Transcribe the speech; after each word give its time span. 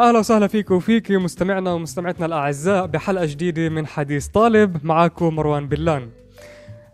أهلا 0.00 0.18
وسهلا 0.18 0.46
فيك 0.46 0.70
وفيك 0.70 1.10
مستمعنا 1.10 1.72
ومستمعتنا 1.72 2.26
الأعزاء 2.26 2.86
بحلقة 2.86 3.26
جديدة 3.26 3.68
من 3.68 3.86
حديث 3.86 4.26
طالب 4.26 4.86
معاكم 4.86 5.34
مروان 5.34 5.68
بلان 5.68 6.08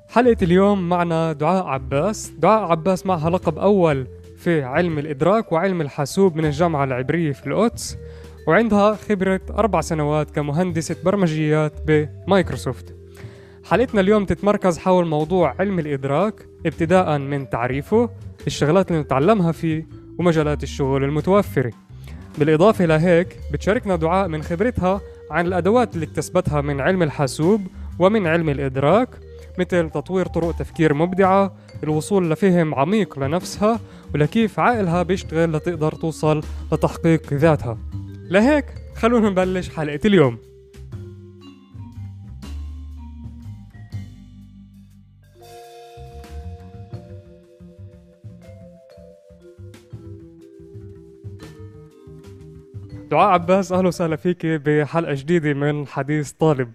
حلقة 0.08 0.36
اليوم 0.42 0.88
معنا 0.88 1.32
دعاء 1.32 1.64
عباس. 1.64 2.32
دعاء 2.38 2.70
عباس 2.70 3.06
معها 3.06 3.30
لقب 3.30 3.58
أول 3.58 4.06
في 4.36 4.62
علم 4.62 4.98
الإدراك 4.98 5.52
وعلم 5.52 5.80
الحاسوب 5.80 6.36
من 6.36 6.44
الجامعة 6.44 6.84
العبرية 6.84 7.32
في 7.32 7.46
القدس 7.46 7.98
وعندها 8.48 8.94
خبرة 8.94 9.40
أربع 9.50 9.80
سنوات 9.80 10.30
كمهندسه 10.30 10.96
برمجيات 11.04 11.72
بمايكروسوفت. 11.86 12.94
حلقتنا 13.64 14.00
اليوم 14.00 14.24
تتمركز 14.24 14.78
حول 14.78 15.06
موضوع 15.06 15.54
علم 15.58 15.78
الإدراك 15.78 16.46
ابتداء 16.66 17.18
من 17.18 17.50
تعريفه 17.50 18.10
الشغلات 18.46 18.90
اللي 18.90 19.02
نتعلمها 19.02 19.52
فيه 19.52 19.86
ومجالات 20.18 20.62
الشغل 20.62 21.04
المتوفرة. 21.04 21.72
بالإضافة 22.38 22.84
لهيك 22.84 23.38
بتشاركنا 23.52 23.96
دعاء 23.96 24.28
من 24.28 24.42
خبرتها 24.42 25.00
عن 25.30 25.46
الأدوات 25.46 25.94
اللي 25.94 26.06
اكتسبتها 26.06 26.60
من 26.60 26.80
علم 26.80 27.02
الحاسوب 27.02 27.66
ومن 27.98 28.26
علم 28.26 28.48
الإدراك 28.48 29.08
مثل 29.58 29.90
تطوير 29.90 30.26
طرق 30.26 30.56
تفكير 30.56 30.94
مبدعة 30.94 31.54
الوصول 31.82 32.30
لفهم 32.30 32.74
عميق 32.74 33.18
لنفسها 33.18 33.80
ولكيف 34.14 34.60
عقلها 34.60 35.02
بيشتغل 35.02 35.52
لتقدر 35.52 35.92
توصل 35.92 36.42
لتحقيق 36.72 37.32
ذاتها. 37.32 37.78
لهيك 38.30 38.64
خلونا 38.96 39.30
نبلش 39.30 39.68
حلقة 39.68 40.00
اليوم. 40.04 40.51
دعاء 53.12 53.28
عباس 53.28 53.72
أهلا 53.72 53.88
وسهلا 53.88 54.16
فيك 54.16 54.46
بحلقة 54.46 55.14
جديدة 55.14 55.54
من 55.54 55.86
حديث 55.86 56.32
طالب. 56.32 56.72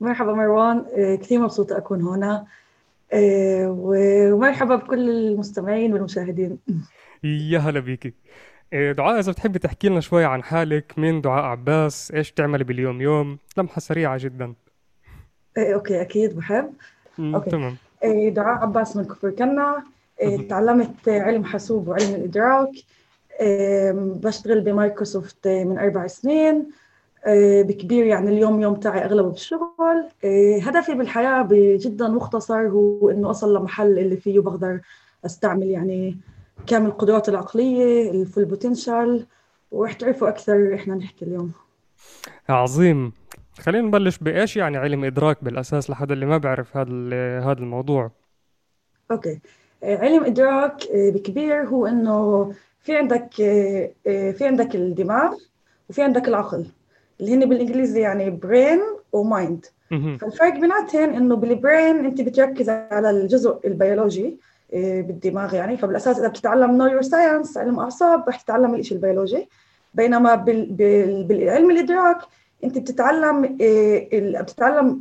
مرحبا 0.00 0.32
مروان. 0.32 0.84
آه، 0.96 1.14
كثير 1.14 1.40
مبسوطة 1.40 1.76
أكون 1.76 2.02
هنا. 2.02 2.46
آه، 3.12 3.76
ومرحبا 3.78 4.76
بكل 4.76 5.10
المستمعين 5.10 5.92
والمشاهدين. 5.92 6.58
يا 7.24 7.58
هلا 7.58 7.80
بيكي 7.80 8.12
إيه، 8.72 8.92
دعاء 8.92 9.18
إذا 9.18 9.32
بتحبي 9.32 9.58
تحكي 9.58 9.88
لنا 9.88 10.00
شوي 10.00 10.24
عن 10.24 10.42
حالك 10.42 10.92
مين 10.96 11.20
دعاء 11.20 11.44
عباس؟ 11.44 12.12
إيش 12.14 12.32
تعملي 12.32 12.64
باليوم؟ 12.64 13.00
يوم 13.00 13.38
لمحة 13.56 13.80
سريعة 13.80 14.18
جدا. 14.20 14.54
آه، 15.58 15.74
okay 15.74 16.00
أكيد 16.00 16.36
بحب. 16.36 16.72
مم، 17.18 17.34
okay. 17.34 17.50
تمام. 17.50 17.76
آه، 18.04 18.28
دعاء 18.28 18.62
عباس 18.62 18.96
من 18.96 19.04
كفر 19.04 19.30
كنا. 19.30 19.82
آه، 20.22 20.36
تعلمت 20.48 21.08
علم 21.08 21.44
حاسوب 21.44 21.88
وعلم 21.88 22.14
الإدراك. 22.14 22.68
آه، 22.68 22.97
بشتغل 23.92 24.60
بمايكروسوفت 24.60 25.46
آه، 25.46 25.64
من 25.64 25.78
أربع 25.78 26.06
سنين 26.06 26.70
آه، 27.26 27.62
بكبير 27.62 28.06
يعني 28.06 28.30
اليوم 28.30 28.60
يوم 28.60 28.74
تاعي 28.74 29.04
أغلبه 29.04 29.28
بالشغل. 29.28 30.08
آه، 30.24 30.58
هدفي 30.58 30.94
بالحياة 30.94 31.48
جدا 31.52 32.08
مختصر 32.08 32.68
هو 32.68 33.10
إنه 33.10 33.30
أصل 33.30 33.56
لمحل 33.56 33.98
اللي 33.98 34.16
فيه 34.16 34.40
بقدر 34.40 34.80
أستعمل 35.26 35.66
يعني 35.66 36.16
كامل 36.66 36.90
قدراتي 36.90 37.30
العقلية 37.30 38.10
ال 38.10 38.17
full 38.17 38.44
potential 38.44 39.26
ورح 39.70 39.92
تعرفوا 39.92 40.28
أكثر 40.28 40.74
إحنا 40.74 40.94
نحكي 40.94 41.24
اليوم. 41.24 41.52
عظيم. 42.48 43.12
خلينا 43.58 43.86
نبلش 43.86 44.18
بإيش 44.18 44.56
يعني 44.56 44.76
علم 44.76 45.04
إدراك 45.04 45.44
بالأساس 45.44 45.90
لحد 45.90 46.12
اللي 46.12 46.26
ما 46.26 46.38
بيعرف 46.38 46.76
هذا 46.76 47.40
هذا 47.40 47.58
الموضوع؟ 47.58 48.10
Okay. 49.10 49.40
علم 49.82 50.24
إدراك 50.24 50.88
بكبير 50.92 51.64
هو 51.64 51.86
إنه 51.86 52.52
في 52.88 52.96
عندك 52.96 53.40
آه، 53.40 53.90
آه، 54.06 54.30
في 54.30 54.46
عندك 54.46 54.74
الدماغ 54.74 55.34
وفي 55.90 56.02
عندك 56.02 56.28
العقل 56.28 56.66
اللي 57.20 57.34
هن 57.34 57.48
بالإنجليزي 57.48 58.00
يعني 58.00 58.30
brain 58.30 58.80
و 59.12 59.21
mind. 59.21 59.66
فالفرق 60.18 60.52
بيناتهم 60.52 61.10
إنه 61.14 61.36
بال 61.36 61.55
brain 61.55 62.04
أنت 62.04 62.20
بتركز 62.20 62.68
على 62.70 63.10
الجزء 63.10 63.58
البيولوجي 63.64 64.36
آه، 64.74 65.00
بالدماغ 65.00 65.54
يعني. 65.54 65.76
فبالأساس 65.76 66.18
إذا 66.18 66.28
بتتعلم 66.28 66.82
neuroscience 66.82 67.56
علم 67.58 67.78
أعصاب 67.80 68.28
رح 68.28 68.40
تتعلم 68.40 68.74
الشيء 68.74 68.96
البيولوجي. 68.96 69.48
بينما 69.94 70.34
بال- 70.34 70.72
بال- 70.72 71.24
بالعلم 71.24 71.70
الإدراك 71.70 72.18
أنت 72.64 72.78
بتتعلم 72.78 73.56
بتتعلم 74.42 75.00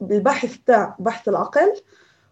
بالبحث 0.00 0.56
تاع 0.66 0.96
بحث 0.98 1.28
العقل. 1.28 1.72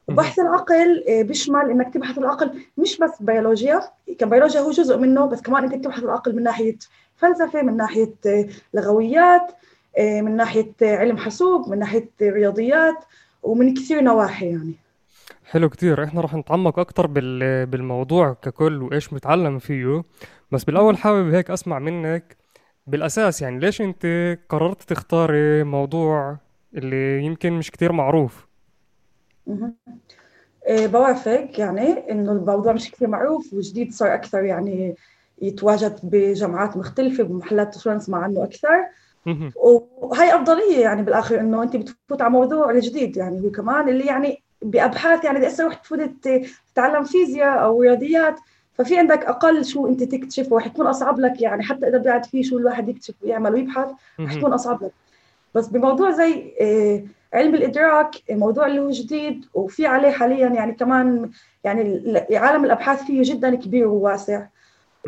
وبحث 0.08 0.38
العقل 0.38 1.04
آه، 1.08 1.22
بيشمل 1.22 1.70
إنك 1.70 1.94
تبحث 1.94 2.18
العقل 2.18 2.50
مش 2.78 2.98
بس 2.98 3.22
بيولوجيا 3.22 3.80
كبيولوجيا 4.18 4.60
هو 4.60 4.70
جزء 4.70 4.98
منه 4.98 5.26
بس 5.26 5.42
كمان 5.42 5.64
انت 5.64 5.74
بتبحث 5.74 6.02
العقل 6.02 6.36
من 6.36 6.42
ناحية 6.42 6.76
فلسفة 7.16 7.62
من 7.62 7.76
ناحية 7.76 8.14
آه، 8.26 8.46
لغويات 8.74 9.52
آه، 9.98 10.20
من 10.20 10.36
ناحية 10.36 10.72
علم 10.82 11.16
حاسوب 11.16 11.68
من 11.68 11.78
ناحية 11.78 12.08
رياضيات 12.22 13.04
ومن 13.42 13.74
كثير 13.74 14.00
نواحي 14.00 14.46
يعني. 14.50 14.74
حلو 15.44 15.68
كتير. 15.68 16.04
إحنا 16.04 16.20
رح 16.20 16.34
نتعمق 16.34 16.78
أكتر 16.78 17.06
بال... 17.06 17.66
بالموضوع 17.66 18.32
ككل 18.42 18.82
وإيش 18.82 19.12
متعلم 19.12 19.58
فيه. 19.58 20.02
بس 20.52 20.64
بالأول 20.64 20.96
حابب 20.96 21.34
هيك 21.34 21.50
أسمع 21.50 21.78
منك 21.78 22.36
بالأساس 22.86 23.42
يعني 23.42 23.58
ليش 23.58 23.80
أنت 23.80 24.06
قررت 24.48 24.82
تختاري 24.82 25.64
موضوع 25.64 26.36
اللي 26.74 27.22
يمكن 27.24 27.52
مش 27.52 27.70
كتير 27.70 27.92
معروف؟ 27.92 28.45
بوافق 30.68 31.48
يعني 31.58 32.10
إنه 32.10 32.32
الموضوع 32.32 32.72
مش 32.72 32.90
كثير 32.90 33.08
معروف 33.08 33.54
وجديد 33.54 33.92
صار 33.92 34.14
أكثر 34.14 34.44
يعني 34.44 34.94
يتواجد 35.42 35.98
بجامعات 36.02 36.76
مختلفة 36.76 37.24
بمحلات 37.24 37.74
تشوف 37.74 37.88
نسمع 37.88 38.18
عنه 38.18 38.44
أكثر. 38.44 38.86
وهي 39.56 40.34
أفضلية 40.34 40.80
يعني 40.80 41.02
بالآخر 41.02 41.40
إنه 41.40 41.62
أنت 41.62 41.76
بتفوت 41.76 42.22
على 42.22 42.30
موضوع 42.30 42.78
جديد 42.78 43.16
يعني 43.16 43.40
هو 43.40 43.50
كمان 43.50 43.88
اللي 43.88 44.04
يعني 44.04 44.42
بأبحاث 44.62 45.24
يعني 45.24 45.38
بدي 45.38 45.46
هسه 45.46 45.66
رح 45.66 45.74
تفوت 45.74 46.00
تتعلم 46.74 47.04
فيزياء 47.04 47.62
أو 47.62 47.82
رياضيات 47.82 48.40
ففي 48.74 48.98
عندك 48.98 49.24
أقل 49.24 49.64
شو 49.64 49.86
أنت 49.86 50.02
تكتشفه 50.02 50.56
رح 50.56 50.66
يكون 50.66 50.86
أصعب 50.86 51.20
لك 51.20 51.40
يعني 51.40 51.62
حتى 51.62 51.88
إذا 51.88 51.98
بعد 51.98 52.24
في 52.24 52.42
شو 52.42 52.58
الواحد 52.58 52.88
يكتشف 52.88 53.14
ويعمل 53.22 53.54
ويبحث 53.54 53.88
رح. 54.20 54.34
تكون 54.34 54.52
أصعب 54.52 54.82
لك 54.82 54.92
بس 55.54 55.66
بموضوع 55.66 56.10
زي 56.10 56.52
آه، 56.60 57.02
علم 57.34 57.54
الإدراك 57.54 58.10
الموضوع 58.30 58.66
اللي 58.66 58.80
هو 58.80 58.90
جديد 58.90 59.44
وفي 59.54 59.86
عليه 59.86 60.10
حاليا 60.10 60.48
يعني 60.48 60.72
كمان 60.72 61.30
يعني 61.64 61.82
ال- 61.82 62.36
عالم 62.36 62.64
الأبحاث 62.64 63.04
فيه 63.04 63.22
جدا 63.24 63.54
كبير 63.54 63.88
وواسع. 63.88 64.42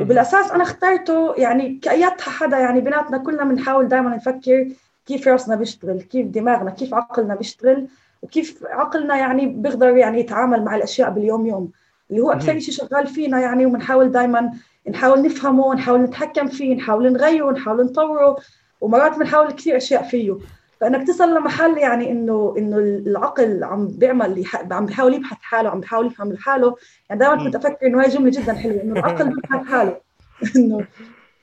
وبالأساس 0.01 0.51
أنا 0.51 0.62
اخترته 0.62 1.34
يعني 1.34 1.78
كايات 1.83 2.21
حدا 2.21 2.59
يعني 2.59 2.81
بيناتنا 2.81 3.19
كلنا 3.19 3.45
بنحاول 3.45 3.89
دائما 3.89 4.17
نفكر 4.17 4.69
كيف 5.07 5.28
راسنا 5.28 5.57
بيشتغل 5.57 6.01
كيف 6.03 6.27
دماغنا 6.27 6.71
كيف 6.71 6.95
عقلنا 6.95 7.34
بيشتغل 7.34 7.89
وكيف 8.23 8.65
عقلنا 8.67 9.17
يعني 9.17 9.47
بيقدر 9.47 9.97
يعني 9.97 10.21
يتعامل 10.21 10.65
مع 10.65 10.77
الأشياء 10.77 11.11
باليوم 11.11 11.47
يوم 11.47 11.71
اللي 12.11 12.23
هو 12.23 12.33
أكثر. 12.33 12.59
شيء 12.59 12.75
شغال 12.75 13.07
فينا 13.07 13.41
يعني 13.41 13.67
وبنحاول 13.67 14.12
دائما 14.12 14.51
نحاول 14.91 15.23
نفهمه 15.23 15.75
نحاول 15.75 16.01
نتحكم 16.01 16.47
فيه 16.47 16.75
نحاول 16.75 17.12
نغيره 17.12 17.51
نحاول 17.51 17.84
نطوره 17.84 18.37
ومرات 18.81 19.19
بنحاول 19.19 19.51
كثير 19.53 19.77
أشياء 19.77 20.03
فيه. 20.03 20.37
فانك 20.81 21.06
تصل 21.06 21.34
لمحل 21.34 21.78
يعني 21.78 22.11
إنه 22.11 22.55
إنه 22.59 22.77
العقل 22.78 23.65
عم 23.65 23.89
بيعمل 23.89 24.44
عم 24.71 24.87
بيحاول 24.87 25.15
يبحث 25.15 25.37
حاله 25.41 25.71
عم 25.71 25.81
بيحاول 25.81 26.06
يفهم 26.06 26.33
لحاله. 26.33 26.77
يعني 27.09 27.21
دائما 27.21 27.44
كنت 27.44 27.55
أفكر 27.55 27.87
إنه 27.87 28.00
هاي 28.03 28.09
جملة 28.09 28.31
جدا 28.31 28.53
حلوة 28.53 28.83
إنه 28.83 29.00
العقل 29.00 29.28
بيبحث 29.28 29.66
حاله. 29.66 30.00
إنه 30.56 30.87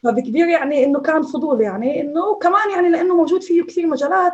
فبكبير 0.03 0.47
يعني 0.47 0.83
إنه 0.85 0.99
كان 0.99 1.21
فضول 1.21 1.61
يعني 1.61 2.01
إنه 2.01 2.35
كمان 2.35 2.71
يعني 2.75 2.89
لأنه 2.89 3.15
موجود 3.15 3.43
فيه 3.43 3.63
كثير 3.63 3.87
مجالات. 3.87 4.33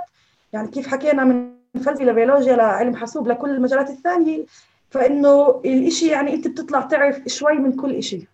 يعني 0.53 0.67
كيف 0.67 0.87
حكينا 0.87 1.23
من 1.23 1.51
فلسفة 1.75 2.05
لبيولوجيا 2.05 2.55
لعلم 2.55 2.95
حاسوب 2.95 3.27
لكل 3.27 3.49
المجالات 3.49 3.89
الثانية. 3.89 4.45
فإنه 4.89 5.61
الإشي 5.65 6.07
يعني 6.07 6.33
أنت 6.33 6.47
بتطلع 6.47 6.81
تعرف 6.81 7.21
شوي 7.27 7.53
من 7.53 7.73
كل 7.73 7.95
إشي. 7.95 8.27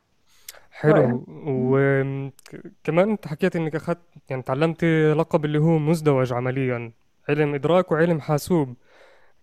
حلو. 0.80 1.26
وكمان 1.28 3.10
انت 3.10 3.28
حكيت 3.28 3.56
انك 3.56 3.76
أخذت 3.76 3.98
يعني 4.30 4.42
تعلمتي 4.42 5.14
لقب 5.14 5.46
اللي 5.46 5.60
هو 5.60 5.78
مزدوج 5.78 6.34
عمليا 6.34 6.92
علم 7.30 7.56
إدراك 7.56 7.92
وعلم 7.92 8.22
حاسوب. 8.22 8.76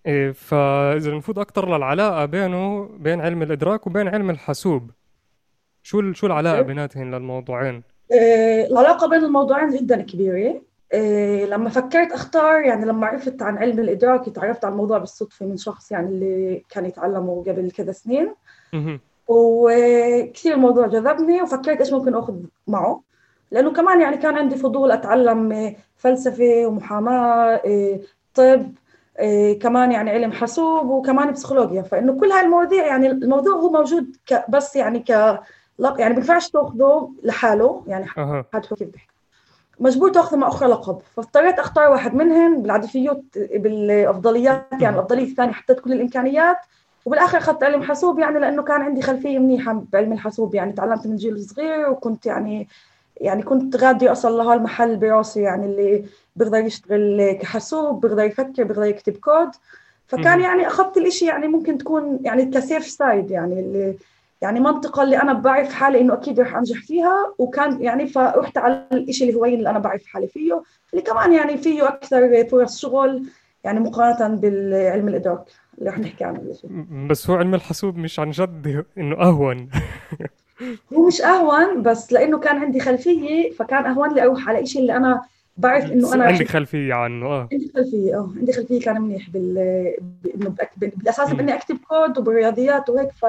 إيه، 0.07 0.33
فإذا 0.33 1.15
نفوت 1.15 1.39
أكتر 1.39 1.77
للعلاقه 1.77 2.25
بينه 2.25 2.89
بين 2.99 3.21
علم 3.21 3.43
الإدراك 3.43 3.87
وبين 3.87 4.09
علم 4.09 4.31
الحاسوب. 4.31 4.91
شو 5.83 6.13
شو 6.13 6.27
العلاقة 6.27 6.61
بيناتهم 6.61 7.15
للموضوعين؟ 7.15 7.83
آه، 8.13 8.67
العلاقة 8.67 9.09
بين 9.09 9.25
الموضوعين 9.25 9.69
جدا 9.69 10.03
كبيرة. 10.03 10.61
آه، 10.93 11.45
لما 11.45 11.71
فكرت 11.71 12.13
أختار 12.13 12.61
يعني 12.61 12.87
لما 12.87 13.07
عرفت 13.07 13.43
عن 13.43 13.59
علم 13.59 13.79
الإدراك 13.79 14.29
تعرفت 14.29 14.65
على 14.65 14.73
الموضوع 14.73 14.99
بالصدفة 14.99 15.47
من 15.47 15.57
شخص 15.57 15.93
يعني 15.93 16.09
اللي 16.09 16.63
كان 16.69 16.87
يتعلمه 16.87 17.45
قبل 17.47 17.71
كذا 17.71 17.93
سنين. 17.93 18.35
وكثير 19.29 20.55
الموضوع 20.55 20.87
جذبني 20.87 21.43
وفكرت 21.43 21.81
إيش 21.81 21.93
ممكن 21.93 22.15
أخذ 22.15 22.35
معه. 22.67 23.03
لأنه 23.51 23.73
كمان 23.73 24.01
يعني 24.01 24.17
كان 24.17 24.37
عندي 24.37 24.57
فضول 24.57 24.91
أتعلم 24.91 25.53
آه، 25.53 25.77
فلسفة 25.97 26.67
ومحاماة 26.67 27.61
آه، 27.67 28.01
طب 28.35 28.73
آه، 29.19 29.53
كمان 29.53 29.93
يعني 29.93 30.11
علم 30.11 30.33
حاسوب 30.33 30.89
وكمان 30.89 31.33
بسيكولوجيا. 31.33 31.83
فإنه 31.83 32.21
كل 32.21 32.33
هاي 32.33 32.45
المواضيع 32.45 32.87
يعني 32.87 33.11
الموضوع 33.11 33.53
هو 33.53 33.71
موجود 33.71 34.17
ك 34.27 34.45
بس 34.51 34.77
يعني 34.77 34.99
ك 34.99 35.11
يعني 35.99 36.15
بينفعش 36.15 36.51
تأخذه 36.51 37.13
لحاله 37.23 37.85
يعني 37.87 38.07
حد 38.53 38.67
كيف 38.67 38.89
بحكي 38.89 39.15
مجبور 39.81 40.11
تأخذه 40.11 40.37
مع 40.37 40.49
أخرى 40.49 40.69
لقب. 40.69 40.99
فاضطريت 41.17 41.59
أختار 41.59 41.91
واحد 41.91 42.15
منهم 42.15 42.63
بالعدفيات 42.63 43.23
بالأفضليات 43.37 44.67
يعني 44.73 44.97
الأفضلية 44.97 45.25
الثانية 45.25 45.53
حطيت 45.53 45.81
كل 45.81 45.93
الإمكانيات 45.93 46.57
وبالآخر 47.05 47.39
أخذت 47.39 47.63
علم 47.63 47.83
حاسوب 47.83 48.19
يعني 48.19 48.39
لأنه 48.39 48.63
كان 48.63 48.83
عندي 48.83 49.03
خلفية 49.03 49.39
منيحة 49.39 49.85
بعلم 49.93 50.13
الحاسوب 50.13 50.55
يعني. 50.55 50.73
تعلمت 50.73 51.07
من 51.07 51.17
جيل 51.17 51.45
صغير 51.45 51.91
وكنت 51.91 52.27
يعني 52.27 52.69
يعني 53.21 53.43
كنت 53.43 53.77
غادي 53.77 54.13
اصل 54.13 54.39
لهالمحل 54.39 54.97
براسي 54.97 55.43
يعني 55.43 55.67
اللي 55.67 56.05
بيقدر 56.37 56.59
يشتغل 56.59 57.33
كحاسوب 57.33 58.01
بيقدر 58.01 58.25
يفكر 58.25 58.65
بيقدر 58.65 58.85
يكتب 58.85 59.17
كود. 59.17 59.51
فكان 60.07 60.41
يعني 60.41 60.67
أخذت 60.67 60.97
الإشي 60.97 61.27
يعني 61.27 61.49
ممكن 61.49 61.79
تكون 61.79 62.19
يعني 62.23 62.45
ك 62.45 62.53
safe 62.53 62.87
side 62.87 63.31
يعني 63.31 63.61
اللي 63.61 63.97
يعني 64.43 64.61
منطقة 64.61 65.03
اللي 65.03 65.23
أنا 65.23 65.33
بعرف 65.33 65.73
حالي 65.73 66.01
إنه 66.01 66.15
أكيد 66.15 66.41
رح 66.41 66.57
أنجح 66.57 66.81
فيها. 66.83 67.35
وكان 67.39 67.83
يعني 67.83 68.07
فرحت 68.07 68.59
على 68.59 68.89
الشيء 68.93 69.31
الهوايين 69.31 69.59
اللي 69.59 69.71
أنا 69.71 69.79
بعرف 69.79 70.07
حالي 70.07 70.29
فيه 70.29 70.63
اللي 70.93 71.03
كمان 71.03 71.33
يعني 71.33 71.57
فيه 71.57 71.89
أكثر 71.89 72.45
فرص 72.49 72.79
شغل 72.79 73.27
يعني 73.65 73.81
مقارنة 73.81 74.37
بالعلم 74.37 75.09
الإدراك. 75.09 75.45
اللي 75.79 75.91
رح 75.91 75.99
نحكي 75.99 76.25
عنه 76.25 76.55
بس. 77.09 77.31
هو 77.31 77.37
علم 77.37 77.55
الحاسوب 77.55 77.97
مش 77.97 78.21
عن 78.21 78.31
جد 78.31 78.85
إنه 78.99 79.17
أهون. 79.17 79.69
هو 80.95 81.07
مش 81.07 81.21
أهون 81.23 81.83
بس 81.83 82.13
لأنه 82.13 82.39
كان 82.39 82.57
عندي 82.57 82.81
خلفية 82.81 83.53
فكان 83.53 83.87
أهون 83.87 84.15
لي 84.15 84.23
أروح 84.23 84.49
على 84.49 84.67
شيء 84.67 84.83
اللي 84.83 84.97
أنا 84.97 85.23
بعرف 85.57 85.93
إنه 85.93 86.15
أنا 86.15 86.25
عندك 86.25 86.49
خلفية 86.49 86.95
عنه 86.95 87.27
آه. 87.27 87.49
عندي 87.53 87.73
خلفية 87.75 88.15
آه. 88.15 88.33
عندي 88.37 88.53
خلفية 88.53 88.81
كان 88.81 89.03
منيح 89.03 89.31
بال 89.31 89.59
انه 90.35 90.55
بالأساس 90.77 91.33
باني 91.33 91.55
أكتب 91.55 91.79
كود 91.89 92.19
وبالرياضيات 92.19 92.91
وهيك 92.91 93.13
ف 93.13 93.27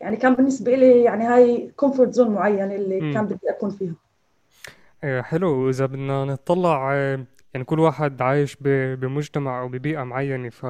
يعني 0.00 0.16
كان 0.16 0.34
بالنسبة 0.34 0.74
لي 0.74 1.02
يعني 1.02 1.24
هاي 1.24 1.72
comfort 1.76 2.12
zone 2.14 2.30
معين 2.30 2.72
اللي 2.72 3.00
م. 3.00 3.14
كان 3.14 3.26
بدي 3.26 3.50
أكون 3.50 3.70
فيها. 3.70 3.94
إيه، 5.04 5.22
حلو. 5.22 5.70
إذا 5.70 5.86
بدنا 5.86 6.24
نطلع 6.24 6.94
آه، 6.94 7.24
يعني 7.54 7.64
كل 7.64 7.80
واحد 7.80 8.22
عايش 8.22 8.56
بمجتمع 8.60 9.60
أو 9.60 9.68
ببيئة 9.68 10.02
معينة 10.02 10.48
ف 10.48 10.66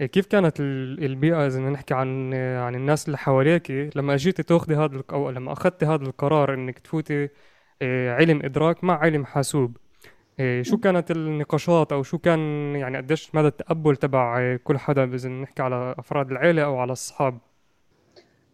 كيف 0.00 0.26
كانت 0.26 0.60
البيئة 0.60 1.46
إذا 1.46 1.60
نحكي 1.60 1.94
عن 1.94 2.34
عن 2.34 2.74
الناس 2.74 3.06
اللي 3.06 3.18
حواليك؟ 3.18 3.70
لما 3.96 4.14
أجيتي 4.14 4.42
تاخذي 4.42 4.74
هذا 4.76 5.02
أو 5.12 5.30
لما 5.30 5.52
أخذتي 5.52 5.86
هذا 5.86 6.02
القرار 6.04 6.54
إنك 6.54 6.78
تفوتي 6.78 7.28
إيه، 7.82 8.10
علم 8.10 8.42
إدراك 8.44 8.84
مع 8.84 8.98
علم 8.98 9.24
حاسوب 9.24 9.76
شو 10.62 10.76
كانت 10.76 11.10
النقاشات 11.10 11.92
أو 11.92 12.02
شو 12.02 12.18
كان 12.18 12.40
يعني 12.76 12.96
قديش 12.96 13.34
مدى 13.34 13.46
التقبل 13.46 13.96
تبع 13.96 14.56
كل 14.56 14.78
حدا 14.78 15.04
إذا 15.04 15.28
نحكي 15.28 15.62
على 15.62 15.94
أفراد 15.98 16.30
العيلة 16.30 16.62
أو 16.64 16.78
على 16.78 16.86
الأصحاب؟ 16.86 17.38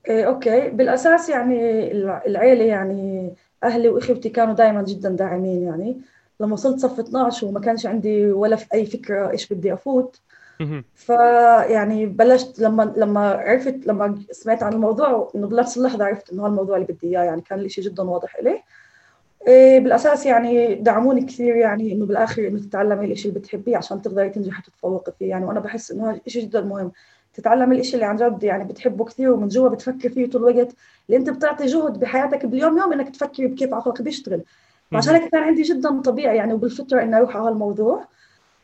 إيه 0.08 0.24
أوكي. 0.24 0.70
بالأساس 0.70 1.28
يعني 1.28 1.92
العيلة 2.26 2.64
يعني 2.64 3.30
أهلي 3.64 3.88
وإخوتي 3.88 4.28
كانوا 4.28 4.54
دائما 4.54 4.82
جدا 4.82 5.08
داعمين 5.08 5.62
يعني. 5.62 6.00
لما 6.40 6.52
وصلت 6.52 6.78
صف 6.78 7.00
12 7.00 7.46
وما 7.46 7.60
كانش 7.60 7.86
عندي 7.86 8.32
ولا 8.32 8.56
في 8.56 8.66
أي 8.74 8.86
فكرة 8.86 9.30
إيش 9.30 9.52
بدي 9.52 9.72
أفوت 9.72 10.20
فيعني 10.94 12.06
بلشت 12.06 12.58
لما 12.58 12.92
لما 12.96 13.30
عرفت 13.30 13.86
لما 13.86 14.18
سمعت 14.30 14.62
عن 14.62 14.72
الموضوع 14.72 15.30
إنه 15.34 15.46
بنفس 15.46 15.76
اللحظة 15.78 16.04
عرفت 16.04 16.32
إنه 16.32 16.46
هالموضوع 16.46 16.76
اللي 16.76 16.86
بدي 16.86 17.06
إياه 17.08 17.24
يعني 17.24 17.40
كان 17.40 17.58
الشيء 17.58 17.84
جدا 17.84 18.02
واضح 18.02 18.36
إلي. 18.36 18.62
إيه 19.48 19.80
بالأساس 19.80 20.26
يعني 20.26 20.74
دعموني 20.74 21.20
كثير 21.24 21.56
يعني 21.56 21.92
إنه 21.92 22.06
بالآخر 22.06 22.46
إنه 22.46 22.58
تتعلمي 22.58 23.12
الشيء 23.12 23.28
اللي 23.30 23.40
بتحبيه 23.40 23.76
عشان 23.76 24.02
تقدري 24.02 24.28
تنجحي 24.30 24.62
تتفوقي 24.62 25.12
فيه. 25.18 25.30
يعني 25.30 25.44
وأنا 25.44 25.60
بحس 25.60 25.90
إنه 25.92 26.10
هذا 26.10 26.20
شيء 26.26 26.42
جدا 26.42 26.60
مهم. 26.60 26.92
تتعلم 27.34 27.72
الإشي 27.72 27.94
اللي 27.94 28.04
عن 28.06 28.16
جد 28.16 28.42
يعني 28.42 28.64
بتحبه 28.64 29.04
كثير 29.04 29.30
ومن 29.32 29.48
جوا 29.48 29.68
بتفكر 29.68 30.08
فيه 30.08 30.30
طول 30.30 30.48
الوقت 30.48 30.74
اللي 31.08 31.18
أنت 31.18 31.30
بتعطي 31.30 31.66
جهد 31.66 32.00
بحياتك 32.00 32.46
باليوم 32.46 32.78
يوم 32.78 32.92
إنك 32.92 33.08
تفكر 33.10 33.46
بكيف 33.46 33.74
عقلك 33.74 34.02
بيشتغل. 34.02 34.42
عشان 34.92 35.14
هيك 35.14 35.30
كان 35.30 35.42
عندي 35.42 35.62
جدا 35.62 36.00
طبيعي 36.00 36.36
يعني 36.36 36.52
وبالفطرة 36.54 37.02
إني 37.02 37.16
أروح 37.16 37.36
على 37.36 37.48
هالموضوع. 37.48 38.04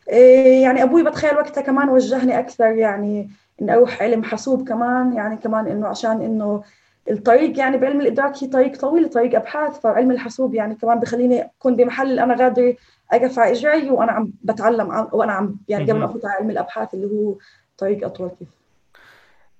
يعني 0.06 0.82
أبوي 0.82 1.02
بتخيل 1.02 1.36
وقتها 1.36 1.60
كمان 1.60 1.88
وجهني 1.88 2.38
أكثر 2.38 2.66
يعني 2.66 3.30
اني 3.62 3.74
أروح 3.74 4.02
علم 4.02 4.22
حاسوب 4.22 4.68
كمان 4.68 5.12
يعني 5.12 5.36
كمان 5.36 5.66
إنه 5.66 5.86
عشان 5.86 6.22
إنه 6.22 6.62
الطريق 7.10 7.58
يعني 7.58 7.76
بعلم 7.76 8.00
الإدراك 8.00 8.44
هي 8.44 8.48
طريق 8.48 8.76
طويل 8.76 9.08
طريق 9.08 9.34
أبحاث 9.34 9.80
فعلم 9.80 10.10
الحاسوب 10.10 10.54
يعني 10.54 10.74
كمان 10.74 11.00
بخليني 11.00 11.42
أكون 11.42 11.76
بمحل 11.76 12.10
اللي 12.10 12.22
أنا 12.22 12.34
غادر 12.34 12.74
أقف 13.12 13.38
على 13.38 13.52
إجري 13.52 13.90
وأنا 13.90 14.12
عم 14.12 14.32
بتعلم 14.42 15.08
وأنا 15.12 15.32
عم 15.32 15.56
يعني 15.68 15.84
قبل 15.84 15.98
ما 15.98 16.04
افوت 16.04 16.24
على 16.24 16.34
علم 16.34 16.50
الأبحاث 16.50 16.94
اللي 16.94 17.06
هو 17.06 17.34
طريق 17.78 18.04
أطول 18.06 18.30
كيف. 18.38 18.48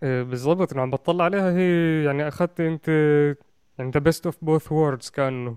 إيه، 0.03 0.23
بالضبط 0.23 0.73
أنا 0.73 0.83
عم 0.83 0.91
بطلع 0.91 1.25
عليها 1.25 1.51
هي 1.51 2.05
يعني 2.05 2.29
أخذت 2.29 2.61
أنت 2.61 2.89
يعني 3.79 3.91
the 3.91 4.01
best 4.01 4.27
of 4.27 4.37
both 4.43 4.73
worlds 4.73 5.11
كأنه. 5.11 5.57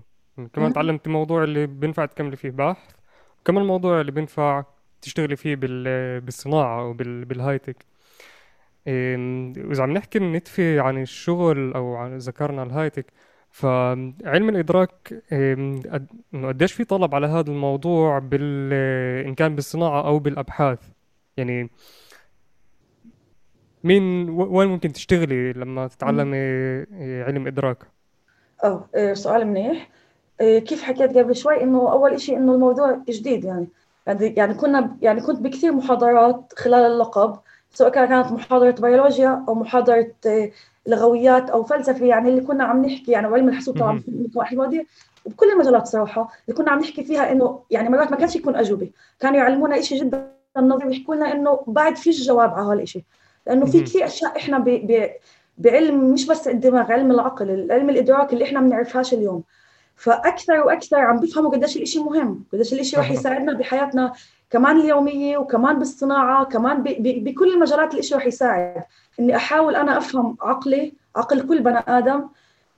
كمان 0.52 0.72
تعلمت 0.72 1.06
الموضوع 1.06 1.44
اللي 1.44 1.66
بينفع 1.66 2.06
تكملي 2.06 2.36
فيه 2.36 2.50
بحث 2.50 2.90
وكمان 3.40 3.62
الموضوع 3.62 4.00
اللي 4.00 4.12
بينفع 4.12 4.64
تشتغلي 5.02 5.36
فيه 5.36 5.56
بال 5.56 6.20
بالصناعة 6.20 6.80
أو 6.80 6.92
بال 6.92 7.24
بال 7.24 7.35
high-tech 7.35 7.86
إيه، 8.86 9.16
وإذا 9.56 9.82
عم 9.82 9.92
نحكي 9.92 10.18
نتفي 10.18 10.80
عن 10.80 11.02
الشغل 11.02 11.72
أو 11.74 11.94
عن 11.96 12.18
ذكرنا 12.18 12.62
ال 12.62 12.66
high-tech 12.66 13.06
فعلم 13.50 14.48
الإدراك 14.48 15.22
إيه، 15.32 15.54
إنه 16.34 16.48
قديش 16.48 16.72
في 16.72 16.84
طلب 16.84 17.14
على 17.14 17.26
هذا 17.26 17.50
الموضوع 17.50 18.18
بال 18.18 18.72
إن 19.26 19.34
كان 19.34 19.54
بالصناعة 19.54 20.06
أو 20.06 20.18
بالأبحاث؟ 20.18 20.78
يعني 21.36 21.70
مين 23.84 24.30
وين 24.30 24.68
ممكن 24.68 24.92
تشتغلي 24.92 25.52
لما 25.52 25.86
تتعلمي 25.86 26.38
علم 27.22 27.46
إدراك؟ 27.46 27.78
آه 28.64 29.12
سؤال 29.12 29.46
منيح. 29.46 29.90
إيه، 30.40 30.58
كيف 30.58 30.82
حكيت 30.82 31.18
قبل 31.18 31.36
شوي 31.36 31.62
إنه 31.62 31.92
أول 31.92 32.20
شيء 32.20 32.36
إنه 32.36 32.54
الموضوع 32.54 33.02
جديد 33.08 33.44
يعني. 33.44 33.68
يعني 34.08 34.34
يعني 34.36 34.54
كنا 34.54 34.96
يعني 35.02 35.20
كنت 35.20 35.40
بكثير 35.40 35.72
محاضرات 35.72 36.52
خلال 36.56 36.92
اللقب 36.92 37.38
سواء 37.70 37.90
كانت 37.90 38.32
محاضرة 38.32 38.70
بيولوجيا 38.70 39.44
أو 39.48 39.54
محاضرة 39.54 40.12
إيه، 40.26 40.52
لغويات 40.86 41.50
أو 41.50 41.64
فلسفة 41.64 42.06
يعني 42.06 42.28
اللي 42.28 42.40
كنا 42.40 42.64
عم 42.64 42.84
نحكي 42.84 43.12
يعني 43.12 43.26
وعلم 43.26 43.48
الحاسوب 43.48 43.78
طبعا 43.78 44.02
واحد 44.34 44.56
مواضيع 44.56 44.82
وبكل 45.24 45.50
المجالات 45.50 45.86
صراحة 45.86 46.28
اللي 46.48 46.58
كنا 46.58 46.70
عم 46.70 46.78
نحكي 46.78 47.04
فيها 47.04 47.32
إنه 47.32 47.62
يعني 47.70 47.88
مرات 47.88 48.10
ما 48.10 48.16
كانش 48.16 48.36
يكون 48.36 48.56
أجوبة. 48.56 48.90
كانوا 49.20 49.38
يعلمونا 49.38 49.80
شيء 49.80 50.04
جدا 50.04 50.32
نظري 50.56 50.86
ويحكوا 50.86 51.14
لنا 51.14 51.32
إنه 51.32 51.60
بعد 51.66 51.96
فيش 51.96 52.26
جواب 52.26 52.50
على 52.50 52.80
هالشيء 52.80 53.02
لأنه 53.46 53.66
في 53.66 53.80
كثير 53.80 54.04
ب... 54.58 54.64
ب... 54.64 55.10
بعلم 55.58 56.12
مش 56.12 56.26
بس 56.26 56.48
الدماغ 56.48 56.92
علم 56.92 57.10
العقل 57.10 57.50
العلم 57.50 57.90
الإدراك 57.90 58.32
اللي 58.32 58.44
إحنا 58.44 58.60
ما 58.60 58.66
بنعرفهاش 58.66 59.14
اليوم. 59.14 59.42
فأكثر 59.98 60.60
وأكثر 60.60 60.96
عم 60.96 61.20
بيفهموا 61.20 61.50
قديش 61.50 61.76
الشيء 61.76 62.02
مهم 62.02 62.44
قديش 62.52 62.72
الشيء 62.72 62.98
رح 62.98 63.10
يساعدنا 63.10 63.52
بحياتنا 63.52 64.12
كمان 64.50 64.80
اليومية 64.80 65.38
وكمان 65.38 65.78
بالصناعة 65.78 66.44
كمان 66.44 66.82
ب... 66.82 66.88
ب... 66.88 67.24
بكل 67.24 67.54
المجالات 67.54 67.94
الشيء 67.94 68.18
رح 68.18 68.26
يساعد. 68.26 68.82
إني 69.20 69.36
أحاول 69.36 69.76
أنا 69.76 69.98
أفهم 69.98 70.36
عقلي 70.40 70.92
عقل 71.16 71.46
كل 71.48 71.62
بني 71.62 71.78
آدم 71.88 72.24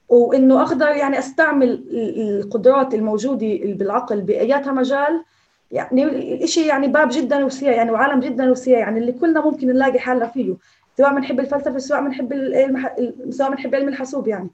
وإنه 0.08 0.62
أقدر 0.62 0.86
يعني 0.86 1.18
أستعمل 1.18 1.84
القدرات 2.16 2.94
الموجودة 2.94 3.58
بالعقل 3.64 4.20
بأياتها 4.20 4.72
مجال. 4.72 5.24
يعني 5.70 6.04
الشيء 6.44 6.66
يعني 6.66 6.88
باب 6.88 7.08
جدا 7.12 7.44
وسيع 7.44 7.72
يعني 7.72 7.90
وعالم 7.90 8.20
جدا 8.20 8.50
وسيع 8.50 8.78
يعني 8.78 9.00
اللي 9.00 9.12
كلنا 9.12 9.40
ممكن 9.40 9.66
نلاقي 9.66 9.98
حالنا 9.98 10.26
فيه. 10.26 10.54
سواء 10.96 11.14
بنحب 11.14 11.40
الفلسفة 11.40 11.78
سواء 11.78 12.00
بنحب 12.00 12.32
المح... 12.32 12.96
سواء 13.30 13.50
بنحب 13.50 13.74
علم 13.74 13.88
الحاسوب 13.88 14.28
يعني. 14.28 14.50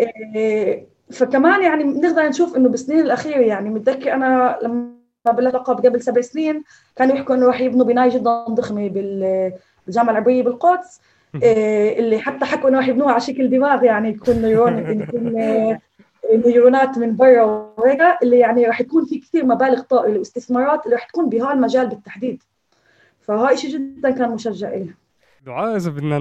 إيه 0.00 0.93
فكمان 1.12 1.62
يعني 1.62 1.84
بنقدر 1.84 2.28
نشوف 2.28 2.56
إنه 2.56 2.68
بالسنين 2.68 3.00
الأخيرة 3.00 3.40
يعني 3.40 3.70
متذكر 3.70 4.12
أنا 4.12 4.58
لما 4.62 4.94
بلقب 5.26 5.86
قبل 5.86 6.00
سبع 6.00 6.20
سنين 6.20 6.64
كانوا 6.96 7.16
يحكوا 7.16 7.34
إنه 7.34 7.46
راح 7.46 7.60
يبنوا 7.60 7.86
بناية 7.86 8.10
جدا 8.10 8.44
ضخمة 8.44 8.88
بالجامعة 8.88 10.12
العربيه 10.12 10.42
بالقدس 10.42 11.00
إيه 11.42 11.98
اللي 11.98 12.18
حتى 12.18 12.44
حكوا 12.44 12.68
إنه 12.68 12.78
راح 12.78 12.88
يبنوها 12.88 13.12
على 13.12 13.20
شكل 13.20 13.50
دماغ 13.50 13.84
يعني 13.84 14.08
يكون 14.08 14.42
neuron 14.42 14.78
يكون 15.02 15.32
نيورونات 16.32 16.98
من 16.98 17.16
برا 17.16 17.44
وهيك 17.76 18.00
اللي 18.22 18.38
يعني 18.38 18.66
رح 18.66 18.80
يكون 18.80 19.04
في 19.04 19.18
كثير 19.18 19.44
مبالغ 19.44 19.80
طائلة 19.80 20.18
واستثمارات 20.18 20.84
اللي 20.84 20.96
رح 20.96 21.04
تكون 21.04 21.28
بهالمجال 21.28 21.86
بالتحديد. 21.86 22.42
فهاي 23.20 23.56
شيء 23.56 23.70
جدا 23.70 24.10
كان 24.10 24.30
مشجع 24.30 24.68
إلي. 24.68 24.94
دعاء 25.46 25.76
إذا 25.76 25.90
بدنا 25.90 26.18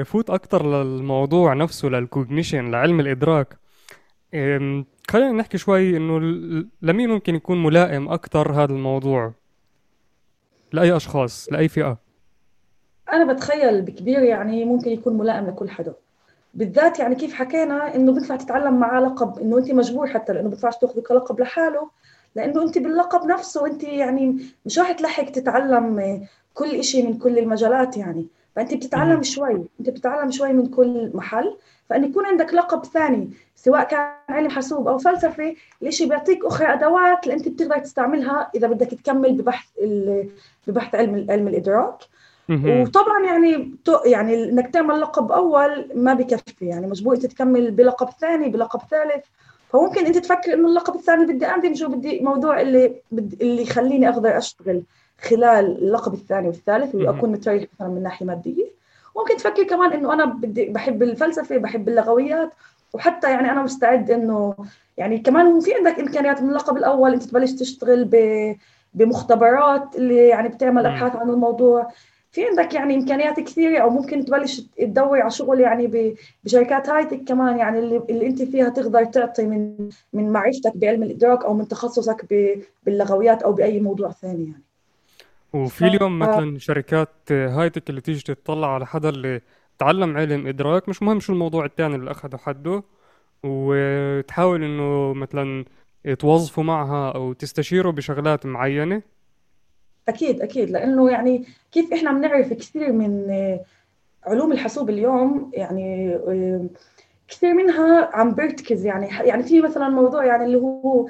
نفوت 0.00 0.30
أكثر 0.30 0.66
للموضوع 0.66 1.54
نفسه 1.54 1.88
لل 1.88 2.03
cognition 2.03 2.70
لعلم 2.70 3.00
الإدراك. 3.00 3.56
خلينا 5.10 5.32
نحكي 5.32 5.58
شوي 5.58 5.96
إنه 5.96 6.18
لمين 6.82 7.08
ممكن 7.08 7.34
يكون 7.34 7.62
ملائم 7.62 8.08
أكثر 8.08 8.52
هذا 8.52 8.72
الموضوع؟ 8.72 9.32
لأي 10.72 10.96
أشخاص؟ 10.96 11.52
لأي 11.52 11.68
فئة؟ 11.68 11.98
أنا 13.12 13.32
بتخيل 13.32 13.82
بكبير 13.82 14.22
يعني 14.22 14.64
ممكن 14.64 14.90
يكون 14.90 15.18
ملائم 15.18 15.46
لكل 15.46 15.70
حدا. 15.70 15.94
بالذات 16.54 16.98
يعني 16.98 17.14
كيف 17.14 17.34
حكينا 17.34 17.94
إنه 17.94 18.12
بينفع 18.12 18.36
تتعلم 18.36 18.80
معاه 18.80 19.00
لقب 19.00 19.38
إنه 19.38 19.58
أنت 19.58 19.70
مجبور 19.70 20.06
حتى 20.06 20.32
لأنه 20.32 20.48
بينفعش 20.48 20.76
تأخذي 20.76 21.00
كلقب 21.00 21.40
لحاله 21.40 21.90
لأنه 22.36 22.62
أنت 22.62 22.78
باللقب 22.78 23.26
نفسه 23.26 23.66
أنت 23.66 23.84
يعني 23.84 24.38
مش 24.66 24.78
راح 24.78 24.92
تلحق 24.92 25.24
تتعلم 25.24 26.20
كل 26.54 26.84
شيء 26.84 27.06
من 27.06 27.18
كل 27.18 27.38
المجالات 27.38 27.96
يعني. 27.96 28.26
فأنت 28.56 28.74
بتتعلم 28.74 29.22
شوي 29.22 29.64
أنت 29.80 29.90
بتتعلم 29.90 30.30
شوي 30.30 30.52
من 30.52 30.66
كل 30.66 31.10
محل. 31.14 31.56
فأن 31.90 32.04
يكون 32.04 32.26
عندك 32.26 32.54
لقب 32.54 32.84
ثاني 32.84 33.30
سواء 33.54 33.84
كان 33.84 34.12
علم 34.28 34.50
حاسوب 34.50 34.88
أو 34.88 34.98
فلسفة 34.98 35.54
الشيء 35.82 36.08
بيعطيك 36.08 36.44
أخرى 36.44 36.72
أدوات 36.72 37.24
اللي 37.24 37.34
انت 37.34 37.48
بتقدر 37.48 37.78
تستعملها 37.78 38.50
إذا 38.54 38.66
بدك 38.68 38.86
تكمل 38.94 39.32
ببحث 39.32 39.66
ببحث 40.66 40.94
علم 40.94 41.26
علم 41.30 41.48
الإدراك. 41.48 41.98
وطبعا 42.82 43.24
يعني 43.26 43.74
يعني 44.06 44.44
إنك 44.44 44.70
تعمل 44.74 45.00
لقب 45.00 45.32
أول 45.32 45.88
ما 45.94 46.14
بكفي 46.14 46.66
يعني 46.66 46.86
مجبور 46.86 47.14
انت 47.14 47.26
تكمل 47.26 47.70
بلقب 47.70 48.08
ثاني 48.20 48.48
بلقب 48.48 48.80
ثالث. 48.90 49.24
فممكن 49.72 50.06
أنت 50.06 50.18
تفكر 50.18 50.54
إنه 50.54 50.68
اللقب 50.68 50.94
الثاني 50.94 51.26
بدي 51.32 51.46
اندمج 51.46 51.84
بدي 51.84 52.20
موضوع 52.20 52.60
اللي 52.60 52.94
بدي 53.12 53.36
اللي 53.40 53.62
يخليني 53.62 54.08
أقدر 54.08 54.36
أشتغل 54.38 54.82
خلال 55.20 55.78
اللقب 55.82 56.14
الثاني 56.14 56.46
والثالث 56.48 56.94
وأكون 56.94 57.32
متريح 57.32 57.64
مثلا 57.74 57.88
من 57.88 58.02
ناحية 58.02 58.26
مادية. 58.26 58.66
ممكن 59.16 59.36
تفكر 59.36 59.62
كمان 59.62 59.92
إنه 59.92 60.12
أنا 60.12 60.24
بدي 60.24 60.64
بحب 60.64 61.02
الفلسفة 61.02 61.58
بحب 61.58 61.88
اللغويات 61.88 62.50
وحتى 62.92 63.30
يعني 63.30 63.50
أنا 63.52 63.62
مستعد 63.62 64.10
إنه 64.10 64.54
يعني 64.96 65.18
كمان 65.18 65.60
في 65.60 65.74
عندك 65.74 65.98
إمكانيات 66.00 66.42
من 66.42 66.48
اللقب 66.50 66.76
الأول 66.76 67.12
إنت 67.12 67.22
تبلش 67.22 67.52
تشتغل 67.52 68.10
بمختبرات 68.94 69.96
اللي 69.96 70.28
يعني 70.28 70.48
بتعمل 70.48 70.86
أبحاث 70.86 71.16
عن 71.16 71.30
الموضوع. 71.30 71.90
في 72.32 72.46
عندك 72.46 72.74
يعني 72.74 72.94
إمكانيات 72.94 73.40
كثيرة 73.40 73.78
أو 73.82 73.90
ممكن 73.90 74.24
تبلش 74.24 74.60
تدور 74.60 75.20
على 75.20 75.30
شغل 75.30 75.60
يعني 75.60 76.16
بشركات 76.44 76.88
هاي 76.88 77.04
تك 77.04 77.24
كمان 77.28 77.58
يعني 77.58 77.78
اللي, 77.78 77.96
اللي 78.10 78.26
إنت 78.26 78.42
فيها 78.42 78.68
تقدر 78.68 79.04
تعطي 79.04 79.46
من 79.46 79.88
من 80.12 80.32
معرفتك 80.32 80.76
بعلم 80.76 81.02
الإدراك 81.02 81.44
أو 81.44 81.54
من 81.54 81.68
تخصصك 81.68 82.26
باللغويات 82.86 83.42
أو 83.42 83.52
بأي 83.52 83.80
موضوع 83.80 84.10
ثاني 84.10 84.44
يعني. 84.44 84.65
وفي 85.56 85.86
اليوم 85.86 86.18
مثلا 86.18 86.58
شركات 86.58 87.32
هاي 87.32 87.70
تك 87.70 87.90
اللي 87.90 88.00
تيجي 88.00 88.34
تطلع 88.34 88.74
على 88.74 88.86
حدا 88.86 89.08
اللي 89.08 89.40
تعلم 89.78 90.16
علم 90.16 90.46
إدراك 90.46 90.88
مش 90.88 91.02
مهم 91.02 91.20
شو 91.20 91.32
الموضوع 91.32 91.64
الثاني 91.64 91.94
اللي 91.94 92.10
اخذه 92.10 92.36
حده 92.36 92.82
وتحاول 93.42 94.64
إنه 94.64 95.14
مثلا 95.14 95.64
توظفه 96.18 96.64
معها 96.64 97.12
أو 97.12 97.32
تستثمره 97.32 97.92
بشغلات 97.92 98.46
معينة. 98.46 99.02
أكيد 100.08 100.40
أكيد. 100.40 100.70
لأنه 100.70 101.10
يعني 101.10 101.44
كيف 101.72 101.92
إحنا 101.92 102.12
بنعرف 102.12 102.52
كثير 102.52 102.92
من 102.92 103.30
علوم 104.26 104.52
الحاسوب 104.52 104.90
اليوم؟ 104.90 105.50
يعني 105.54 106.18
كثير 107.28 107.54
منها 107.54 108.10
عم 108.12 108.34
بيرتكز 108.34 108.86
يعني 108.86 109.06
يعني 109.06 109.42
في 109.42 109.60
مثلا 109.60 109.88
موضوع 109.88 110.24
يعني 110.24 110.44
اللي 110.44 110.58
هو 110.58 111.08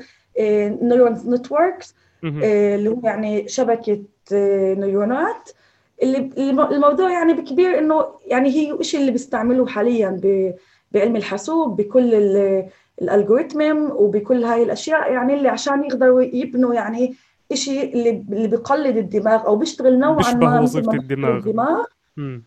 neurons 0.83 1.29
networks 1.29 1.95
اللي 2.25 2.89
هو 2.91 3.01
يعني 3.05 3.49
شبكة 3.49 4.03
نيورونات 4.79 5.51
اللي 6.03 6.31
الموضوع 6.51 7.11
يعني 7.11 7.33
بكبير 7.33 7.79
إنه 7.79 8.05
يعني 8.27 8.49
هي 8.51 8.73
الشيء 8.73 9.01
اللي 9.01 9.13
بيستعملوه 9.13 9.67
حاليا 9.67 10.21
بعلم 10.93 11.17
الحاسوب 11.17 11.77
بكل 11.77 12.15
الالجوريثم 13.03 13.91
وبكل 13.91 14.45
هاي 14.45 14.63
الأشياء 14.63 15.13
يعني 15.13 15.35
اللي 15.35 15.49
عشان 15.49 15.85
يقدروا 15.85 16.23
يبنوا 16.23 16.75
يعني 16.75 17.15
شيء 17.53 17.95
اللي 17.95 18.11
اللي 18.33 18.49
بيقلد 18.49 18.97
الدماغ 18.97 19.47
أو 19.47 19.57
بيشتغل 19.57 19.99
نوعا 19.99 20.35
ما 20.35 20.61
وظيفة 20.61 20.93
الدماغ. 20.93 21.37
الدماغ 21.37 21.85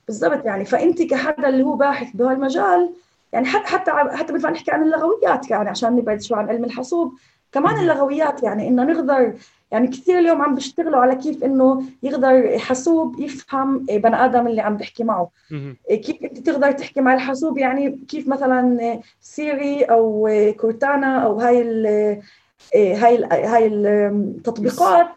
بالضبط 0.07 0.45
يعني. 0.45 0.65
فأنت 0.65 1.01
كحدا 1.01 1.49
اللي 1.49 1.63
هو 1.63 1.75
باحث 1.75 2.15
بهالمجال 2.15 2.89
يعني 3.33 3.45
حتى 3.45 3.67
حتى 3.67 3.91
حتى 3.91 4.33
بنفع 4.33 4.49
نحكي 4.49 4.71
عن 4.71 4.83
اللغويات 4.83 5.51
يعني 5.51 5.69
عشان 5.69 5.95
نبعد 5.95 6.21
شوي 6.21 6.37
عن 6.37 6.49
علم 6.49 6.63
الحاسوب. 6.65 7.13
كمان 7.51 7.79
اللغويات 7.79 8.43
يعني 8.43 8.67
إنه 8.67 8.83
نقدر 8.83 9.33
يعني 9.71 9.87
كثير 9.87 10.19
اليوم 10.19 10.41
عم 10.41 10.55
بيشتغلوا 10.55 10.99
على 10.99 11.15
كيف 11.15 11.43
إنه 11.43 11.83
يقدر 12.03 12.57
حاسوب 12.57 13.19
يفهم 13.19 13.77
بني 13.77 14.25
آدم 14.25 14.47
اللي 14.47 14.61
عم 14.61 14.77
بيحكي 14.77 15.03
معه. 15.03 15.29
كيف 15.89 16.23
أنت 16.23 16.37
تقدر 16.39 16.71
تحكي 16.71 17.01
مع 17.01 17.13
الحاسوب؟ 17.13 17.57
يعني 17.57 17.99
كيف 18.07 18.27
مثلا 18.27 18.99
سيري 19.21 19.83
أو 19.83 20.29
كورتانا 20.59 21.23
أو 21.23 21.39
هاي 21.39 21.63
هاي 22.75 23.23
هاي 23.25 23.67
التطبيقات 23.67 25.07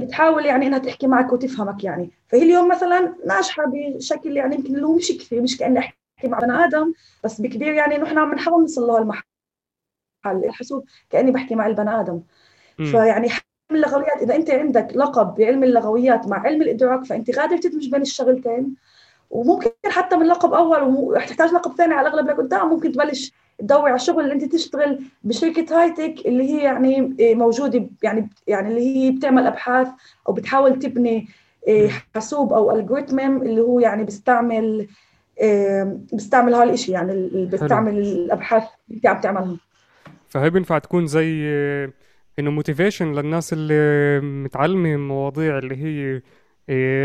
بتحاول 0.00 0.46
يعني 0.46 0.66
إنها 0.66 0.78
تحكي 0.78 1.06
معك 1.06 1.32
وتفهمك 1.32 1.84
يعني. 1.84 2.10
فهي 2.28 2.42
اليوم 2.42 2.68
مثلا 2.68 3.14
ناجحة 3.26 3.62
بشكل 3.66 4.36
يعني 4.36 4.54
يمكن 4.54 4.74
اللي 4.74 4.86
هو 4.86 4.96
مش 4.96 5.12
كثير 5.12 5.42
مش 5.42 5.56
كأني 5.56 5.78
أحكي 5.78 5.98
مع 6.24 6.38
بني 6.38 6.64
آدم 6.64 6.92
بس 7.24 7.40
بكبير 7.40 7.72
يعني 7.72 7.98
نحن 7.98 8.18
عم 8.18 8.34
نحاول 8.34 8.60
نوصل 8.60 8.82
له 8.82 8.98
المحل 8.98 9.22
الحاسوب 10.26 10.84
كأني 11.10 11.30
بحكي 11.30 11.54
مع 11.54 11.66
البني 11.66 12.00
آدم. 12.00 12.20
فيعني 12.76 13.28
اللغويات 13.70 14.22
إذا 14.22 14.36
أنت 14.36 14.50
عندك 14.50 14.88
لقب 14.94 15.34
بعلم 15.34 15.64
اللغويات 15.64 16.28
مع 16.28 16.38
علم 16.40 16.62
الإدراك 16.62 17.04
فأنت 17.04 17.38
قادر 17.38 17.56
تدمج 17.56 17.90
بين 17.90 18.02
الشغلتين. 18.02 18.74
وممكن 19.30 19.70
حتى 19.86 20.16
من 20.16 20.26
لقب 20.26 20.52
أول 20.52 20.82
وتحتاج 20.82 21.52
لقب 21.52 21.72
ثاني 21.76 21.94
على 21.94 22.08
الأغلب 22.08 22.28
لقدام 22.28 22.68
ممكن 22.68 22.92
تبلش 22.92 23.32
تدور 23.58 23.88
على 23.88 23.98
شغل 23.98 24.24
اللي 24.24 24.34
أنت 24.34 24.52
تشتغل 24.52 25.00
بشركة 25.24 25.82
هايتك 25.82 26.26
اللي 26.26 26.44
هي 26.44 26.62
يعني 26.62 27.16
موجودة 27.20 27.88
يعني 28.02 28.30
يعني 28.46 28.68
اللي 28.68 28.96
هي 28.96 29.10
بتعمل 29.10 29.46
أبحاث 29.46 29.88
أو 30.28 30.32
بتحاول 30.32 30.78
تبني 30.78 31.28
حاسوب 32.14 32.52
أو 32.52 32.76
الجوريثم 32.76 33.18
اللي 33.18 33.60
هو 33.60 33.80
يعني 33.80 34.04
بيستعمل 34.04 34.88
بيستعمل 36.12 36.54
هالشيء 36.54 36.94
يعني 36.94 37.12
اللي 37.12 37.46
بيستعمل 37.46 37.98
الأبحاث 37.98 38.62
اللي 38.62 38.96
أنت 38.96 39.06
عم 39.06 39.20
تعملها. 39.20 39.56
فهي 40.28 40.50
بينفع 40.50 40.78
تكون 40.78 41.06
زي 41.06 41.48
إنه 42.38 42.50
motivation 42.50 43.12
للناس 43.12 43.52
اللي 43.52 44.20
متعلمة 44.20 44.96
مواضيع 44.96 45.58
اللي 45.58 45.76
هي 45.76 46.22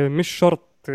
مش 0.10 0.28
شرط 0.28 0.90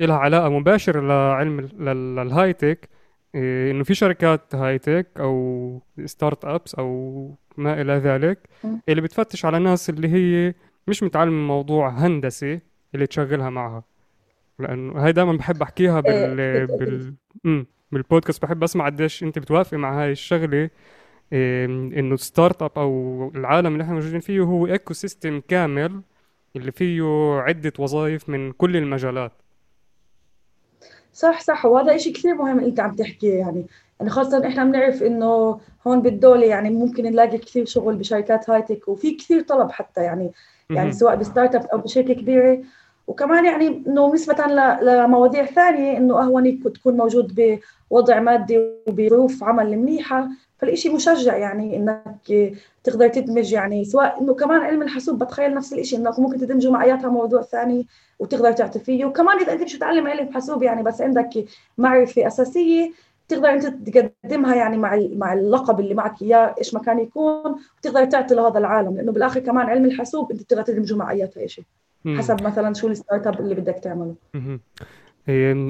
لها 0.00 0.16
علاقة 0.16 0.48
مباشرة 0.48 1.00
لعلم 1.00 1.60
لل 1.60 2.52
high 2.52 2.70
tech 2.70 2.88
إنه 3.34 3.84
في 3.84 3.94
شركات 3.94 4.54
high 4.54 4.78
tech 4.78 5.06
أو 5.18 5.82
startups 6.04 6.74
أو 6.74 7.34
ما 7.56 7.80
إلى 7.80 7.92
ذلك 7.92 8.48
اللي 8.88 9.00
بتفتش 9.00 9.44
على 9.44 9.58
ناس 9.58 9.90
اللي 9.90 10.08
هي 10.08 10.54
مش 10.88 11.02
متعلمة 11.02 11.46
موضوع 11.46 11.88
هندسي 11.88 12.60
اللي 12.94 13.06
تشغلها 13.06 13.50
معها. 13.50 13.84
لأنه 14.58 15.04
هاي 15.04 15.12
دائما 15.12 15.32
بحب 15.32 15.62
أحكيها 15.62 16.00
بال 16.00 16.66
بال 16.66 17.66
بالبودكاست. 17.92 18.42
بحب 18.42 18.62
أسمع 18.62 18.86
قديش 18.86 19.22
أنت 19.22 19.38
بتوافقي 19.38 19.76
مع 19.76 20.02
هاي 20.02 20.12
الشغلة. 20.12 20.70
إنه 21.32 22.16
startup 22.16 22.70
أو 22.76 23.30
العالم 23.34 23.72
اللي 23.72 23.82
إحنا 23.82 23.94
موجودين 23.94 24.20
فيه 24.20 24.40
هو 24.40 24.66
ecosystem 24.66 25.40
كامل 25.48 26.00
اللي 26.56 26.72
فيه 26.72 27.02
عدة 27.40 27.72
وظائف 27.78 28.28
من 28.28 28.52
كل 28.52 28.76
المجالات. 28.76 29.32
صح 31.12 31.40
صح 31.40 31.64
وهذا 31.64 31.94
إشي 31.94 32.12
كثير 32.12 32.34
مهم 32.34 32.60
أنت 32.60 32.80
عم 32.80 32.94
تحكي 32.94 33.26
يعني. 33.26 33.66
يعني 34.00 34.10
خاصة 34.10 34.48
إحنا 34.48 34.64
بنعرف 34.64 35.02
إنه 35.02 35.60
هون 35.86 36.02
بالدولة 36.02 36.46
يعني 36.46 36.70
ممكن 36.70 37.04
نلاقي 37.04 37.38
كثير 37.38 37.64
شغل 37.64 37.96
بشركات 37.96 38.50
high 38.50 38.69
tech 38.69 38.88
وفي 38.88 39.10
كثير 39.10 39.40
طلب 39.40 39.70
حتى 39.70 40.00
يعني 40.02 40.30
يعني 40.70 40.92
سواء 40.92 41.16
ب 41.16 41.54
startup 41.54 41.66
أو 41.66 41.78
بشركة 41.78 42.14
كبيرة. 42.14 42.62
وكمان 43.06 43.44
يعني 43.44 43.66
إنه 43.66 44.14
نسبة 44.14 44.46
لمواضيع 44.82 45.44
ثانية 45.44 45.96
إنه 45.96 46.22
اهون 46.22 46.62
تكون 46.72 46.96
موجود 46.96 47.58
بوضع 47.90 48.20
مادي 48.20 48.58
وبظروف 48.86 49.44
عمل 49.44 49.78
منيحة. 49.78 50.28
فالإشي 50.58 50.88
مشجع 50.88 51.36
يعني 51.36 51.76
إنك 51.76 52.54
تقدر 52.84 53.08
تدمج 53.08 53.52
يعني 53.52 53.84
سواء 53.84 54.20
إنه 54.20 54.34
كمان 54.34 54.60
علم 54.60 54.82
الحاسوب 54.82 55.24
بتخيل 55.24 55.54
نفس 55.54 55.72
الإشي 55.72 55.96
إنك 55.96 56.18
ممكن 56.18 56.38
تدمجه 56.38 56.70
مع 56.70 56.84
أياتها 56.84 57.08
موضوع 57.08 57.42
ثاني 57.42 57.86
وتقدر 58.18 58.52
تعطي 58.52 58.78
فيه. 58.78 59.04
وكمان 59.04 59.38
إذا 59.40 59.52
أنت 59.52 59.62
مش 59.62 59.78
تعلم 59.78 60.06
علم 60.06 60.32
حاسوب 60.32 60.62
يعني 60.62 60.82
بس 60.82 61.00
عندك 61.00 61.30
معرفة 61.78 62.26
أساسية 62.26 62.92
تقدر 63.28 63.48
أنت 63.48 63.66
تقدمها 63.66 64.54
يعني 64.54 64.78
مع 64.78 65.06
مع 65.12 65.32
اللقب 65.32 65.80
اللي 65.80 65.94
معك 65.94 66.22
إياه 66.22 66.54
إيش 66.58 66.74
ما 66.74 66.80
كان 66.80 66.98
يكون 66.98 67.56
وتقدر 67.78 68.04
تعطي 68.04 68.34
لهذا 68.34 68.58
العالم. 68.58 68.96
لأنه 68.96 69.12
بالآخر 69.12 69.40
كمان 69.40 69.66
علم 69.66 69.84
الحاسوب 69.84 70.32
أنت 70.32 70.42
بتقدر 70.42 70.62
تدمجه 70.62 70.96
مع 70.96 71.10
أياتها 71.10 71.46
شيء 71.46 71.64
حسب 72.06 72.42
مثلا 72.42 72.74
شو 72.74 72.88
ال 72.88 73.26
startup 73.26 73.40
اللي 73.40 73.54
بدك 73.54 73.78
تعمله. 73.82 74.14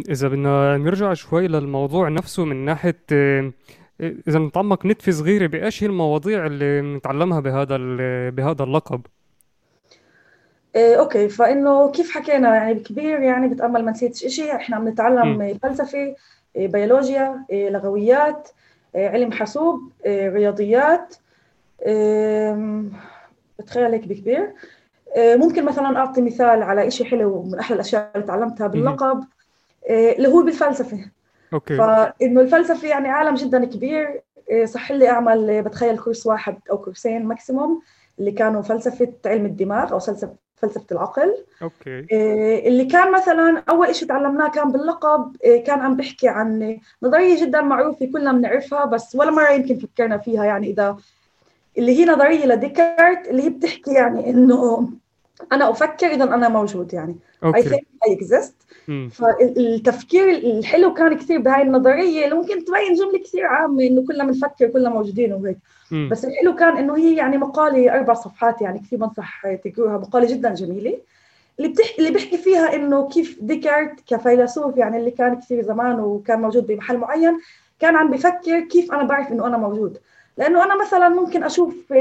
إذا 0.09 0.29
بدنا 0.29 0.77
نرجع 0.77 1.15
شوي 1.15 1.49
للموضوع 1.49 2.09
نفسه 2.09 2.45
من 2.45 2.65
ناحية 2.65 3.03
إذا 4.01 4.39
نتعمق 4.39 4.87
نتفه 4.87 5.13
صغيره 5.13 5.47
بايش 5.47 5.83
هي 5.83 5.87
المواضيع 5.87 6.47
اللي 6.47 6.81
بنتعلمها 6.81 7.41
بهذا 7.41 7.77
بهذا 8.31 8.63
اللقب؟ 8.65 9.01
إيه 10.77 10.99
okay. 10.99 11.29
فإنه 11.29 11.91
كيف 11.91 12.11
حكينا؟ 12.11 12.55
يعني 12.55 12.75
بكبير 12.75 13.21
يعني 13.21 13.49
بتأمل 13.49 13.85
ما 13.85 13.91
نسيتش 13.91 14.27
شيء 14.27 14.57
إحنا 14.57 14.77
عم 14.77 14.89
نتعلم 14.89 15.59
فلسفة 15.63 16.15
إيه 16.57 16.69
بيولوجيا 16.69 17.45
إيه 17.51 17.71
لغويات 17.71 18.49
إيه 18.95 19.09
علم 19.09 19.33
حاسوب 19.33 19.93
رياضيات 20.07 21.15
بتخيل 23.59 23.93
هيك 23.93 24.09
بكبير 24.09 24.53
ممكن 25.19 25.65
مثلا 25.65 25.99
أعطي 25.99 26.23
مثال 26.23 26.63
على 26.63 26.91
شيء 26.91 27.07
حلو 27.07 27.43
من 27.43 27.59
أحلى 27.59 27.75
الأشياء 27.75 28.11
اللي 28.15 28.27
تعلمتها 28.27 28.67
باللقب. 28.67 29.25
اللي 29.91 30.29
هو 30.29 30.43
بالفلسفة. 30.43 30.99
okay. 31.53 31.77
فانه 31.77 32.41
الفلسفة 32.41 32.89
يعني 32.89 33.09
عالم 33.09 33.35
جدا 33.35 33.65
كبير. 33.65 34.23
إيه، 34.51 34.65
صح 34.65 34.93
لي 34.93 35.09
أعمل 35.09 35.63
بتخيل 35.63 35.99
كورس 35.99 36.27
واحد 36.27 36.57
أو 36.71 36.79
كورسين 36.79 37.25
maximum 37.27 37.83
اللي 38.19 38.33
كانوا 38.33 38.63
فلسفة 38.63 39.13
علم 39.27 39.47
الدماغ 39.47 39.93
أو 39.93 39.99
فلسفه 39.99 40.35
فلسفة 40.57 40.87
العقل. 40.93 41.45
okay. 41.63 42.07
آه، 42.13 42.69
اللي 42.69 42.85
كان 42.85 43.13
مثلا 43.13 43.63
أول 43.71 43.95
شيء 43.95 44.09
تعلمناه 44.09 44.49
كان 44.49 44.73
باللقب. 44.73 45.37
كان 45.67 45.81
عم 45.81 45.97
بحكي 45.97 46.29
عن 46.29 46.79
نظرية 47.03 47.41
جدا 47.45 47.61
معروفة 47.61 48.07
كلنا 48.13 48.33
بنعرفها 48.33 48.85
بس 48.85 49.17
ولا 49.17 49.31
مرة 49.31 49.51
يمكن 49.51 49.79
فكرنا 49.79 50.19
فيها 50.19 50.45
يعني 50.45 50.71
إذا 50.71 50.97
اللي 51.79 51.99
هي 51.99 52.05
نظرية 52.05 52.47
لديكارت 52.47 53.29
اللي 53.29 53.43
هي 53.43 53.49
بتحكي 53.49 53.93
يعني 53.93 54.31
إنه 54.31 54.89
أنا 55.53 55.71
أفكر 55.71 56.07
اذا 56.07 56.25
أنا 56.25 56.49
موجود 56.49 56.95
يعني. 56.95 57.17
Think 57.45 57.81
I 58.09 58.11
exist. 58.11 58.53
مم. 58.89 59.09
فالتفكير 59.13 60.29
الحلو 60.29 60.95
كان 60.95 61.17
كثير 61.17 61.41
بهاي 61.41 61.63
النظرية 61.63 62.25
اللي 62.25 62.35
ممكن 62.37 62.65
تبين 62.65 62.95
جملة 62.95 63.19
كثير 63.19 63.47
عامة 63.47 63.83
إنه 63.83 64.07
كلنا 64.07 64.25
بنفكر 64.25 64.69
كلنا 64.69 64.91
موجودين 64.91 65.33
وهيك. 65.33 65.59
بس 66.11 66.25
الحلو 66.25 66.55
كان 66.55 66.77
إنه 66.77 66.97
هي 66.97 67.17
يعني 67.17 67.37
مقالة 67.37 67.95
أربع 67.95 68.15
صفحات 68.15 68.63
يعني 68.63 68.79
كثير 68.79 68.99
بنصح 68.99 69.43
تقروها 69.65 69.99
مقالة 69.99 70.27
جدا 70.27 70.55
جميلة. 70.55 70.99
اللي 71.59 71.69
بتحكي 71.69 71.99
اللي 71.99 72.11
بيحكي 72.11 72.39
فيها 72.39 72.75
إنه 72.75 73.09
كيف 73.09 73.39
ديكارت 73.41 74.01
كفيلسوف 74.07 74.77
يعني 74.77 74.97
اللي 74.97 75.11
كان 75.11 75.41
كثير 75.41 75.63
زمان 75.63 76.01
وكان 76.01 76.41
موجود 76.41 76.67
بمحل 76.67 76.99
معين 76.99 77.39
كان 77.81 77.97
عم 77.97 78.11
بفكر 78.11 78.61
كيف 78.61 78.93
أنا 78.93 79.03
بعرف 79.03 79.33
إنه 79.33 79.47
أنا 79.47 79.57
موجود. 79.57 79.99
لأنه 80.39 80.65
أنا 80.65 80.81
مثلا 80.83 81.09
ممكن 81.09 81.43
أشوف 81.43 81.93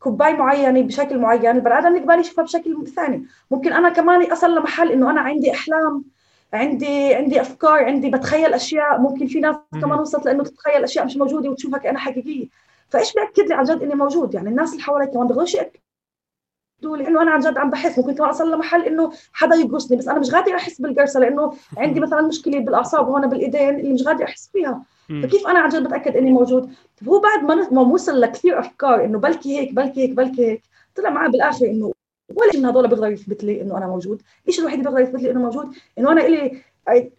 كوباي 0.00 0.32
معينة 0.32 0.82
بشكل 0.82 1.18
معين 1.18 1.56
البني 1.56 1.78
آدم 1.78 1.86
اللي 1.86 2.00
قبالي 2.00 2.20
يشوفها 2.20 2.44
بشكل 2.44 2.86
ثاني. 2.86 3.26
ممكن 3.50 3.72
أنا 3.72 3.88
كمان 3.88 4.32
اصل 4.32 4.54
لمحل 4.56 4.92
إنه 4.92 5.10
أنا 5.10 5.20
عندي 5.20 5.52
أحلام 5.52 6.04
عندي 6.52 7.14
عندي 7.14 7.40
أفكار 7.40 7.84
عندي 7.84 8.10
بتخيل 8.10 8.54
أشياء. 8.54 9.00
ممكن 9.00 9.26
في 9.26 9.40
ناس. 9.40 9.56
كمان 9.72 9.98
وصلت 9.98 10.24
لإنه 10.26 10.44
تتخيل 10.44 10.84
أشياء 10.84 11.04
مش 11.04 11.16
موجودة 11.16 11.50
وتشوفها 11.50 11.78
كأنها 11.78 12.00
حقيقية. 12.00 12.48
فإيش 12.88 13.12
بيأكد 13.14 13.48
لي 13.48 13.54
عن 13.54 13.64
جد 13.64 13.82
إني 13.82 13.94
موجود؟ 13.94 14.34
يعني 14.34 14.48
الناس 14.48 14.72
اللي 14.72 14.82
حوالي 14.82 15.06
كمان 15.06 15.26
بيقدروش 15.26 15.54
يأكدوا 15.54 16.96
لي 16.96 17.08
إنه 17.08 17.22
أنا 17.22 17.30
عن 17.30 17.40
جد 17.40 17.58
عم 17.58 17.70
بحس. 17.70 17.98
ممكن 17.98 18.14
كمان 18.14 18.30
اصل 18.30 18.54
لمحل 18.54 18.82
إنه 18.82 19.12
حدا 19.32 19.54
يقرصني 19.56 19.96
بس 19.96 20.08
أنا 20.08 20.18
مش 20.18 20.30
قادر 20.30 20.54
أحس 20.54 20.80
بالقرصة 20.80 21.20
لإنه 21.20 21.52
عندي 21.78 22.00
مثلا 22.00 22.22
مشكلة 22.22 22.58
بالأعصاب 22.58 23.08
هون 23.08 23.26
بالإيدين 23.26 23.80
اللي 23.80 23.92
مش 23.92 24.02
قادر 24.02 24.24
أحس 24.24 24.50
فيها. 24.52 24.82
فكيف 25.22 25.46
أنا 25.46 25.58
عن 25.58 25.68
جد 25.68 25.84
بتأكد 25.84 26.16
إني 26.16 26.30
موجود؟ 26.30 26.70
فهو 26.96 27.20
بعد 27.20 27.44
ما 27.44 27.70
ما 27.70 27.80
وصل 27.80 28.20
لكثير 28.20 28.58
افكار 28.58 29.04
إنه 29.04 29.18
بلكي 29.18 29.58
هيك 29.58 29.72
بلكي 29.72 30.00
هيك 30.02 30.10
بلكي 30.10 30.46
هيك 30.46 30.62
طلع 30.94 31.10
معاه 31.10 31.28
بالآخر 31.28 31.66
إنه 31.66 31.92
ولا 32.36 32.52
شيء 32.52 32.60
من 32.60 32.66
هذول 32.66 32.88
بيقدر 32.88 33.10
يثبت 33.10 33.44
لي 33.44 33.62
إنه 33.62 33.78
أنا 33.78 33.86
موجود، 33.86 34.22
الشيء 34.48 34.60
الوحيد 34.60 34.78
اللي 34.78 34.90
بيقدر 34.90 35.08
يثبت 35.08 35.22
لي 35.22 35.30
إنه 35.30 35.40
موجود؟ 35.40 35.74
إنه 35.98 36.12
أنا 36.12 36.26
إلي 36.26 36.62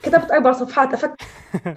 كتبت 0.03 0.31
أربع 0.31 0.51
صفحات 0.51 0.93
أفكر 0.93 1.25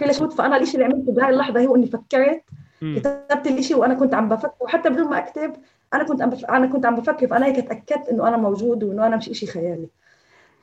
ليش 0.07 0.19
فأنا 0.19 0.57
الشيء 0.57 0.75
اللي 0.75 0.85
عملته 0.85 1.13
بهاي 1.13 1.31
اللحظة 1.31 1.67
هو 1.67 1.77
إني 1.77 1.87
فكرت. 1.87 2.43
كتبت 2.81 3.47
الشيء 3.47 3.77
وأنا 3.77 3.95
كنت 3.95 4.15
عم 4.15 4.29
بفكر 4.29 4.55
وحتى 4.61 4.91
بدون 4.91 5.11
ما 5.11 5.19
أكتب 5.19 5.53
أنا 5.95 6.05
كنت 6.05 6.23
عم 6.23 6.31
بف... 6.31 6.45
أنا 6.45 6.67
كنت 6.67 6.87
عم 6.87 6.97
بفكر 6.97 7.27
فأنا 7.27 7.47
هيك 7.47 7.69
تأكدت 7.69 8.09
إنه 8.09 8.29
أنا 8.29 8.37
موجود 8.37 8.85
وإنه 8.85 9.07
أنا 9.07 9.17
مش 9.17 9.25
شيء 9.25 9.49
خيالي. 9.49 9.89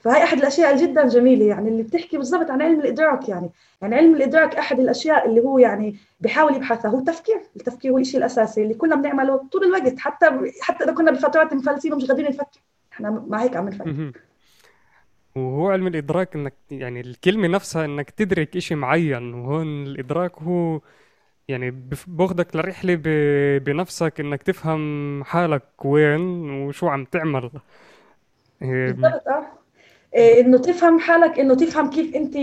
فهي 0.01 0.23
أحد 0.23 0.37
الأشياء 0.37 0.77
جدا 0.77 1.07
جميلة 1.07 1.45
يعني 1.45 1.69
اللي 1.69 1.83
بتحكي 1.83 2.17
بالضبط 2.17 2.51
عن 2.51 2.61
علم 2.61 2.79
الإدراك 2.79 3.29
يعني. 3.29 3.49
يعني 3.81 3.95
علم 3.95 4.15
الإدراك 4.15 4.55
أحد 4.55 4.79
الأشياء 4.79 5.29
اللي 5.29 5.41
هو 5.41 5.59
يعني 5.59 5.95
بيحاول 6.19 6.55
يبحثها. 6.55 6.91
هو 6.91 6.99
التفكير 6.99 7.41
التفكير 7.55 7.91
هو 7.91 7.97
الشيء 7.97 8.17
الأساسي 8.19 8.63
اللي 8.63 8.73
كلنا 8.73 8.95
بنعمله 8.95 9.47
طول 9.51 9.63
الوقت. 9.63 9.99
حتى 9.99 10.25
حتى 10.61 10.83
إذا 10.83 10.93
كنا 10.93 11.11
بفترات 11.11 11.53
مفلسين 11.53 11.93
ومش 11.93 12.05
قادرين 12.05 12.29
نفكر. 12.29 12.59
إحنا 12.93 13.23
مع 13.27 13.41
هيك 13.43 13.55
عم 13.55 13.67
نفكر. 13.69 14.11
وهو 15.35 15.69
علم 15.69 15.87
الإدراك 15.87 16.35
إنك 16.35 16.53
يعني 16.71 17.01
الكلمة 17.01 17.47
نفسها 17.47 17.85
إنك 17.85 18.09
تدرك 18.09 18.55
إشي 18.57 18.75
معين. 18.75 19.33
وهون 19.33 19.83
الإدراك 19.83 20.37
هو 20.37 20.79
يعني 21.47 21.71
بف- 21.71 22.09
باخدك 22.09 22.55
لرحلة 22.55 22.95
ب- 22.95 23.63
بنفسك 23.63 24.19
إنك 24.19 24.43
تفهم 24.43 25.23
حالك 25.23 25.85
وين 25.85 26.21
وشو 26.51 26.87
عم 26.87 27.05
تعمل. 27.05 27.49
إيه، 28.61 28.91
بالضبط 28.91 29.27
آه. 29.27 29.60
إنه 30.15 30.57
تفهم 30.57 30.99
حالك 30.99 31.39
إنه 31.39 31.55
تفهم 31.55 31.89
كيف 31.89 32.15
أنت 32.15 32.37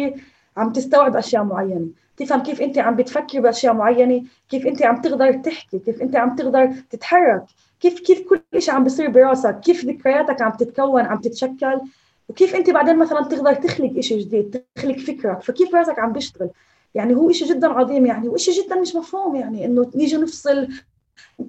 عم 0.56 0.72
تستوعب 0.72 1.16
أشياء 1.16 1.44
معينة. 1.44 1.86
تفهم 2.16 2.42
كيف 2.42 2.62
أنت 2.62 2.78
عم 2.78 2.96
بتفكر 2.96 3.40
بأشياء 3.40 3.74
معينة 3.74 4.22
كيف 4.48 4.66
أنت 4.66 4.82
عم 4.82 5.00
تقدر 5.00 5.32
تحكي 5.32 5.78
كيف 5.78 6.02
أنت 6.02 6.16
عم 6.16 6.36
تقدر 6.36 6.72
تتحرك 6.90 7.42
كيف 7.80 8.00
كيف 8.00 8.20
كل 8.28 8.62
شيء 8.62 8.74
عم 8.74 8.84
بيصير 8.84 9.10
براسك 9.10 9.60
كيف 9.60 9.84
ذكرياتك 9.84 10.42
عم 10.42 10.50
تتكون 10.50 11.02
عم 11.02 11.20
تتشكل 11.20 11.80
وكيف 12.28 12.54
أنت 12.54 12.70
بعدين 12.70 12.98
مثلا 12.98 13.22
تقدر 13.22 13.54
تخلق 13.54 14.00
شيء 14.00 14.20
جديد 14.20 14.62
تخلق 14.76 14.98
فكرك 14.98 15.42
فكيف 15.42 15.74
راسك 15.74 15.98
عم 15.98 16.12
بيشتغل. 16.12 16.50
يعني 16.94 17.14
هو 17.14 17.32
شيء 17.32 17.48
جدا 17.48 17.68
عظيم 17.68 18.06
يعني 18.06 18.28
وشيء 18.28 18.64
جدا 18.64 18.80
مش 18.80 18.94
مفهوم 18.96 19.36
يعني 19.36 19.64
إنه 19.64 19.90
نيجي 19.94 20.16
نفصل 20.16 20.68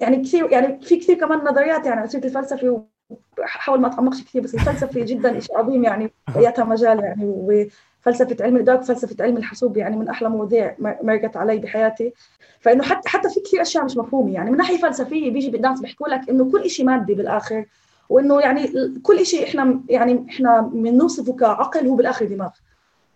يعني 0.01 0.23
كثير 0.23 0.51
يعني 0.51 0.82
في 0.82 0.95
كثير 0.97 1.15
كمان 1.15 1.39
نظريات 1.39 1.86
يعني 1.86 1.99
على 1.99 2.10
سيره 2.10 2.25
الفلسفة 2.25 2.86
وحاول 3.39 3.82
ما 3.82 3.88
اتعمقش 3.88 4.24
كثير 4.24 4.41
بس 4.41 4.56
الفلسفة 4.56 5.02
جدا 5.02 5.39
شيء 5.39 5.58
عظيم 5.58 5.84
يعني 5.84 6.12
بياتها 6.36 6.65
مجال 6.65 7.00
يعني 7.04 7.24
وفلسفة 7.26 8.36
علم 8.41 8.56
الادراك 8.56 8.80
وفلسفه 8.80 9.24
علم 9.24 9.38
الحاسوب 9.38 9.78
يعني 9.78 9.95
من 9.98 10.10
أحلى 10.10 10.30
مواضيع 10.30 10.76
مرقت 10.80 11.38
علي 11.38 11.58
بحياتي. 11.58 12.13
فإنه 12.60 12.84
حتى 12.84 13.10
حتى 13.10 13.30
في 13.30 13.39
كثير 13.39 13.62
أشياء 13.62 13.86
مش 13.86 13.98
مفهومة 13.98 14.34
يعني 14.34 14.52
من 14.52 14.58
ناحية 14.58 14.78
فلسفية 14.78 15.32
بيجي 15.32 15.58
الناس 15.58 15.82
بيحكوا 15.82 16.08
لك 16.08 16.30
إنه 16.30 16.52
كل 16.52 16.69
شيء 16.69 16.86
مادي 16.86 17.13
بالآخر 17.13 17.65
وإنه 18.10 18.39
يعني 18.39 18.72
كل 19.04 19.26
شيء 19.26 19.43
إحنا 19.48 19.82
يعني 19.89 20.26
إحنا 20.30 20.62
بنوصفه 20.62 21.34
كعقل 21.34 21.88
هو 21.88 21.95
بالآخر 21.95 22.26
دماغ. 22.26 22.50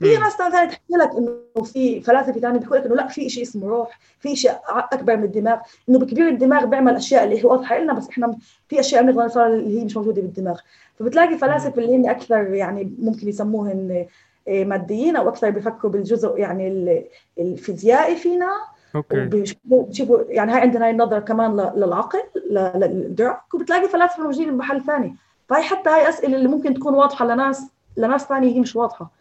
في. 0.04 0.18
ناس 0.18 0.34
ثانية 0.34 0.66
تحكي 0.70 0.94
لك 0.94 1.10
إنه 1.12 1.64
في 1.64 2.02
فلاسفة 2.02 2.40
ثانية 2.40 2.60
بيحكوا 2.60 2.78
لك 2.78 2.86
إنه 2.86 2.96
لا 2.96 3.08
في 3.08 3.30
شيء 3.30 3.44
اسمه 3.44 3.68
روح 3.68 4.00
في 4.20 4.36
شيء 4.36 4.52
أكبر 4.68 5.18
من 5.18 5.24
الدماغ 5.24 5.58
إنه 5.90 6.00
بكبير 6.00 6.28
الدماغ 6.28 6.66
بيعمل 6.66 6.96
أشياء 6.96 7.24
اللي 7.24 7.40
هي 7.40 7.46
واضحة 7.46 7.78
لنا 7.80 7.94
بس 7.94 8.10
إحنا 8.10 8.38
في 8.70 8.80
أشياء 8.80 9.04
بنقدر 9.04 9.22
نوصلها 9.22 9.48
اللي 9.48 9.80
هي 9.80 9.86
مش 9.86 9.98
موجودة 9.98 10.22
بالدماغ. 10.22 10.60
فبتلاقي 11.00 11.38
فلاسفة 11.38 11.82
اللي 11.82 11.96
هن 11.96 12.10
أكثر 12.10 12.54
يعني 12.54 12.94
ممكن 13.00 13.28
يسموهن 13.30 14.06
إيه، 14.48 14.66
ماديين 14.66 15.16
أو 15.16 15.30
أكثر 15.30 15.50
بيفكروا 15.50 15.92
بالجزء 15.92 16.38
يعني 16.38 16.68
ال- 16.68 17.04
الفيزيائي 17.40 18.16
فينا. 18.16 18.52
okay. 18.96 19.26
بيشوفوا 19.26 20.20
يعني 20.28 20.52
هاي 20.52 20.62
عندنا 20.62 20.86
هاي 20.86 20.92
النظرة 20.92 21.20
كمان 21.20 21.72
للعقل 21.76 22.20
للادراك 22.52 23.54
وبتلاقي 23.54 23.90
فلاسفة 23.90 24.24
موجودين 24.24 24.52
بمحل 24.52 24.82
ثاني. 24.86 25.16
فهي 25.50 25.62
حتى 25.64 25.90
هاي 25.90 26.10
أسئلة 26.10 26.38
اللي 26.38 26.48
ممكن 26.48 26.74
تكون 26.74 26.94
واضحة 26.94 27.26
لناس 27.26 27.64
لناس 27.98 28.24
ثانية 28.26 28.56
هي 28.56 28.60
مش 28.60 28.76
واضحة. 28.76 29.12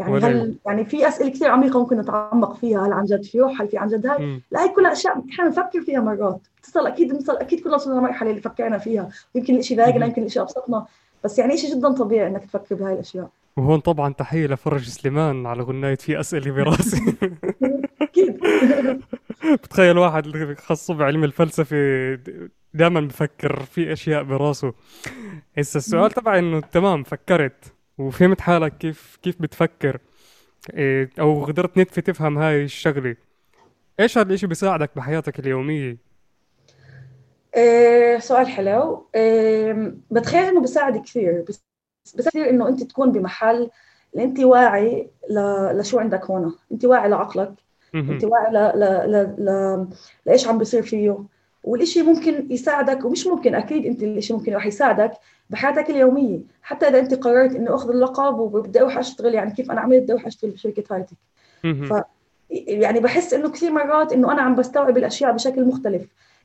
يعني 0.00 0.18
هل 0.18 0.54
يعني 0.66 0.84
في 0.84 1.08
أسئلة 1.08 1.30
كثير 1.30 1.48
عميقة 1.48 1.80
ممكن 1.80 2.00
نتعمق 2.00 2.56
فيها 2.56 2.86
هل 2.86 2.92
عن 2.92 3.04
جد 3.04 3.22
في 3.22 3.40
روح 3.40 3.60
هل 3.60 3.68
في 3.68 3.78
عن 3.78 3.88
جد 3.88 4.06
هاي. 4.06 4.40
لا 4.50 4.64
هي 4.64 4.68
كلها 4.68 4.92
أشياء 4.92 5.24
إحنا 5.30 5.44
بنفكر 5.44 5.80
فيها 5.80 6.00
مرات. 6.00 6.40
بتصل 6.58 6.86
أكيد 6.86 7.12
بنصل 7.12 7.36
أكيد 7.36 7.60
كلنا 7.60 7.74
وصلنا 7.74 7.98
لمرحلة 7.98 8.30
اللي 8.30 8.40
فكرنا 8.42 8.78
فيها. 8.78 9.08
يمكن 9.34 9.56
الشيء 9.56 9.76
ضايقنا. 9.76 10.06
يمكن 10.06 10.22
الشيء 10.22 10.42
أبسطنا. 10.42 10.86
بس 11.24 11.38
يعني 11.38 11.56
شيء 11.56 11.76
جدا 11.76 11.92
طبيعي 11.92 12.26
إنك 12.26 12.44
تفكر 12.44 12.74
بهاي 12.74 12.92
الأشياء. 12.92 13.28
وهون 13.56 13.80
طبعا 13.80 14.12
تحية 14.12 14.46
لفرج 14.46 14.88
سليمان 14.88 15.46
على 15.46 15.62
غناية 15.62 15.94
في 15.94 16.20
أسئلة 16.20 16.52
براسي 16.52 17.14
أكيد. 18.02 18.40
بتخيل 19.62 19.98
واحد 19.98 20.54
خاصه 20.58 20.94
بعلم 20.94 21.24
الفلسفة 21.24 21.76
دائما 22.74 23.00
بفكر 23.00 23.62
في 23.62 23.92
أشياء 23.92 24.22
براسه. 24.22 24.72
هسه 25.58 25.78
السؤال 25.78 26.10
تبع 26.10 26.38
إنه 26.38 26.60
تمام 26.60 27.02
فكرت. 27.02 27.74
وفهمت 28.00 28.40
حالك 28.40 28.78
كيف 28.78 29.18
كيف 29.22 29.42
بتفكر 29.42 29.98
إيه، 30.74 31.10
أو 31.20 31.44
قدرت 31.44 31.78
نتفة 31.78 32.02
تفهم 32.02 32.38
هاي 32.38 32.64
الشغلة. 32.64 33.16
إيش 34.00 34.18
هذا 34.18 34.28
الإشي 34.28 34.46
بيساعدك 34.46 34.90
بحياتك 34.96 35.38
اليومية؟ 35.38 35.96
إيه 37.56 38.18
سؤال 38.18 38.48
حلو. 38.48 39.06
إيه 39.14 39.92
بتخيل 40.10 40.44
إنه 40.44 40.60
بيساعد 40.60 41.02
كثير. 41.02 41.44
بس 41.48 41.64
بس 42.18 42.28
كثير 42.28 42.50
إنه 42.50 42.68
أنت 42.68 42.82
تكون 42.82 43.12
بمحل 43.12 43.70
اللي 44.14 44.24
أنت 44.24 44.40
واعي 44.40 45.10
ل... 45.30 45.38
لشو 45.78 45.98
عندك 45.98 46.24
هون. 46.24 46.54
أنت 46.72 46.84
واعي 46.84 47.08
لعقلك. 47.08 47.54
أنت. 47.94 48.24
واعي 48.24 48.52
ل... 48.52 48.56
ل... 48.56 49.12
ل... 49.12 49.34
ل... 49.38 49.88
لإيش 50.26 50.48
عم 50.48 50.58
بيصير 50.58 50.82
فيه. 50.82 51.24
والإشي 51.64 52.02
ممكن 52.02 52.46
يساعدك 52.50 53.04
ومش 53.04 53.26
ممكن 53.26 53.54
أكيد 53.54 53.86
أنت 53.86 54.02
الإشي 54.02 54.32
ممكن 54.32 54.54
راح 54.54 54.66
يساعدك 54.66 55.12
بحياتك 55.50 55.90
اليومية. 55.90 56.38
حتى 56.62 56.88
إذا 56.88 56.98
أنت 56.98 57.14
قررت 57.14 57.54
إنه 57.54 57.74
أخذ 57.74 57.90
اللقب 57.90 58.38
وبدي 58.38 58.80
أروح 58.80 58.98
أشتغل 58.98 59.34
يعني 59.34 59.50
كيف 59.50 59.70
أنا 59.70 59.80
عملت 59.80 60.02
بدي 60.02 60.12
أروح 60.12 60.26
أشتغل 60.26 60.50
بشركة 60.50 60.84
هايتك. 60.94 61.16
ف 61.86 62.02
يعني 62.50 63.00
بحس 63.00 63.34
إنه 63.34 63.48
كثير 63.48 63.72
مرات 63.72 64.12
إنه 64.12 64.32
أنا 64.32 64.42
عم 64.42 64.54
بستوعب 64.54 64.98
الأشياء 64.98 65.32
بشكل 65.32 65.64
مختلف. 65.64 66.02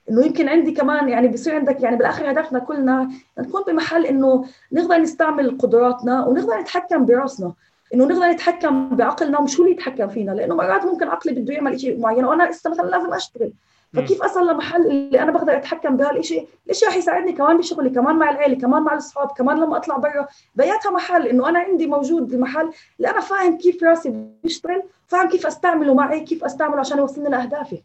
إنه 0.10 0.26
يمكن 0.26 0.50
عندي 0.50 0.72
كمان 0.72 1.10
يعني 1.10 1.28
بصير 1.28 1.56
عندك 1.56 1.84
يعني 1.84 1.96
بالآخر 1.96 2.32
هدفنا 2.32 2.60
كلنا 2.60 3.10
نكون 3.40 3.64
بمحل 3.68 4.06
إنه 4.06 4.46
نقدر 4.72 4.98
نستعمل 4.98 5.58
قدراتنا 5.58 6.26
ونقدر 6.26 6.60
نتحكم 6.60 7.06
براسنا. 7.06 7.54
إنه 7.94 8.06
نقدر 8.06 8.32
نتحكم 8.32 8.90
بعقلنا 8.90 9.40
ومش 9.40 9.60
هو 9.60 9.66
اللي 9.66 9.76
يتحكم 9.76 10.08
فينا. 10.08 10.32
لأنه 10.32 10.56
مرات 10.56 10.86
ممكن 10.86 11.08
عقلي 11.08 11.34
بده 11.34 11.54
يعمل 11.54 11.80
شيء 11.80 12.00
معين 12.00 12.26
وأنا 12.26 12.50
لسه 12.50 12.70
مثلا 12.70 12.90
لازم 12.90 13.14
أشتغل. 13.14 13.52
فكيف 13.94 14.22
اصل 14.22 14.48
لمحل 14.48 14.88
اللي 14.92 15.22
أنا 15.22 15.32
بقدر 15.32 15.58
أتحكم 15.58 15.98
بهالشيء 15.98 16.48
الشيء 16.70 16.90
رح 16.90 16.96
يساعدني 16.96 17.32
كمان 17.34 17.58
بشغلي 17.58 17.90
كمان 17.90 18.16
مع 18.16 18.30
العيلة 18.30 18.60
كمان 18.60 18.82
مع 18.82 18.94
الأصحاب 18.94 19.32
كمان 19.38 19.58
لما 19.58 19.78
أطلع 19.78 19.98
برا. 19.98 20.28
بياتها 20.56 20.92
محل 20.92 21.28
إنه 21.28 21.50
أنا 21.50 21.60
عندي 21.60 21.88
موجود 21.88 22.34
المحل 22.34 22.72
اللي 22.98 23.10
أنا 23.10 23.20
فاهم 23.20 23.58
كيف 23.58 23.84
راسي 23.84 24.30
بيشتغل 24.44 24.84
فاهم 25.08 25.30
كيف 25.30 25.48
أستعمله 25.48 25.94
معي 25.94 26.20
كيف 26.20 26.44
أستعمله 26.44 26.80
عشان 26.80 26.98
يوصلني 26.98 27.30
لأهدافي. 27.30 27.82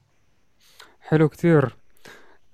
حلو 1.01 1.31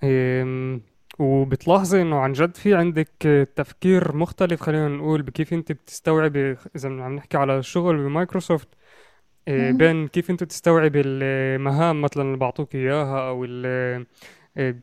إيه، 0.02 0.80
وبتلاحظي 1.18 2.02
إنه 2.02 2.18
عن 2.18 2.32
جد 2.32 2.56
في 2.56 2.74
عندك 2.74 3.08
تفكير 3.56 4.16
مختلف 4.16 4.62
خلينا 4.62 4.88
نقول 4.88 5.22
بكيف 5.22 5.52
أنت 5.52 5.72
بتستوعبي 5.72 6.56
إذا 6.76 6.88
عم 6.88 7.16
نحكي 7.16 7.36
على 7.36 7.58
الشغل 7.58 7.96
بمايكروسوفت 7.96 8.68
بين 9.48 10.08
كيف 10.08 10.30
انت 10.30 10.44
تستوعبي 10.44 11.02
المهام 11.04 12.02
مثلا 12.02 12.22
اللي 12.22 12.36
بعطوك 12.36 12.74
إياها 12.74 13.28
أو 13.28 13.44
إيه، 13.44 14.76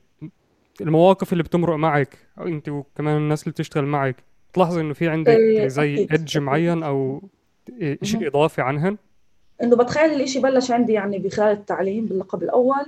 المواقف 0.82 1.34
اللي 1.34 1.44
بتمرق 1.44 1.76
معك 1.76 2.18
أو 2.40 2.48
انت 2.48 2.70
وكمان 2.70 3.18
الناس 3.18 3.44
اللي 3.44 3.52
بتشتغل 3.52 3.86
معك؟ 3.86 4.16
تلاحظي 4.54 4.82
إنه 4.82 4.94
في 4.94 5.10
عندك 5.10 5.34
إيه، 5.34 5.68
زي 5.68 6.08
ادج 6.12 6.38
معين 6.38 6.84
أو 6.84 7.22
شيء 8.04 8.28
إضافي 8.28 8.62
عنهن؟ 8.62 8.98
إنه 9.64 9.76
بتخيل 9.76 10.14
الإشي 10.14 10.40
بلش 10.40 10.72
عندي 10.72 10.94
يعني 10.94 11.20
بخلال 11.20 11.52
التعليم 11.52 12.06
باللقب 12.06 12.44
الأول 12.44 12.86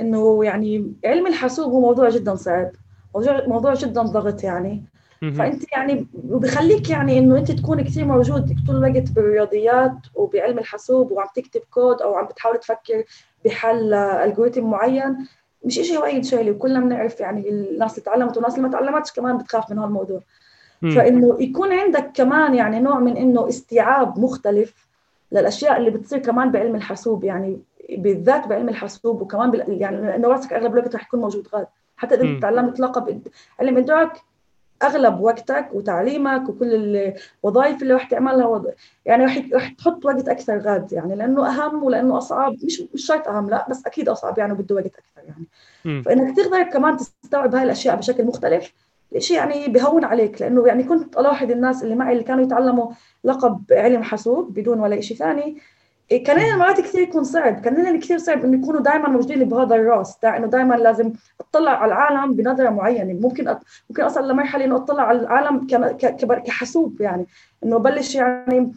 إنه 0.00 0.44
يعني 0.44 0.92
علم 1.04 1.26
الحاسوب 1.26 1.72
هو 1.72 1.80
موضوع 1.80 2.08
جدا 2.08 2.34
صعب 2.34 2.70
موضوع 3.14 3.46
موضوع 3.46 3.74
جدا 3.74 4.02
ضغط 4.02 4.44
يعني. 4.44 4.84
فأنت 5.20 5.72
يعني 5.72 6.06
وبخليك 6.30 6.90
يعني 6.90 7.18
إنه 7.18 7.38
أنت 7.38 7.52
تكون 7.52 7.80
كثير 7.82 8.04
موجود 8.04 8.56
طول 8.66 8.84
الوقت 8.84 9.10
بالرياضيات 9.10 9.92
وبعلم 10.14 10.58
الحاسوب 10.58 11.12
وعم 11.12 11.26
تكتب 11.34 11.60
كود 11.70 12.02
أو 12.02 12.14
عم 12.14 12.26
بتحاول 12.26 12.58
تفكر 12.58 13.04
بحل 13.44 13.94
الجوريثم 13.94 14.64
معين 14.70 15.26
مش 15.64 15.74
شيء 15.74 15.98
وايد 15.98 16.24
شغله 16.24 16.50
وكلنا 16.50 16.80
بنعرف 16.80 17.20
يعني 17.20 17.48
الناس 17.48 17.92
اللي 17.92 18.04
تعلمت 18.04 18.36
والناس 18.36 18.54
اللي 18.54 18.68
ما 18.68 18.72
تعلمتش 18.72 19.12
كمان 19.12 19.38
بتخاف 19.38 19.70
من 19.70 19.78
هالموضوع. 19.78 20.20
فإنه 20.82 21.36
يكون 21.40 21.72
عندك 21.72 22.10
كمان 22.14 22.54
يعني 22.54 22.80
نوع 22.80 22.98
من 22.98 23.16
إنه 23.16 23.48
استيعاب 23.48 24.18
مختلف 24.18 24.88
للأشياء 25.32 25.76
اللي 25.76 25.90
بتصير 25.90 26.18
كمان 26.18 26.50
بعلم 26.50 26.76
الحاسوب 26.76 27.24
يعني 27.24 27.60
بالذات 27.90 28.46
بعلم 28.46 28.68
الحاسوب 28.68 29.22
وكمان 29.22 29.50
بال... 29.50 29.80
يعني 29.82 29.96
لأنه 29.96 30.28
راسك 30.28 30.52
أغلب 30.52 30.72
الوقت 30.72 30.94
رح 30.94 31.06
يكون 31.06 31.20
موجود 31.20 31.48
غاد. 31.54 31.66
حتى 31.96 32.14
إذا 32.14 32.40
تعلمت 32.40 32.80
لقب 32.80 33.22
علم 33.60 33.76
إدراك 33.76 34.12
أغلب 34.82 35.20
وقتك 35.20 35.68
وتعليمك 35.72 36.48
وكل 36.48 36.74
الوظائف 37.44 37.82
اللي 37.82 37.94
رح 37.94 38.10
تعملها 38.10 38.46
وض... 38.46 38.66
يعني 39.04 39.24
رح 39.24 39.42
رح 39.54 39.68
تحط 39.68 40.06
وقت 40.06 40.28
أكثر 40.28 40.58
غاد 40.58 40.92
يعني 40.92 41.14
لأنه 41.16 41.48
أهم 41.48 41.84
ولأنه 41.84 42.18
أصعب 42.18 42.52
مش 42.64 42.82
مش 42.94 43.06
شرط 43.06 43.28
أهم 43.28 43.50
لا 43.50 43.66
بس 43.70 43.86
أكيد 43.86 44.08
أصعب 44.08 44.38
يعني 44.38 44.52
وبده 44.52 44.74
وقت 44.74 44.86
أكثر 44.86 45.22
يعني 45.28 45.46
م. 45.84 46.02
فإنك 46.02 46.36
تقدر 46.36 46.62
كمان 46.62 46.96
تستوعب 46.96 47.54
هاي 47.54 47.62
الاشياء 47.62 47.96
بشكل 47.96 48.24
مختلف 48.24 48.72
شيء 49.18 49.36
يعني 49.36 49.68
بهون 49.68 50.04
عليك 50.04 50.42
لأنه 50.42 50.66
يعني 50.66 50.84
كنت 50.84 51.16
ألاحظ 51.18 51.50
الناس 51.50 51.82
اللي 51.82 51.94
معي 51.94 52.12
اللي 52.12 52.24
كانوا 52.24 52.44
يتعلموا 52.44 52.92
لقب 53.24 53.64
علم 53.70 54.02
حاسوب 54.02 54.54
بدون 54.54 54.80
ولا 54.80 55.00
شيء 55.00 55.16
ثاني 55.16 55.56
كان 56.10 56.36
لنا 56.36 56.56
مرات 56.56 56.80
كثير 56.80 57.00
يكون 57.00 57.24
صعب. 57.24 57.60
كان 57.60 57.74
لنا 57.74 57.98
كثير 57.98 58.18
صعب 58.18 58.44
إنه 58.44 58.58
يكونوا 58.58 58.80
دائما 58.80 59.08
موجودين 59.08 59.48
بهذا 59.48 59.74
الراس. 59.74 60.18
دا 60.22 60.36
إنه 60.36 60.46
دائما 60.46 60.74
لازم 60.74 61.12
أطلع 61.40 61.70
على 61.70 61.92
العالم 61.92 62.32
بنظرة 62.34 62.70
معينة. 62.70 63.20
ممكن 63.20 63.48
أط... 63.48 63.62
ممكن 63.90 64.02
أصل 64.02 64.28
لمرحلة 64.28 64.64
إنه 64.64 64.76
أطلع 64.76 65.02
على 65.02 65.20
العالم 65.20 65.66
ك... 65.66 65.74
ك... 65.74 66.42
كحاسوب 66.42 67.00
يعني. 67.00 67.26
إنه 67.64 67.78
بلش 67.78 68.14
يعني 68.14 68.72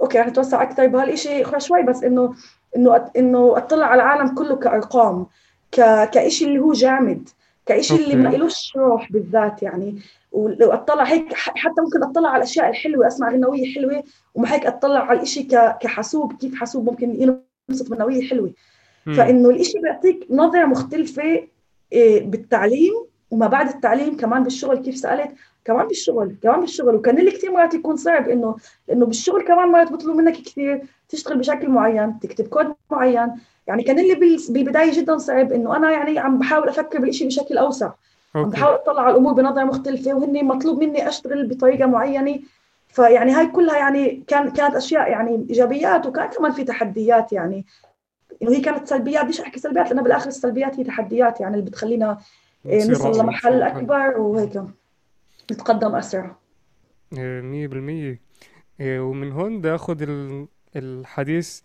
أوكي 0.00 0.18
رح 0.18 0.26
نتوسع 0.26 0.62
أكثر 0.62 0.86
بهالشيء 0.86 1.58
شوي 1.58 1.82
بس 1.82 2.04
انه 2.04 2.34
إنه 2.76 3.10
إنه 3.16 3.56
أطلع 3.56 3.86
على 3.86 4.02
العالم 4.02 4.34
كله 4.34 4.56
كأرقام 4.56 5.26
ك... 5.72 6.10
كشيء 6.10 6.48
اللي 6.48 6.58
هو 6.58 6.72
جامد 6.72 7.28
كشيء 7.66 8.04
اللي 8.04 8.16
ما 8.16 8.28
لهش 8.28 8.72
روح 8.76 9.12
بالذات 9.12 9.62
يعني. 9.62 9.98
ولو 10.36 10.72
اطلع 10.72 11.04
هيك 11.04 11.34
حتى 11.34 11.80
ممكن 11.80 12.02
أطلع 12.02 12.28
على 12.28 12.36
الأشياء 12.36 12.68
الحلوة 12.68 13.06
أسمع 13.06 13.30
غنويه 13.32 13.74
حلوة 13.74 14.02
وما 14.34 14.54
هيك 14.54 14.66
أطلع 14.66 15.00
على 15.00 15.22
الشيء 15.22 15.48
كحاسوب 15.80 16.32
كيف 16.32 16.54
حاسوب 16.54 16.90
ممكن 16.90 17.38
ينبسط 17.70 17.92
غنويه 17.92 18.28
حلوة. 18.28 18.52
فإنه 19.16 19.50
الشيء 19.50 19.82
بيعطيك 19.82 20.26
نظرة 20.30 20.64
مختلفة 20.64 21.42
إيه، 21.92 22.24
بالتعليم 22.26 22.92
وما 23.30 23.46
بعد 23.46 23.68
التعليم 23.68 24.16
كمان 24.16 24.42
بالشغل 24.42 24.78
كيف 24.78 24.96
سألت؟ 24.96 25.30
كمان 25.64 25.86
بالشغل 25.86 26.36
كمان 26.42 26.60
بالشغل. 26.60 26.94
وكان 26.94 27.16
لي 27.16 27.30
كثير 27.30 27.52
مرات 27.52 27.74
يكون 27.74 27.96
صعب 27.96 28.28
إنه 28.28 28.56
انه 28.92 29.06
بالشغل 29.06 29.42
كمان 29.42 29.68
مرات 29.68 29.92
بيطلبوا 29.92 30.14
منك 30.14 30.36
كثير 30.36 30.82
تشتغل 31.08 31.38
بشكل 31.38 31.68
معين 31.68 32.18
تكتب 32.18 32.46
كود 32.46 32.74
معين. 32.90 33.28
يعني 33.66 33.82
كان 33.82 33.96
لي 33.96 34.38
بالبداية 34.48 35.00
جدا 35.00 35.18
صعب 35.18 35.52
إنه 35.52 35.76
أنا 35.76 35.90
يعني 35.90 36.18
عم 36.18 36.38
بحاول 36.38 36.68
أفكر 36.68 36.98
بالشيء 36.98 37.26
بشكل 37.26 37.58
أوسع. 37.58 37.92
عم 38.36 38.50
بحاول 38.50 38.74
أطلع 38.74 39.02
على 39.02 39.10
الأمور 39.10 39.32
بنظرة 39.32 39.64
مختلفة 39.64 40.14
وهن 40.14 40.44
مطلوب 40.44 40.82
مني 40.82 41.08
أشتغل 41.08 41.48
بطريقة 41.48 41.86
معينة. 41.86 42.40
فيعني 42.88 43.32
هاي 43.32 43.46
كلها 43.46 43.76
يعني 43.76 44.22
كان 44.26 44.50
كانت 44.50 44.74
أشياء 44.74 45.10
يعني 45.10 45.46
إيجابيات 45.50 46.06
وكان 46.06 46.28
كمان 46.28 46.52
في 46.52 46.64
تحديات 46.64 47.32
يعني. 47.32 47.66
إنه 48.42 48.50
هي 48.50 48.60
كانت 48.60 48.88
سلبيات 48.88 49.24
بديش 49.24 49.40
أحكي 49.40 49.60
سلبيات 49.60 49.88
لأنه 49.88 50.02
بالآخر 50.02 50.28
السلبيات 50.28 50.78
هي 50.80 50.84
تحديات 50.84 51.40
يعني 51.40 51.54
اللي 51.54 51.66
بتخلينا 51.66 52.18
إيه، 52.66 52.90
نصل 52.90 53.20
لمحل 53.20 53.62
أكبر 53.62 54.18
وهيك. 54.18 54.62
نتقدم 55.52 55.94
أسرع. 55.94 56.36
100% 57.12 57.16
إيه، 57.18 58.20
إيه، 58.80 59.00
ومن 59.00 59.32
هون 59.32 59.58
بدي 59.58 59.74
آخذ 59.74 59.96
الحديث. 60.76 61.60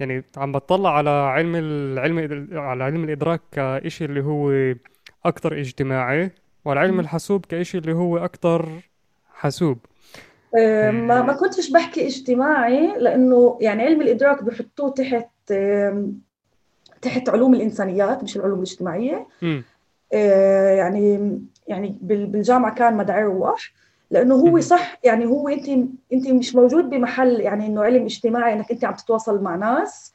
يعني 0.00 0.24
عم 0.36 0.52
بطلع 0.52 0.96
على 0.96 1.10
علم 1.10 1.56
العلم 1.56 2.48
على 2.52 2.84
علم 2.84 3.04
الإدراك 3.04 3.40
كشيء 3.52 4.08
اللي 4.08 4.24
هو 4.24 4.74
أكثر 5.24 5.60
اجتماعي 5.60 6.30
والعلم 6.64 7.00
الحاسوب 7.00 7.46
كشيء 7.48 7.80
اللي 7.80 7.92
هو 7.92 8.18
أكثر 8.18 8.68
حاسوب. 9.34 9.78
آه، 10.58 10.90
ما 10.90 11.22
ما 11.22 11.32
كنتش 11.32 11.70
بحكي 11.70 12.06
اجتماعي 12.06 12.98
لأنه 12.98 13.58
يعني 13.60 13.82
علم 13.82 14.00
الإدراك 14.02 14.42
بحطوه 14.42 14.90
تحت 14.90 15.28
تحت 17.02 17.28
علوم 17.28 17.54
الإنسانيات 17.54 18.22
مش 18.22 18.36
العلوم 18.36 18.58
الاجتماعية. 18.58 19.26
آه، 20.12 20.70
يعني 20.70 21.38
يعني 21.68 21.98
بالجامعة 22.02 22.74
كان 22.74 22.96
مدعي 22.96 23.24
روح 23.24 23.72
لأنه 24.10 24.34
هو 24.34 24.60
صح 24.60 24.98
يعني 25.04 25.26
هو 25.26 25.48
انت 25.48 25.68
انت 26.12 26.28
مش 26.28 26.54
موجود 26.54 26.90
بمحل 26.90 27.40
يعني 27.40 27.66
إنه 27.66 27.82
علم 27.82 28.04
اجتماعي 28.04 28.52
إنك 28.52 28.70
انت 28.70 28.84
عم 28.84 28.94
تتواصل 28.94 29.42
مع 29.42 29.56
ناس. 29.56 30.12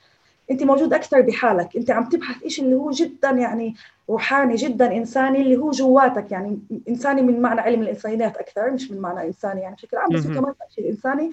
أنت 0.52 0.64
موجود 0.64 0.94
أكثر 0.94 1.22
بحالك. 1.22 1.78
أنت 1.78 1.92
عم 1.92 2.10
تبحث 2.10 2.48
شيء 2.48 2.66
اللي 2.66 2.76
هو 2.76 2.92
جدا 2.92 3.30
يعني 3.30 3.76
روحاني 4.10 4.56
جدا 4.56 4.98
إنساني 4.98 5.42
اللي 5.42 5.58
هو 5.58 5.72
جواتك. 5.72 6.32
يعني 6.32 6.60
إنساني 6.90 7.22
من 7.22 7.42
معنى 7.42 7.62
علم 7.62 7.82
الإنسانيات 7.82 8.38
أكثر 8.38 8.72
مش 8.72 8.92
من 8.92 8.98
معنى 8.98 9.28
إنساني. 9.28 9.62
يعني 9.62 9.76
بشكل 9.76 9.98
عام 9.98 10.10
بس 10.10 10.28
كمان 10.28 10.54
شيء 10.76 10.90
إنساني. 10.90 11.32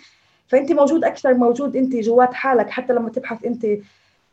فأنت 0.49 0.73
موجود 0.73 1.05
أكثر 1.05 1.35
موجود 1.35 1.77
أنت 1.77 1.97
جوات 1.97 2.35
حالك. 2.35 2.71
حتى 2.71 2.93
لما 2.93 3.11
تبحث 3.11 3.45
أنت 3.45 3.67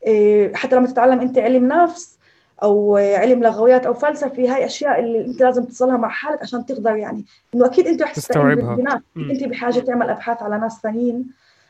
إيه، 0.06 0.54
حتى 0.54 0.76
لما 0.76 0.88
تتعلم 0.88 1.20
أنت 1.20 1.38
علم 1.38 1.68
نفس 1.68 2.20
أو 2.64 2.98
علم 2.98 3.44
لغويات 3.44 3.86
أو 3.86 3.94
فلسفة 3.94 4.56
هاي 4.56 4.66
أشياء 4.66 5.00
اللي 5.00 5.26
أنت 5.26 5.42
لازم 5.42 5.64
تصلها 5.64 5.98
مع 5.98 6.10
حالك 6.10 6.42
عشان 6.42 6.66
تقدر 6.66 6.96
يعني 6.96 7.26
إنه 7.56 7.66
أكيد 7.66 7.88
أنت 7.88 8.02
رح 8.02 8.14
تستوعبها. 8.14 9.02
أنت 9.18 9.44
بحاجة 9.44 9.80
تعمل 9.80 10.10
أبحاث 10.10 10.44
على 10.44 10.58
ناس 10.60 10.80
ثانيين. 10.84 11.26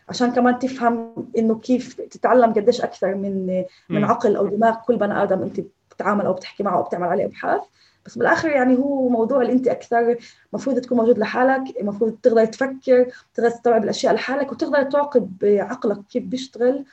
عشان 0.10 0.32
كمان 0.32 0.60
تفهم 0.60 1.14
إنه 1.38 1.60
كيف 1.60 2.02
تتعلم 2.02 2.54
قديش 2.54 2.82
أكثر 2.82 3.16
من 3.16 3.64
من 3.90 4.04
عقل 4.04 4.36
أو 4.36 4.48
دماغ 4.48 4.76
كل 4.88 4.98
بني 4.98 5.24
آدم 5.24 5.42
أنت 5.42 5.60
بتتعامل 5.92 6.26
أو 6.26 6.34
بتحكي 6.34 6.64
معه 6.64 6.78
أو 6.78 6.84
بتعمل 6.84 7.08
عليه 7.08 7.26
أبحاث. 7.26 7.62
بس 8.06 8.18
بالآخر 8.18 8.50
يعني 8.50 8.78
هو 8.78 9.10
موضوع 9.10 9.42
اللي 9.42 9.54
أنت 9.54 9.68
أكثر 9.68 10.18
المفروض 10.54 10.80
تكون 10.80 10.98
موجود 10.98 11.18
لحالك 11.20 11.64
المفروض 11.80 12.18
تقدر 12.24 12.46
تفكر 12.46 13.06
تقدر 13.36 13.50
تستوعب 13.50 13.84
الأشياء 13.84 14.14
لحالك 14.14 14.52
وتقدر 14.52 14.84
تعاقب 14.84 15.32
عقلك 15.44 15.98
كيف 16.10 16.24
بيشتغل 16.24 16.86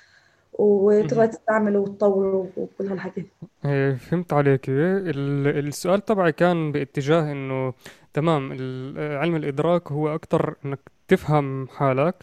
وتقدر 0.52 1.26
تستعمله 1.26 1.79
وتطوره 1.79 2.48
وكل 2.57 2.87
هالحكي. 2.87 3.24
إيه، 3.64 3.94
فهمت 3.94 4.33
عليك. 4.33 4.64
السؤال 4.68 6.05
تبعي 6.05 6.33
كان 6.33 6.72
باتجاه 6.72 7.33
إنه 7.33 7.72
تمام 8.14 8.52
علم 8.96 9.37
الإدراك 9.37 9.92
هو 9.92 10.14
أكثر 10.14 10.55
إنك 10.64 10.81
تفهم 11.09 11.68
حالك 11.68 12.14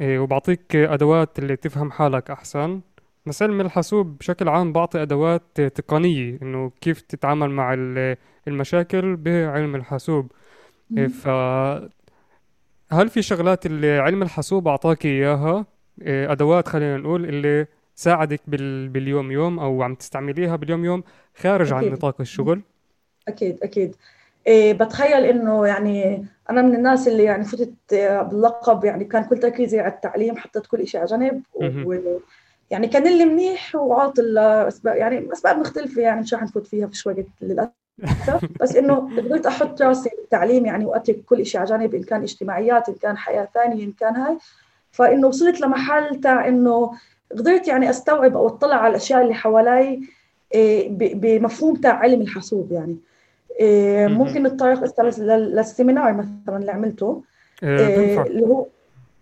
وبعطيك 0.00 0.76
أدوات 0.76 1.38
اللي 1.38 1.56
تفهم 1.56 1.90
حالك 1.90 2.30
أحسن. 2.30 2.80
بس 3.26 3.42
علم 3.42 3.60
الحاسوب 3.60 4.18
بشكل 4.18 4.48
عام 4.48 4.72
بعطي 4.72 5.02
أدوات 5.02 5.60
تقنية 5.60 6.38
إنه 6.42 6.72
كيف 6.80 7.00
تتعامل 7.00 7.50
مع 7.50 7.74
المشاكل 8.48 9.16
بعلم 9.16 9.76
الحاسوب. 9.76 10.32
إيه، 10.98 11.06
ف 11.06 11.28
هل 12.92 13.08
في 13.08 13.22
شغلات 13.22 13.66
اللي 13.66 13.98
علم 13.98 14.22
الحاسوب 14.22 14.68
أعطاك 14.68 15.06
إياها؟ 15.06 15.66
إيه، 16.02 16.32
أدوات 16.32 16.68
خلينا 16.68 16.96
نقول 16.96 17.24
اللي 17.24 17.66
ساعدك 17.94 18.40
بال... 18.46 18.88
باليوم 18.88 19.32
يوم 19.32 19.58
أو 19.58 19.82
عم 19.82 19.94
تستعمليها 19.94 20.56
باليوم 20.56 20.84
يوم 20.84 21.02
خارج 21.36 21.72
أكيد. 21.72 21.88
عن 21.88 21.94
نطاق 21.94 22.20
الشغل؟ 22.20 22.62
أكيد 23.28 23.58
أكيد. 23.62 23.88
إيه 23.88 23.96
بتخيل 24.48 25.24
إنه 25.24 25.66
يعني 25.66 26.26
أنا 26.50 26.62
من 26.62 26.74
الناس 26.74 27.08
اللي 27.08 27.24
يعني 27.24 27.44
فتت 27.44 27.74
باللقب 28.30 28.84
يعني 28.84 29.04
كان 29.04 29.24
كل 29.24 29.38
تركيزي 29.38 29.80
على 29.80 29.92
التعليم 29.92 30.36
حطيت 30.36 30.66
كل 30.66 30.86
شيء 30.86 31.00
على 31.00 31.08
جنب 31.08 31.42
و... 31.86 31.96
يعني 32.70 32.86
كان 32.86 33.06
اللي 33.06 33.24
منيح 33.24 33.74
وعاطل 33.74 34.38
اسباب 34.38 34.96
يعني 34.96 35.32
أسباب 35.32 35.58
مختلفة 35.58 36.02
يعني 36.02 36.20
مش 36.20 36.34
رح 36.34 36.42
نفوت 36.42 36.66
فيها 36.66 36.86
في 36.86 37.08
وقت 37.08 37.26
للأسف. 37.40 37.70
بس 38.60 38.76
إنه 38.76 38.94
قدرت 38.94 39.46
أحط 39.46 39.82
رأسي 39.82 40.10
بالتعليم 40.18 40.66
يعني 40.66 40.84
وأترك 40.84 41.24
كل 41.26 41.46
شيء 41.46 41.60
على 41.60 41.70
جنب 41.70 41.94
إن 41.94 42.02
كان 42.02 42.22
اجتماعيات 42.22 42.88
إن 42.88 42.94
كان 42.94 43.16
حياة 43.16 43.48
ثانية 43.54 43.84
إن 43.84 43.92
كان 43.92 44.16
هاي. 44.16 44.38
فإنه 44.90 45.26
وصلت 45.26 45.60
لمحل 45.60 46.20
تاع 46.20 46.48
إنه 46.48 46.92
قدرت 47.30 47.68
يعني 47.68 47.90
أستوعب 47.90 48.36
أو 48.36 48.46
أطلع 48.46 48.76
على 48.76 48.90
الأشياء 48.90 49.22
اللي 49.22 49.34
حوالي 49.34 50.00
إيه، 50.54 50.88
بمفهوم 50.90 51.76
تاع 51.76 51.92
علم 51.92 52.20
الحاسوب 52.20 52.72
يعني. 52.72 52.90
إيه،. 52.92 53.15
ممكن 54.08 54.42
نتطرق 54.42 55.00
لل 55.18 55.39
seminar 55.39 56.12
مثلا 56.12 56.56
اللي 56.56 56.72
عملته. 56.72 57.22
إيه، 57.62 57.96
بنفع 57.96 58.22
اللي 58.22 58.46
هو 58.46 58.66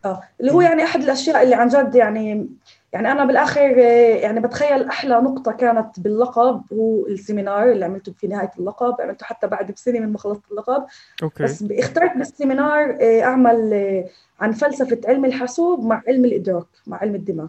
آه 0.04 0.22
اللي 0.40 0.52
هو. 0.52 0.60
يعني 0.60 0.84
أحد 0.84 1.02
الأشياء 1.02 1.42
اللي 1.42 1.54
عن 1.54 1.68
جد 1.68 1.94
يعني 1.94 2.48
يعني 2.92 3.12
أنا 3.12 3.24
بالآخر 3.24 3.60
إيه، 3.60 4.22
يعني 4.22 4.40
بتخيل 4.40 4.84
أحلى 4.84 5.14
نقطة 5.14 5.52
كانت 5.52 6.00
باللقب 6.00 6.62
هو 6.72 7.06
ال 7.06 7.14
seminar 7.14 7.70
اللي 7.72 7.84
عملته 7.84 8.12
في 8.12 8.26
نهاية 8.26 8.50
اللقب. 8.58 9.00
عملته 9.00 9.26
حتى 9.26 9.46
بعد 9.46 9.72
بسنة 9.72 9.98
من 9.98 10.12
ما 10.12 10.18
خلصت 10.18 10.42
اللقب. 10.50 10.84
okay. 11.22 11.42
بس 11.42 11.64
اخترت 11.70 12.16
بال 12.16 12.33
seminar 12.33 12.90
إيه، 13.00 13.22
أعمل 13.24 13.72
إيه، 13.72 14.06
عن 14.40 14.52
فلسفة 14.52 15.00
علم 15.08 15.24
الحاسوب 15.24 15.84
مع 15.84 16.02
علم 16.08 16.24
الإدراك 16.24 16.66
مع 16.86 16.96
علم 16.96 17.14
الدماغ. 17.14 17.48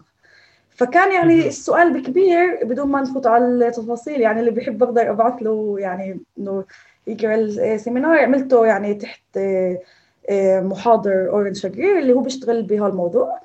فكان 0.76 1.12
يعني. 1.12 1.48
السؤال 1.48 1.92
بكبير 2.00 2.60
بدون 2.64 2.88
ما 2.88 3.00
نفوت 3.00 3.26
على 3.26 3.44
التفاصيل 3.46 4.20
يعني 4.20 4.40
اللي 4.40 4.50
بيحب 4.50 4.78
بقدر 4.78 5.10
أبعث 5.10 5.42
له 5.42 5.76
يعني 5.78 6.20
إنه 6.38 6.64
يقرأ 7.06 7.34
ال 7.34 7.43
seminar. 7.43 8.18
عملته 8.18 8.66
يعني 8.66 8.94
تحت 8.94 9.22
آه، 9.36 10.60
محاضر 10.60 11.30
أورون 11.30 11.54
شغرير 11.54 11.98
اللي 11.98 12.12
هو 12.12 12.20
بيشتغل 12.20 12.62
بهالموضوع. 12.62 13.40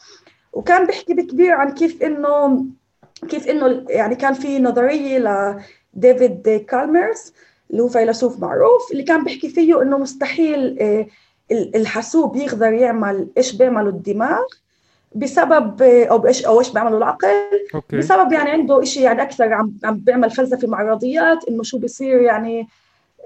وكان 0.53 0.85
بيحكي 0.85 1.13
بكبير 1.13 1.51
عن 1.53 1.71
كيف 1.73 2.03
إنه 2.03 2.65
كيف 3.29 3.47
إنه 3.47 3.85
يعني 3.89 4.15
كان 4.15 4.33
في 4.33 4.59
نظرية 4.59 5.19
لديفيد 5.95 6.65
تشالمرز 6.69 7.33
اللي 7.71 7.81
هو 7.83 7.87
فيلسوف 7.87 8.39
معروف 8.39 8.91
اللي 8.91 9.03
كان 9.03 9.23
بيحكي 9.23 9.49
فيه 9.49 9.81
إنه 9.81 9.97
مستحيل 9.97 10.77
آه، 10.81 11.05
ال- 11.51 11.75
الحاسوب 11.75 12.35
يقدر 12.35 12.73
يعمل 12.73 13.27
إيش 13.37 13.55
بيعمله 13.55 13.89
الدماغ. 13.89 14.43
بسبب 15.15 15.81
أو 15.81 16.27
إيش 16.27 16.45
أو 16.45 16.59
إيش 16.59 16.73
بيعمله 16.73 16.97
العقل. 16.97 17.27
okay. 17.75 17.97
بسبب 17.97 18.31
يعني 18.31 18.49
عنده 18.49 18.83
شيء 18.83 19.03
يعني 19.03 19.21
أكثر 19.21 19.53
عم 19.53 19.73
عم 19.83 19.97
بيعمل 19.97 20.31
فلسفة 20.31 20.67
مع 20.67 20.81
الرياضيات 20.81 21.47
إنه 21.47 21.63
شو 21.63 21.77
بيصير 21.77 22.21
يعني 22.21 22.67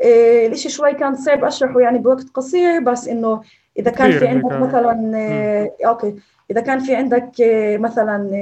إيه 0.01 0.47
الإشي 0.47 0.69
شوي 0.69 0.93
كان 0.93 1.15
صعب 1.15 1.43
أشرحه 1.43 1.79
يعني 1.79 1.99
بوقت 1.99 2.29
قصير 2.33 2.79
بس 2.79 3.07
إنه 3.07 3.41
إذا 3.79 3.91
كان 3.91 4.11
في 4.11 4.27
هيك، 4.27 4.29
عندك 4.29 4.51
آه. 4.51 4.59
مثلا 4.59 5.17
إيه 5.17 5.87
okay. 5.87 6.15
إذا 6.51 6.61
كان 6.61 6.79
في 6.79 6.95
عندك 6.95 7.31
إيه 7.39 7.77
مثلا 7.77 8.33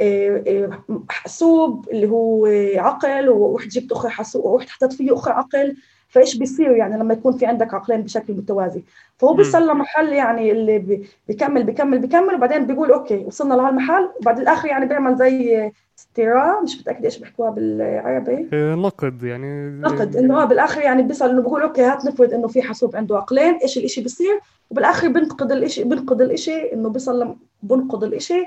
إيه 0.00 0.42
إيه 0.46 0.70
حاسوب 1.08 1.88
اللي 1.88 2.08
هو 2.08 2.46
عقل 2.76 3.28
ورحت 3.28 3.68
جبت 3.68 3.92
اخر 3.92 4.08
حاسوب 4.08 4.44
ورحت 4.44 4.68
حطيت 4.68 4.92
فيه 4.92 5.14
اخر 5.14 5.32
عقل 5.32 5.76
فايش 6.08 6.36
بيصير 6.36 6.70
يعني 6.76 6.96
لما 6.98 7.14
يكون 7.14 7.32
في 7.32 7.46
عندك 7.46 7.74
عقلين 7.74 8.02
بشكل 8.02 8.32
متوازي؟ 8.32 8.82
فهو 9.18 9.30
مم. 9.30 9.36
بيوصل 9.36 9.68
لمحل 9.68 10.12
يعني 10.12 10.52
اللي 10.52 10.78
بي- 10.78 11.08
بيكمل 11.28 11.62
بيكمل 11.64 11.98
بيكمل 11.98 12.34
وبعدين 12.34 12.66
بيقول 12.66 12.90
okay 12.92 13.16
وصلنا 13.26 13.54
لهالمحل 13.54 14.08
وبعد 14.20 14.38
الآخر 14.38 14.68
يعني 14.68 14.86
بيعمل 14.86 15.16
زي 15.16 15.70
סתירה 15.98 16.62
مش 16.62 16.80
متأكدة 16.80 17.04
إيش 17.04 17.18
بيحكوها 17.18 17.50
بالعربي. 17.50 18.48
آه، 18.52 18.74
نقض 18.74 19.22
يعني. 19.22 19.70
نقض 19.80 20.16
إنه 20.16 20.42
آه 20.42 20.44
بالآخر 20.44 20.80
يعني 20.80 21.02
بيصل 21.02 21.30
إنه 21.30 21.42
بقول 21.42 21.62
okay 21.62 21.82
هات 21.82 22.04
نفرض 22.04 22.34
إنه 22.34 22.48
في 22.48 22.62
حاسوب 22.62 22.96
عنده 22.96 23.16
عقلين 23.16 23.54
إيش 23.54 23.78
الإشي 23.78 24.00
بيصير؟ 24.00 24.40
وبالآخر 24.70 25.08
بنقض 25.08 25.52
الإشي 25.52 25.84
بنقض 25.84 26.20
الإشي 26.20 26.72
إنه 26.72 26.88
بيصل 26.88 27.36
بنقض 27.62 28.04
الإشي 28.04 28.46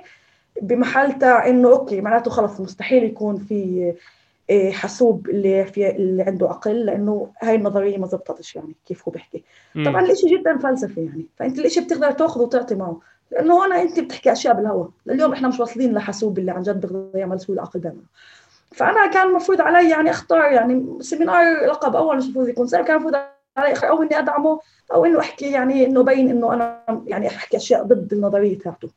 بمحل 0.62 1.19
تاع 1.19 1.47
إنه 1.47 1.69
okay 1.71 2.02
معناته 2.02 2.32
خلص 2.32 2.60
مستحيل 2.62 3.04
يكون 3.04 3.38
في 3.38 3.93
حاسوب 4.72 5.30
اللي 5.30 5.66
في 5.66 5.90
اللي 5.90 6.24
عنده 6.24 6.50
عقل 6.50 6.86
لأنه 6.86 7.32
هاي 7.42 7.56
النظرية 7.56 7.98
ما 7.98 8.08
زبطتش 8.08 8.56
يعني 8.56 8.76
كيف 8.86 9.04
هو 9.08 9.12
بيحكي. 9.12 9.44
طبعا 9.86 10.02
الإشي 10.02 10.28
جدا 10.28 10.58
فلسفي 10.58 11.06
يعني. 11.06 11.26
فأنت 11.38 11.60
الإشي 11.60 11.82
بتقدر 11.82 12.12
تأخذه 12.12 12.42
وتعطي 12.42 12.76
معه. 12.76 13.00
لأنه 13.32 13.66
هنا 13.66 13.82
أنت 13.82 14.00
بتحكي 14.00 14.32
أشياء 14.32 14.54
بالهواء 14.56 14.90
لليوم 15.06 15.34
إحنا 15.34 15.48
مش 15.48 15.60
واصلين 15.60 15.94
لحاسوب 15.94 16.40
اللي 16.40 16.52
عن 16.52 16.62
جد 16.62 16.82
بيقدر 16.82 17.20
يعمل 17.20 17.40
سوء 17.40 17.56
العقل 17.56 17.80
بيعمله 17.80 18.02
فأنا 18.72 19.08
كان 19.08 19.28
المفروض 19.28 19.62
علي 19.62 19.90
يعني 19.90 20.10
أختار 20.10 20.52
يعني 20.52 20.98
سيمينار 21.00 21.66
لقب 21.66 21.96
أول 21.96 22.18
مش 22.18 22.24
المفروض 22.24 22.48
يكون 22.48 22.68
كان 22.68 22.92
المفروض 22.92 23.16
أو 23.58 24.02
إني 24.04 24.20
أدعمه 24.20 24.60
أو 24.94 25.06
إنه 25.06 25.20
أحكي 25.20 25.52
يعني 25.52 25.86
إنه 25.86 26.04
بين 26.04 26.30
إنه 26.30 26.54
أنا 26.54 26.82
يعني 27.08 27.28
أحكي 27.28 27.58
أشياء 27.58 27.84
ضد 27.84 28.14
النظرية 28.14 28.58
تاعته. 28.60 28.90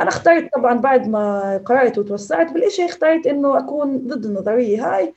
أنا 0.00 0.08
اخترت 0.08 0.48
طبعا 0.54 0.74
بعد 0.74 1.08
ما 1.08 1.56
قرأت 1.66 1.98
وتوسعت 1.98 2.52
بالإشي 2.52 2.84
اخترت 2.84 3.26
إنه 3.26 3.58
أكون 3.58 3.98
ضد 3.98 4.24
النظرية 4.24 4.94
هاي 4.96 5.14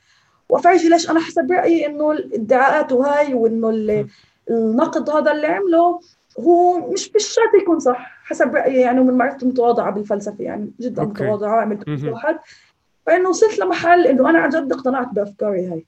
وأفرجي 0.48 0.88
ليش 0.88 1.10
أنا 1.10 1.20
حسب 1.20 1.52
رأيي 1.52 1.86
إنه 1.86 2.12
الادعاءات 2.12 2.92
وهاي 2.92 3.34
وإنه 3.34 3.70
ال- 3.70 4.06
النقد 4.50 5.10
هذا 5.10 5.32
اللي 5.32 5.46
عمله 5.46 6.00
هو 6.40 6.90
مش 6.92 7.10
مش 7.14 7.22
شرط 7.24 7.62
يكون 7.62 7.78
صح 7.80 8.10
حسب 8.24 8.54
رأيي 8.54 8.80
يعني 8.80 9.00
ومن 9.00 9.14
معرفتي 9.14 9.44
المتواضعه 9.46 9.90
بالفلسفة 9.90 10.44
يعني 10.44 10.70
جدا. 10.80 11.02
متواضعة 11.26 11.60
عملت. 11.60 11.88
واحد 12.12 12.38
فإنه 13.06 13.28
وصلت 13.28 13.58
لمحل 13.58 14.06
إنه 14.06 14.30
أنا 14.30 14.38
عن 14.38 14.48
جد 14.48 14.72
اقتنعت 14.72 15.08
بأفكاري 15.12 15.66
هاي 15.66 15.86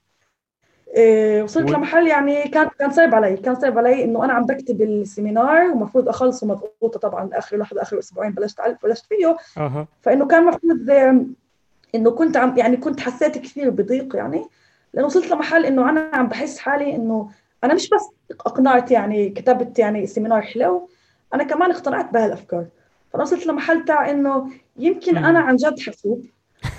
وصلت 1.43 1.69
و- 1.69 1.73
لمحل 1.73 2.07
يعني 2.07 2.43
كان 2.43 2.69
كان 2.79 2.91
صعب 2.91 3.15
علي 3.15 3.37
كان 3.37 3.55
صعب 3.55 3.77
علي 3.77 4.03
إنه 4.03 4.25
أنا 4.25 4.33
عم 4.33 4.45
بكتب 4.45 4.81
السيمينار 4.81 5.67
ومفروض 5.71 6.09
اخلصه 6.09 6.47
مضغوطه 6.47 6.99
طبعا 6.99 7.29
آخر 7.33 7.57
لحظة 7.57 7.81
آخر 7.81 7.99
أسبوعين 7.99 8.31
بلشت 8.31 8.61
بلشت 8.83 9.05
فيه. 9.05 9.37
أها. 9.57 9.87
فإنه 10.01 10.25
كان 10.27 10.41
المفروض 10.41 10.89
إنه 11.95 12.11
كنت 12.11 12.37
عم 12.37 12.57
يعني 12.57 12.77
كنت 12.77 12.99
حسيت 12.99 13.37
كثير 13.37 13.69
بضيق 13.69 14.15
يعني. 14.15 14.45
لأنه 14.93 15.05
وصلت 15.07 15.31
لمحل 15.31 15.65
إنه 15.65 15.89
أنا 15.89 16.09
عم 16.13 16.27
بحس 16.27 16.57
حالي 16.57 16.95
إنه 16.95 17.29
أنا 17.63 17.73
مش 17.73 17.89
بس 17.89 18.01
اقنعت 18.45 18.91
يعني 18.91 19.29
كتبت 19.29 19.79
يعني 19.79 20.07
سيمينار 20.07 20.41
حلو 20.41 20.89
أنا 21.33 21.43
كمان 21.43 21.71
اقتنعت 21.71 22.13
بهالأفكار. 22.13 22.65
فأنا 23.11 23.23
وصلت 23.23 23.47
لمحل 23.47 23.85
تاع 23.85 24.09
إنه 24.09 24.49
يمكن. 24.77 25.17
أنا 25.17 25.39
عن 25.39 25.55
جد 25.55 25.79
حاسوب 25.79 26.25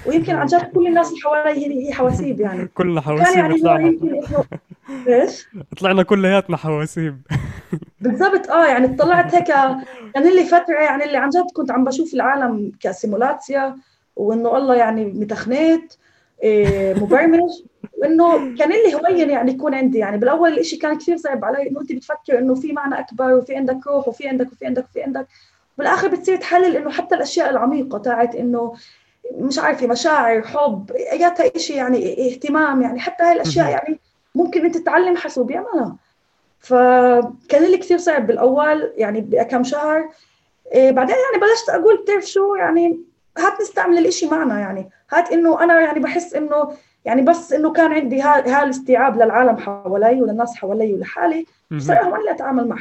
ويمكن 0.06 0.34
عن 0.34 0.46
جد 0.46 0.72
كل 0.74 0.86
الناس 0.86 1.08
اللي 1.08 1.20
حوالي 1.24 1.50
هي 1.50 1.88
هي 1.88 1.92
حواسيب 1.92 2.40
يعني. 2.40 2.68
كلنا 2.78 3.00
حواسيب 3.00 3.36
يعني 3.36 3.58
طلعنا 3.60 3.96
إيش؟ 5.08 5.48
طلعنا 5.80 6.02
كلياتنا 6.02 6.56
حواسيب. 6.56 7.20
بالضبط 8.00 8.50
آه 8.50 8.66
يعني 8.66 8.88
طلعت 8.88 9.34
هيك 9.34 9.46
كان 10.14 10.36
لي 10.36 10.44
فترة 10.44 10.74
يعني 10.74 11.04
اللي 11.04 11.16
عن 11.16 11.28
جد 11.28 11.46
كنت 11.54 11.70
عم 11.70 11.84
بشوف 11.84 12.14
العالم 12.14 12.72
كسيمولاتيا 12.80 13.76
وإنه 14.16 14.56
الله 14.56 14.74
يعني 14.74 15.04
متخنت 15.04 15.92
إيه، 16.42 16.94
مبرمج 16.94 17.50
وإنه 17.98 18.56
كان 18.56 18.70
لي 18.70 18.94
هوين 18.94 19.30
يعني 19.30 19.52
يكون 19.52 19.74
عندي. 19.74 19.98
يعني 19.98 20.18
بالأول 20.18 20.52
الاشي 20.52 20.76
كان 20.76 20.98
كثير 20.98 21.16
صعب 21.16 21.44
علي 21.44 21.70
إنه 21.70 21.80
أنت 21.80 21.92
بتفكر 21.92 22.38
إنه 22.38 22.54
في 22.54 22.72
معنى 22.72 22.98
أكبر 22.98 23.34
وفي 23.34 23.56
عندك 23.56 23.86
روح 23.86 24.08
وفي 24.08 24.28
عندك 24.28 24.52
وفي 24.52 24.66
عندك 24.66 24.84
وفي 24.84 25.02
عندك. 25.02 25.26
بالآخر 25.78 26.08
بتصير 26.08 26.36
تحلل 26.36 26.76
إنه 26.76 26.90
حتى 26.90 27.14
الأشياء 27.14 27.50
العميقة 27.50 27.98
تاعت 27.98 28.34
إنه 28.34 28.74
مش 29.34 29.58
عارفة 29.58 29.86
مشاعر 29.86 30.42
حب 30.42 30.90
اياتها 30.92 31.58
شيء 31.58 31.76
يعني 31.76 32.28
اهتمام 32.32 32.82
يعني. 32.82 33.00
حتى 33.00 33.22
هاي 33.22 33.32
الاشياء. 33.32 33.70
يعني 33.70 33.98
ممكن 34.34 34.64
أنت 34.64 34.76
تتعلم 34.76 35.16
حاسوب 35.16 35.50
يعملها 35.50 35.96
فكان 36.60 37.62
لي 37.70 37.78
كثير 37.78 37.98
صعب 37.98 38.26
بالأول 38.26 38.92
يعني 38.96 39.20
بكم 39.20 39.64
شهر. 39.64 40.08
إيه 40.72 40.90
بعدين 40.90 41.16
يعني 41.16 41.42
بلشت 41.46 41.68
أقول 41.68 41.96
بتعرف 41.96 42.24
شو 42.24 42.54
يعني 42.54 43.00
هات 43.38 43.60
نستعمل 43.60 43.98
الإشي 43.98 44.26
معنا 44.26 44.60
يعني. 44.60 44.90
هات 45.10 45.32
إنه 45.32 45.62
أنا 45.62 45.80
يعني 45.80 46.00
بحس 46.00 46.34
إنه 46.34 46.72
يعني 47.04 47.22
بس 47.22 47.52
إنه 47.52 47.72
كان 47.72 47.92
عندي 47.92 48.20
ها 48.22 48.62
هالاستيعاب 48.62 49.16
للعالم 49.22 49.56
حوالي 49.56 50.22
وللناس 50.22 50.56
حوالي 50.56 50.94
ولحالي. 50.94 51.46
اهون 51.72 52.24
لي 52.24 52.30
أتعامل 52.30 52.68
مع 52.68 52.76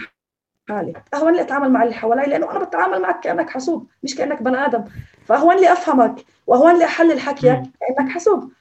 حالي 0.69 0.93
اهون 1.13 1.33
لي 1.33 1.41
أتعامل 1.41 1.71
مع 1.71 1.83
اللي 1.83 1.93
حوالي 1.93 2.23
لأنه 2.23 2.51
أنا 2.51 2.59
بتعامل 2.63 3.01
معك 3.01 3.19
كأنك 3.19 3.49
حاسوب 3.49 3.87
مش 4.03 4.15
كأنك 4.15 4.41
بني 4.41 4.65
آدم 4.65 4.83
فاهون 5.25 5.55
لي 5.55 5.71
أفهمك 5.71 6.15
واهون 6.47 6.77
لي 6.79 6.85
احلل 6.85 7.19
حكيك. 7.19 7.61
كأنك 7.79 8.09
حاسوب 8.11 8.51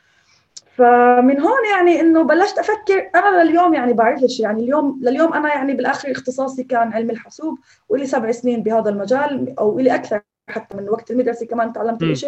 فمن 0.76 1.40
هون 1.40 1.64
يعني 1.72 2.00
إنه 2.00 2.22
بلشت 2.22 2.58
أفكر 2.58 3.10
أنا 3.14 3.42
لليوم 3.42 3.74
يعني 3.74 3.92
بعرفش 3.92 4.40
يعني 4.40 4.62
اليوم 4.62 4.98
لليوم 5.02 5.32
أنا 5.32 5.48
يعني 5.54 5.74
بالآخر 5.74 6.10
اختصاصي 6.10 6.64
كان 6.64 6.92
علم 6.92 7.10
الحاسوب 7.10 7.58
ولي 7.88 8.06
سبع 8.06 8.30
سنين 8.30 8.62
بهذا 8.62 8.90
المجال 8.90 9.58
أو 9.58 9.78
لي 9.78 9.94
أكثر 9.94 10.20
حتى 10.48 10.76
من 10.76 10.88
وقت 10.88 11.10
المدرسة 11.10 11.46
كمان 11.46 11.72
تعلمت. 11.72 12.02
الاشي 12.02 12.26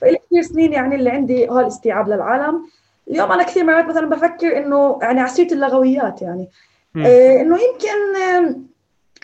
فلي 0.00 0.18
كثير 0.26 0.42
سنين 0.42 0.72
يعني 0.72 0.94
اللي 0.94 1.10
عندي 1.10 1.48
هالاستيعاب 1.48 2.08
للعالم 2.08 2.66
اليوم 3.10 3.32
أنا 3.32 3.42
كثير 3.42 3.64
مرات 3.64 3.84
مثلا 3.86 4.08
بفكر 4.08 4.58
إنه 4.58 4.98
يعني 5.02 5.20
عصيرة 5.20 5.52
اللغويات 5.52 6.22
يعني. 6.22 6.48
آه، 6.96 7.40
إنه 7.40 7.56
يمكن 7.56 8.20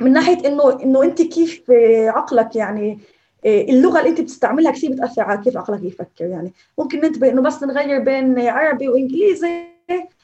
من 0.00 0.12
ناحية 0.12 0.48
انه 0.48 0.82
إنه 0.82 1.02
أنت 1.02 1.22
كيف 1.22 1.70
آه، 1.70 2.08
عقلك 2.08 2.56
يعني 2.56 2.98
آه، 3.46 3.62
اللغة 3.62 3.98
اللي 3.98 4.10
أنت 4.10 4.20
بتستعملها 4.20 4.72
كثير 4.72 4.92
بتأثر 4.92 5.22
على 5.22 5.40
كيف 5.42 5.56
عقلك 5.56 5.82
يفكر 5.82 6.24
يعني 6.24 6.52
ممكن 6.78 7.00
ننتبه 7.00 7.28
إنه 7.30 7.42
بس 7.42 7.62
نغير 7.62 7.98
بين 7.98 8.38
عربي 8.48 8.88
وإنجليزي 8.88 9.74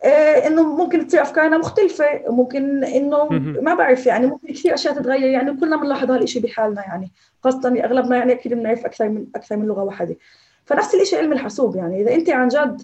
آه، 0.04 0.46
إنه 0.46 0.76
ممكن 0.76 1.06
تصير 1.06 1.22
أفكارنا 1.22 1.58
مختلفة 1.58 2.06
ممكن 2.28 2.84
إنه. 2.84 3.28
ما 3.62 3.74
بعرف 3.74 4.06
يعني 4.06 4.26
ممكن 4.26 4.48
كثير 4.48 4.74
أشياء 4.74 4.94
تتغير 4.94 5.30
يعني 5.30 5.56
كلنا 5.56 5.76
بنلاحظ 5.76 6.10
هالشيء 6.10 6.42
بحالنا 6.42 6.80
يعني 6.80 7.10
خاصة 7.44 7.68
أغلبنا 7.84 8.16
يعني 8.16 8.32
أكيد 8.32 8.54
بنعرف 8.54 8.84
أكثر 8.84 9.08
من 9.08 9.26
أكثر 9.34 9.56
من 9.56 9.66
لغة 9.66 9.82
واحدة 9.82 10.16
فنفس 10.64 10.94
الشيء 10.94 11.18
علم 11.18 11.32
الحاسوب 11.32 11.76
يعني 11.76 12.02
إذا 12.02 12.14
أنت 12.14 12.30
عن 12.30 12.48
جد 12.48 12.82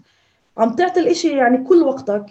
عم 0.58 0.76
تعطي 0.76 1.00
الإشي 1.00 1.36
يعني 1.36 1.58
كل 1.58 1.82
وقتك 1.82 2.26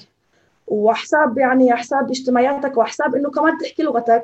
وحساب 0.67 1.37
يعني 1.37 1.75
حساب 1.75 2.09
اجتماعياتك 2.09 2.77
وحساب 2.77 3.15
إنه 3.15 3.29
كمان 3.29 3.57
تحكي 3.57 3.83
لغتك. 3.83 4.23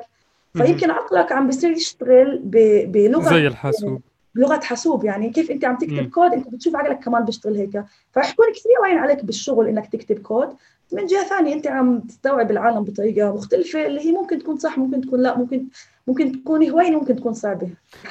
فيمكن 0.56 0.90
عقلك 0.90 1.32
عم 1.32 1.46
بيصير 1.46 1.70
يشتغل 1.70 2.40
ب- 2.44 2.92
بلغة 2.92 3.30
زي 3.34 3.46
الحاسوب. 3.46 4.00
بلغة 4.34 4.60
حاسوب. 4.60 5.04
يعني 5.04 5.30
كيف 5.30 5.50
انت 5.50 5.64
عم 5.64 5.76
تكتب 5.76 5.92
مم. 6.02 6.08
كود 6.10 6.32
انت 6.32 6.48
بتشوف 6.48 6.76
عقلك 6.76 6.98
كمان 7.04 7.24
بيشتغل 7.24 7.56
هيك. 7.56 7.84
فرح 8.12 8.30
يكون 8.32 8.46
كثير 8.52 8.72
وين 8.82 8.98
عليك 8.98 9.24
بالشغل 9.24 9.68
انك 9.68 9.86
تكتب 9.92 10.18
كود. 10.18 10.48
من 10.92 11.06
جهة 11.06 11.24
ثانية 11.28 11.54
انت 11.54 11.66
عم 11.66 12.00
تستوعب 12.00 12.50
العالم 12.50 12.84
بطريقة 12.84 13.34
مختلفة 13.34 13.86
اللي 13.86 14.00
هي 14.00 14.12
ممكن 14.12 14.38
تكون 14.38 14.56
صح 14.58 14.78
ممكن 14.78 15.00
تكون 15.00 15.22
لا 15.22 15.38
ممكن 15.38 15.64
ممكن 16.06 16.32
تكون 16.42 16.70
هواية 16.70 16.90
ممكن 16.90 17.16
تكون 17.16 17.32
صعبة. 17.34 17.68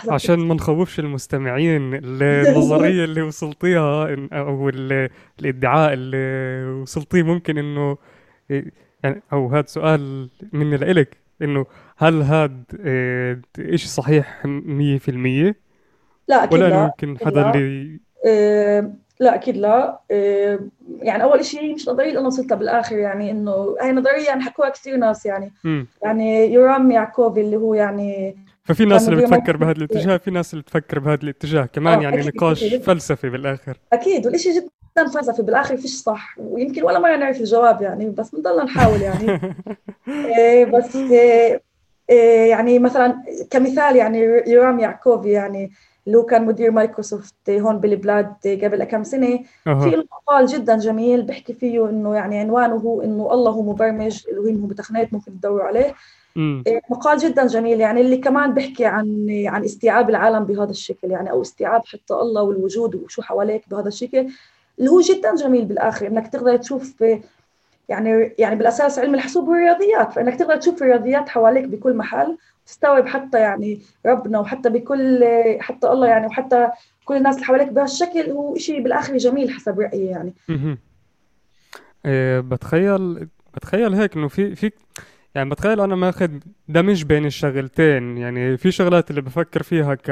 عشان 0.09 0.39
ما 0.39 0.53
نخوفش 0.55 0.99
المستمعين 0.99 1.93
النظرية 1.93 3.03
اللي 3.05 3.21
وصلتيها 3.21 4.15
أو 4.33 4.69
الإدعاء 5.39 5.93
اللي 5.93 6.81
وصلتيه 6.81 7.23
ممكن 7.23 7.57
إنه 7.57 7.97
يعني 9.03 9.21
أو 9.33 9.47
هذا 9.47 9.65
سؤال 9.67 10.29
مني 10.53 10.77
لإلك 10.77 11.17
إنه 11.41 11.65
هل 11.97 12.21
هذا 12.21 12.51
إيه، 12.79 13.41
إشي 13.59 13.87
صحيح 13.87 14.43
100% 14.45 15.55
لا 16.27 16.43
أكيد 16.43 16.53
ولا 16.53 16.69
لا. 16.69 16.83
ممكن 16.83 17.17
حدا 17.25 17.51
اللي 17.51 17.99
إيه 18.25 18.93
لا 19.19 19.35
أكيد 19.35 19.57
لا. 19.57 19.99
إيه 20.11 20.59
يعني 20.99 21.23
أول 21.23 21.45
شيء 21.45 21.73
مش 21.73 21.89
نظرية 21.89 22.07
اللي 22.07 22.19
أنا 22.19 22.27
وصلتها 22.27 22.55
بالآخر 22.55 22.97
يعني 22.97 23.31
إنه 23.31 23.75
هاي 23.81 23.91
نظرية 23.91 24.27
يعني 24.27 24.41
حكوها 24.41 24.69
كثير 24.69 24.97
ناس 24.97 25.25
يعني. 25.25 25.53
م. 25.63 25.83
يعني 26.03 26.53
يورام 26.53 26.91
يعكوفي 26.91 27.41
اللي 27.41 27.55
هو 27.57 27.73
يعني 27.73 28.35
ففي 28.73 28.85
ناس 28.85 29.09
اللي 29.09 29.21
بتفكر 29.21 29.57
بهذا 29.57 29.71
الاتجاه 29.71 30.17
في 30.17 30.31
ناس 30.31 30.53
اللي 30.53 30.63
بتفكر 30.63 30.99
بهذا 30.99 31.23
الاتجاه 31.23 31.65
كمان 31.65 31.99
آه 31.99 32.01
يعني 32.01 32.27
نقاش 32.27 32.63
أكيد. 32.63 32.81
فلسفي 32.81 33.29
بالآخر 33.29 33.77
أكيد 33.93 34.27
والشيء 34.27 34.53
جدا 34.53 35.07
فلسفي 35.07 35.41
بالآخر 35.41 35.77
فيش 35.77 35.91
صح 35.91 36.35
ويمكن 36.37 36.83
ولا 36.83 36.99
مرة 36.99 37.15
نعرف 37.15 37.39
الجواب 37.39 37.81
يعني 37.81 38.09
بس 38.09 38.35
بنضل 38.35 38.65
نحاول 38.65 39.01
يعني 39.01 39.41
إيه 40.37 40.65
بس 40.65 40.95
إيه 40.95 41.61
إيه 42.09 42.49
يعني 42.49 42.79
مثلا 42.79 43.23
كمثال 43.49 43.95
يعني 43.95 44.19
يورام 44.47 44.79
يعكوفي 44.79 45.31
يعني 45.31 45.71
اللي 46.07 46.17
هو 46.17 46.23
كان 46.23 46.45
مدير 46.45 46.71
مايكروسوفت 46.71 47.49
هون 47.49 47.79
بالبلاد 47.79 48.33
قبل 48.63 48.83
كم 48.83 49.03
سنة 49.03 49.39
أه. 49.67 49.79
في 49.79 50.03
مقال 50.11 50.45
جدا 50.45 50.77
جميل 50.77 51.21
بيحكي 51.21 51.53
فيه 51.53 51.89
إنه 51.89 52.15
يعني 52.15 52.39
عنوانه 52.39 52.75
هو 52.75 53.01
إنه 53.01 53.33
الله 53.33 53.51
هو 53.51 53.61
مبرمج 53.61 54.23
الوهيم 54.31 54.61
هو 54.61 54.67
بتقنيات 54.67 55.13
ممكن 55.13 55.39
تدوروا 55.39 55.63
عليه 55.63 55.93
مقال 56.89 57.17
جدا 57.17 57.47
جميل. 57.47 57.79
يعني 57.79 58.01
اللي 58.01 58.17
كمان 58.17 58.53
بيحكي 58.53 58.85
عن 58.85 59.27
عن 59.45 59.63
استيعاب 59.63 60.09
العالم 60.09 60.45
بهذا 60.45 60.71
الشكل 60.71 61.11
يعني 61.11 61.31
أو 61.31 61.41
استيعاب 61.41 61.85
حتى 61.85 62.13
الله 62.13 62.41
والوجود 62.41 62.95
وشو 62.95 63.21
حواليك 63.21 63.63
بهذا 63.69 63.87
الشكل 63.87 64.27
اللي 64.79 64.89
هو 64.91 65.01
جدا 65.01 65.35
جميل 65.35 65.65
بالآخر 65.65 66.07
إنك 66.07 66.27
تقدر 66.27 66.57
تشوف 66.57 67.03
يعني 67.89 68.35
يعني 68.37 68.55
بالأساس 68.55 68.99
علم 68.99 69.15
الحاسوب 69.15 69.47
والرياضيات 69.47 70.13
فإنك 70.13 70.35
تقدر 70.35 70.55
تشوف 70.55 70.81
الرياضيات 70.83 71.29
حواليك 71.29 71.65
بكل 71.65 71.93
محل 71.93 72.37
تستوعب 72.65 73.07
حتى 73.07 73.39
يعني 73.39 73.81
ربنا 74.05 74.39
وحتى 74.39 74.69
بكل 74.69 75.25
حتى 75.59 75.87
الله 75.87 76.07
يعني 76.07 76.27
وحتى 76.27 76.69
كل 77.05 77.15
الناس 77.15 77.35
اللي 77.35 77.45
حواليك 77.45 77.67
بهالشكل 77.67 78.31
هو 78.31 78.55
شيء 78.57 78.83
بالآخر 78.83 79.17
جميل 79.17 79.51
حسب 79.51 79.79
رأيي 79.79 80.05
يعني. 80.05 80.33
إيه 82.05 82.39
بتخيل 82.39 83.27
بتخيل 83.53 83.93
هيك 83.93 84.15
إنه 84.15 84.27
في 84.27 84.55
في 84.55 84.71
يعني 85.35 85.49
بتخيل 85.49 85.81
أنا 85.81 85.95
ماخذ 85.95 86.31
دمج 86.67 87.03
بين 87.03 87.25
الشغلتين 87.25 88.17
يعني 88.17 88.57
في 88.57 88.71
شغلات 88.71 89.09
اللي 89.09 89.21
بفكر 89.21 89.63
فيها 89.63 89.95
ك 89.95 90.11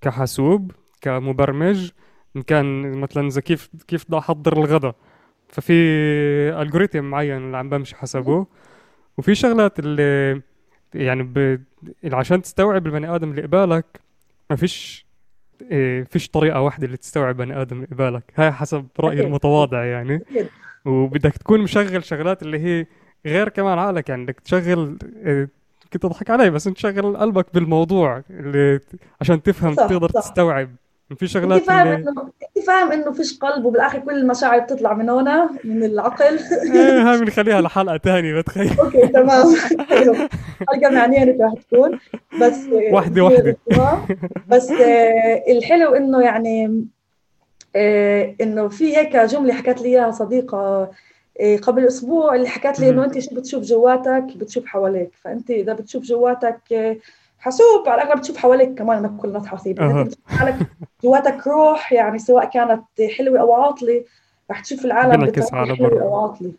كحاسوب 0.00 0.72
كمبرمج 1.00 1.90
إن 2.36 2.42
كان 2.42 2.92
مثلا 2.98 3.26
إذا 3.26 3.40
كيف 3.40 3.70
كيف 3.88 4.04
بدي 4.08 4.18
أحضر 4.18 4.52
الغداء 4.52 4.94
ففي 5.48 5.72
الجوريثم 6.62 7.04
معين 7.04 7.36
اللي 7.36 7.56
عم 7.56 7.68
بمشي 7.68 7.96
حسبه 7.96 8.46
وفي 9.18 9.34
شغلات 9.34 9.78
اللي 9.78 10.42
يعني 10.94 11.22
ب... 11.22 11.60
عشان 12.04 12.42
تستوعب 12.42 12.86
البني 12.86 13.14
آدم 13.14 13.30
اللي 13.30 13.42
قبالك 13.42 14.00
ما 14.50 14.56
فيش 14.56 15.06
إيه 15.70 16.04
فيش 16.04 16.28
طريقة 16.28 16.60
واحدة 16.60 16.86
اللي 16.86 16.96
تستوعب 16.96 17.36
بني 17.36 17.60
آدم 17.62 17.76
اللي 17.76 17.86
قبالك. 17.86 18.32
هاي 18.36 18.52
حسب 18.52 18.86
رأيي 19.00 19.20
المتواضع 19.20 19.84
يعني. 19.84 20.20
وبدك 20.84 21.32
تكون 21.36 21.60
مشغل 21.60 22.04
شغلات 22.04 22.42
اللي 22.42 22.58
هي 22.58 22.86
غير 23.26 23.48
كمان 23.48 23.78
عقلك 23.78 24.08
يعني 24.08 24.24
بدك 24.24 24.40
تشغل 24.40 24.98
إيه 25.26 25.48
كنت 25.92 26.04
أضحك 26.04 26.30
علي 26.30 26.50
بس 26.50 26.66
انت 26.66 26.76
تشغل 26.76 27.16
قلبك 27.16 27.46
بالموضوع 27.54 28.22
اللي 28.30 28.80
عشان 29.20 29.42
تفهم 29.42 29.74
صح 29.74 29.86
تقدر 29.86 30.08
صح. 30.08 30.20
تستوعب. 30.20 30.70
في 31.16 31.26
شغلات 31.26 31.60
انت 31.60 31.68
فاهم. 31.68 31.86
إنه 31.88 32.10
انت 32.56 32.66
فاهم 32.66 32.92
إنه 32.92 33.12
فيش 33.12 33.38
قلب 33.38 33.64
وبالآخر 33.64 33.98
كل 33.98 34.18
المشاعر 34.18 34.58
بتطلع 34.58 34.94
من 34.94 35.10
هنا 35.10 35.50
من 35.64 35.84
العقل. 35.84 36.38
إيه 36.74 37.10
هاي 37.10 37.20
بنخليها 37.20 37.60
لحلقة 37.60 37.98
ثانية 37.98 38.40
بتخيل. 38.40 38.78
أوكي 38.80 39.08
تمام. 39.08 39.56
حلقة 40.68 40.90
معنية 40.90 41.36
رح 41.40 41.52
تكون. 41.62 41.98
بس 42.40 42.58
وحدة 42.92 43.24
وحدة. 43.24 43.56
بس 44.48 44.70
آه، 44.70 45.44
الحلو 45.48 45.94
إنه 45.94 46.22
يعني 46.22 46.84
آه، 47.76 48.34
إنه 48.40 48.68
في 48.68 48.96
هيك 48.96 49.16
جملة 49.16 49.54
حكت 49.54 49.82
لي 49.82 49.88
إياها 49.88 50.10
صديقة 50.10 50.90
قبل 51.62 51.86
أسبوع 51.86 52.34
اللي 52.34 52.48
حكت 52.48 52.80
لي 52.80 52.88
إنه 52.90 53.04
أنت 53.04 53.18
شو 53.18 53.34
بتشوف 53.34 53.64
جواتك 53.64 54.26
بتشوف 54.36 54.66
حواليك. 54.66 55.10
فأنت 55.22 55.50
إذا 55.50 55.72
بتشوف 55.72 56.02
جواتك 56.02 56.60
حاسوب 57.38 57.88
على 57.88 58.02
الاغلب 58.02 58.18
بتشوف 58.18 58.36
حواليك 58.36 58.74
كمان 58.74 59.16
كل 59.16 59.28
الناس 59.28 59.46
حاسيب 59.46 59.82
إذا 59.82 60.02
بتشوف 60.02 60.18
حالك 60.26 60.56
جواتك 61.04 61.46
روح 61.46 61.92
يعني 61.92 62.18
سواء 62.18 62.50
كانت 62.50 62.84
حلوة 63.18 63.40
أو 63.40 63.52
عاطلة 63.52 64.04
رح 64.50 64.60
تشوف 64.60 64.84
العالم 64.84 65.16
بنعكس 65.16 65.54
على 65.54 65.74
برا 65.74 66.02
أو 66.02 66.22
عاطلة. 66.22 66.52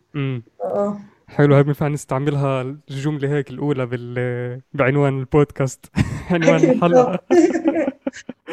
آه. 0.63 0.97
حلو 1.27 1.55
هاي 1.55 1.63
بنفع 1.63 1.88
نستعملها 1.88 2.61
الجملة 2.61 3.29
هيك 3.29 3.49
الأولى 3.49 3.85
بال... 3.85 4.61
بعنوان 4.73 5.19
البودكاست. 5.19 5.85
عنوان 6.31 6.55
الحلقة. 6.55 7.19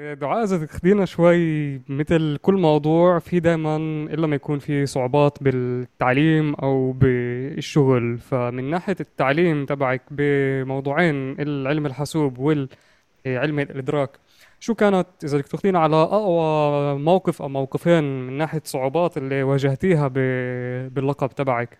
دعاء 0.00 0.44
إذا 0.44 0.66
تاخدينا 0.66 1.04
شوي 1.04 1.80
مثل 1.88 2.38
كل 2.42 2.54
موضوع 2.54 3.18
في 3.18 3.40
دائما 3.40 3.76
إلا 4.14 4.26
ما 4.26 4.36
يكون 4.36 4.58
في 4.58 4.86
صعوبات 4.86 5.42
بالتعليم 5.42 6.54
أو 6.54 6.92
بالشغل. 6.92 8.18
فمن 8.18 8.70
ناحية 8.70 8.96
التعليم 9.00 9.66
تبعك 9.66 10.02
بموضوعين 10.10 11.40
العلم 11.40 11.86
الحاسوب 11.86 12.38
والعلم 12.38 13.60
الإدراك. 13.60 14.10
شو 14.60 14.74
كانت 14.74 15.06
إذا 15.24 15.38
بدك 15.38 15.46
تاخدينا 15.46 15.78
على 15.78 15.96
أقوى 15.96 16.98
موقف 16.98 17.42
أو 17.42 17.48
موقفين 17.48 18.04
من 18.26 18.38
ناحية 18.38 18.62
صعوبات 18.64 19.16
اللي 19.16 19.42
واجهتيها 19.42 20.08
باللقب 20.88 21.28
تبعك؟ 21.28 21.78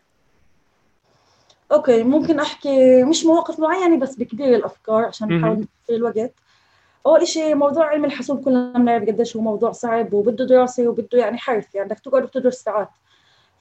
أوكي 1.73 2.03
ممكن 2.03 2.41
أحكي 2.41 3.05
مش 3.05 3.25
مواقف 3.25 3.61
معينة 3.61 3.99
بس 3.99 4.17
بكبير 4.17 4.57
الأفكار 4.57 5.05
عشان 5.05 5.39
نحاول 5.39 5.67
في 5.87 5.95
الوقت. 5.95 6.35
أول 7.07 7.29
شيء 7.29 7.55
موضوع 7.55 7.87
علم 7.87 8.05
الحاسوب 8.05 8.45
كلنا 8.45 8.73
بنعرف 8.79 9.03
قديش 9.09 9.37
هو 9.37 9.43
موضوع 9.43 9.73
صعب 9.73 10.13
وبده 10.15 10.45
دراسة 10.47 10.89
وبده 10.89 11.19
يعني 11.19 11.39
حرف 11.39 11.75
يعني 11.75 11.89
بدك 11.89 11.99
تقعد 12.01 12.23
وتدرس 12.23 12.63
ساعات. 12.63 12.89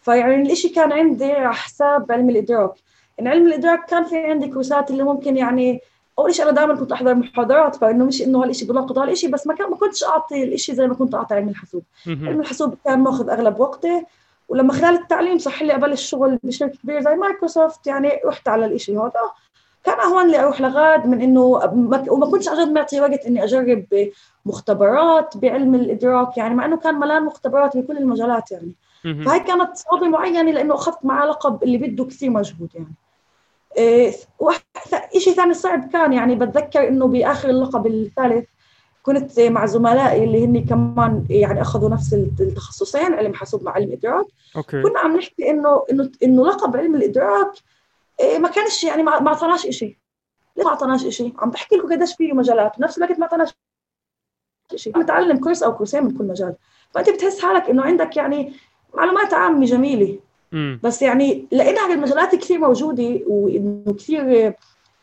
فيعني 0.02 0.52
الشيء 0.52 0.75
كان 0.75 0.91
عندي 0.91 1.32
على 1.32 1.54
حساب 1.54 2.12
علم 2.12 2.30
الإدراك. 2.30 2.71
يعني 3.17 3.30
علم 3.30 3.47
الإدراك 3.47 3.86
كان 3.86 4.04
في 4.04 4.17
عندي 4.17 4.47
كورسات 4.47 4.91
اللي 4.91 5.04
ممكن 5.04 5.38
يعني 5.38 5.82
أول 6.19 6.36
شيء 6.36 6.45
أنا 6.45 6.52
دائما 6.52 6.75
كنت 6.75 6.91
أحضر 6.91 7.15
محاضرات 7.15 7.75
فإنه 7.75 8.06
مش 8.06 8.21
إنه 8.21 8.43
هالشيء 8.43 8.67
بناقض 8.67 8.99
هالشيء 8.99 9.30
بس 9.30 9.47
ما 9.47 9.54
كان 9.56 9.69
ما 9.69 9.75
كنتش 9.75 10.04
أعطي 10.04 10.43
الشيء 10.43 10.75
زي 10.75 10.88
ما 10.88 10.93
كنت 10.93 11.15
أعطي 11.15 11.36
علم 11.36 11.49
الحاسوب 11.49 11.84
علم 12.08 12.39
الحاسوب 12.39 12.78
كان 12.86 12.99
ماخذ 12.99 13.30
أغلب 13.30 13.60
وقتي 13.60 14.06
ولما 14.49 14.73
خلال 14.73 14.95
التعليم 14.95 15.38
صح 15.38 15.62
لي 15.63 15.75
أبلش 15.75 16.10
شغل 16.10 16.39
بشركه 16.43 16.78
كبيره 16.84 16.99
زي 16.99 17.15
مايكروسوفت 17.15 17.88
يعني 17.88 18.10
رحت 18.25 18.47
على 18.47 18.65
الشيء 18.65 18.99
هذا. 18.99 19.32
كان 19.84 20.00
اهون 20.00 20.28
لي 20.32 20.39
أروح 20.39 20.62
لغاد 20.62 21.08
من 21.08 21.22
إنه 21.22 21.42
وما 22.10 22.32
كنتش 22.32 22.50
عن 22.50 22.65
جد 22.65 22.72
معطي 22.72 23.02
وقت 23.02 23.26
إني 23.26 23.44
أجرب 23.44 23.86
مختبرات 24.46 25.38
بعلم 25.38 25.76
الإدراك 25.76 26.38
يعني 26.38 26.56
مع 26.56 26.65
إنه 26.65 26.78
كان 26.78 26.96
ملان 26.96 27.24
مختبرات 27.24 27.78
بكل 27.78 27.98
المجالات 27.98 28.52
يعني. 28.52 28.76
فهي 29.04 29.39
كانت 29.39 29.78
صعوبة 29.78 30.08
معينة 30.08 30.52
لإنه 30.52 30.74
أخذت 30.76 31.06
معاه 31.06 31.26
لقب 31.26 31.63
اللي 31.63 31.78
بده 31.78 32.06
كثير 32.06 32.30
مجهود 32.30 32.70
يعني. 32.76 32.94
إيه 33.78 34.12
شيء 35.18 35.34
ثاني 35.34 35.54
صعب 35.54 35.89
كان 35.89 36.13
يعني 36.13 36.36
بتذكر 36.36 36.88
إنه 36.88 37.08
بآخر 37.08 37.50
اللقب 37.50 37.88
الثالث 37.88 38.46
كنت 39.04 39.39
مع 39.39 39.65
زملائي 39.65 40.24
اللي 40.24 40.46
هن 40.46 40.65
كمان 40.65 41.26
يعني 41.30 41.62
أخذوا 41.62 41.89
نفس 41.89 42.13
التخصصين 42.13 43.13
علم 43.13 43.34
حاسوب 43.34 43.63
مع 43.63 43.72
علم 43.72 43.92
إدراك. 43.92 44.26
أوكي. 44.56 44.82
كنا 44.82 45.00
عم 45.00 45.18
نحكي 45.18 45.50
انه 45.50 45.84
انه 45.92 46.12
إنه 46.24 46.46
لقب 46.46 46.78
علم 46.78 46.96
الإدراك 46.96 47.52
ما 48.39 48.49
كانش 48.49 48.84
يعني 48.84 49.03
ما 49.03 49.28
اعطاناش 49.28 49.67
شيء 49.67 49.97
ليه 50.57 50.63
ما 50.63 50.70
اعطاناش 50.70 51.07
شيء 51.07 51.34
عم 51.39 51.49
بحكي 51.49 51.76
لكم 51.76 51.93
قديش 51.93 52.15
في 52.15 52.34
مجالات. 52.34 52.80
بنفس 52.80 52.97
الوقت 52.97 53.20
ما 53.20 53.24
اعطاناش 53.24 53.49
شيء 54.76 54.95
عم 54.95 55.01
نتعلم 55.01 55.38
كورس 55.38 55.63
أو 55.63 55.76
كورسين 55.76 56.03
من 56.03 56.17
كل 56.17 56.24
مجال. 56.24 56.55
فأنت 56.91 57.09
بتحس 57.09 57.41
حالك 57.41 57.70
إنه 57.70 57.84
عندك 57.84 58.17
يعني 58.17 58.53
معلومات 58.93 59.34
عامة 59.34 59.65
جميلة. 59.65 60.20
بس 60.84 61.01
يعني 61.01 61.47
لانها 61.51 61.93
المجالات 61.93 62.36
كثير 62.36 62.59
موجودة 62.59 63.20
وإنه 63.28 63.93
كثير 63.93 64.53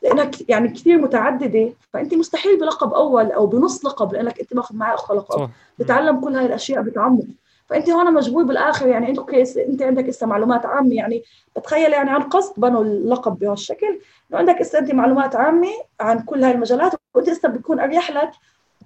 لأنها 0.03 0.31
يعني 0.49 0.69
كثير 0.69 0.99
متعددة 0.99 1.73
فأنت 1.93 2.15
مستحيل 2.15 2.61
بلقب 2.61 2.93
أول 2.93 3.33
أو 3.33 3.47
بنص 3.47 3.85
لقب 3.85 4.13
لأنك 4.13 4.41
أنت 4.41 4.55
ماخذ 4.55 4.77
معاه 4.77 4.95
اخر 4.95 5.15
لقب. 5.15 5.51
بتعلم 5.79 6.21
كل 6.21 6.37
هاي 6.37 6.47
الأشياء 6.47 6.83
بتعمق. 6.83 7.25
فانت 7.67 7.91
هون 7.91 8.15
مجبور 8.15 8.45
بالآخر 8.45 8.87
يعني 8.87 9.09
انت 9.09 9.19
أوكي 9.19 9.65
انت 9.67 9.83
عندك 9.83 10.05
لسه 10.05 10.27
معلومات 10.27 10.67
عامة 10.67 10.95
يعني 10.95 11.23
بتخيل 11.57 11.93
يعني 11.93 12.11
عن 12.11 12.23
قصد 12.23 12.61
بنوا 12.61 12.85
اللقب 12.85 13.39
بهالشكل. 13.39 14.01
إنه 14.31 14.39
عندك 14.39 14.61
لسه 14.61 14.79
انت 14.79 14.93
معلومات 14.93 15.37
عامة 15.37 15.69
عن 16.01 16.19
كل 16.19 16.45
هاي 16.45 16.53
المجالات 16.53 16.93
وانت 17.15 17.29
لسه 17.29 17.49
بيكون 17.49 17.81
أريح 17.81 18.11
لك 18.11 18.31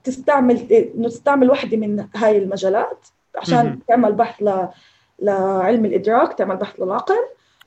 تستعمل 0.05 0.73
إنه 0.73 1.09
تستعمل 1.09 1.51
وحدة 1.51 1.77
من 1.77 2.07
هاي 2.17 2.39
المجالات 2.39 3.07
عشان 3.37 3.79
تعمل 3.89 4.13
بحث 4.13 4.43
ل 4.43 4.69
لعلم 5.19 5.85
الإدراك 5.85 6.33
تعمل 6.33 6.57
بحث 6.57 6.81
للعقل. 6.81 7.19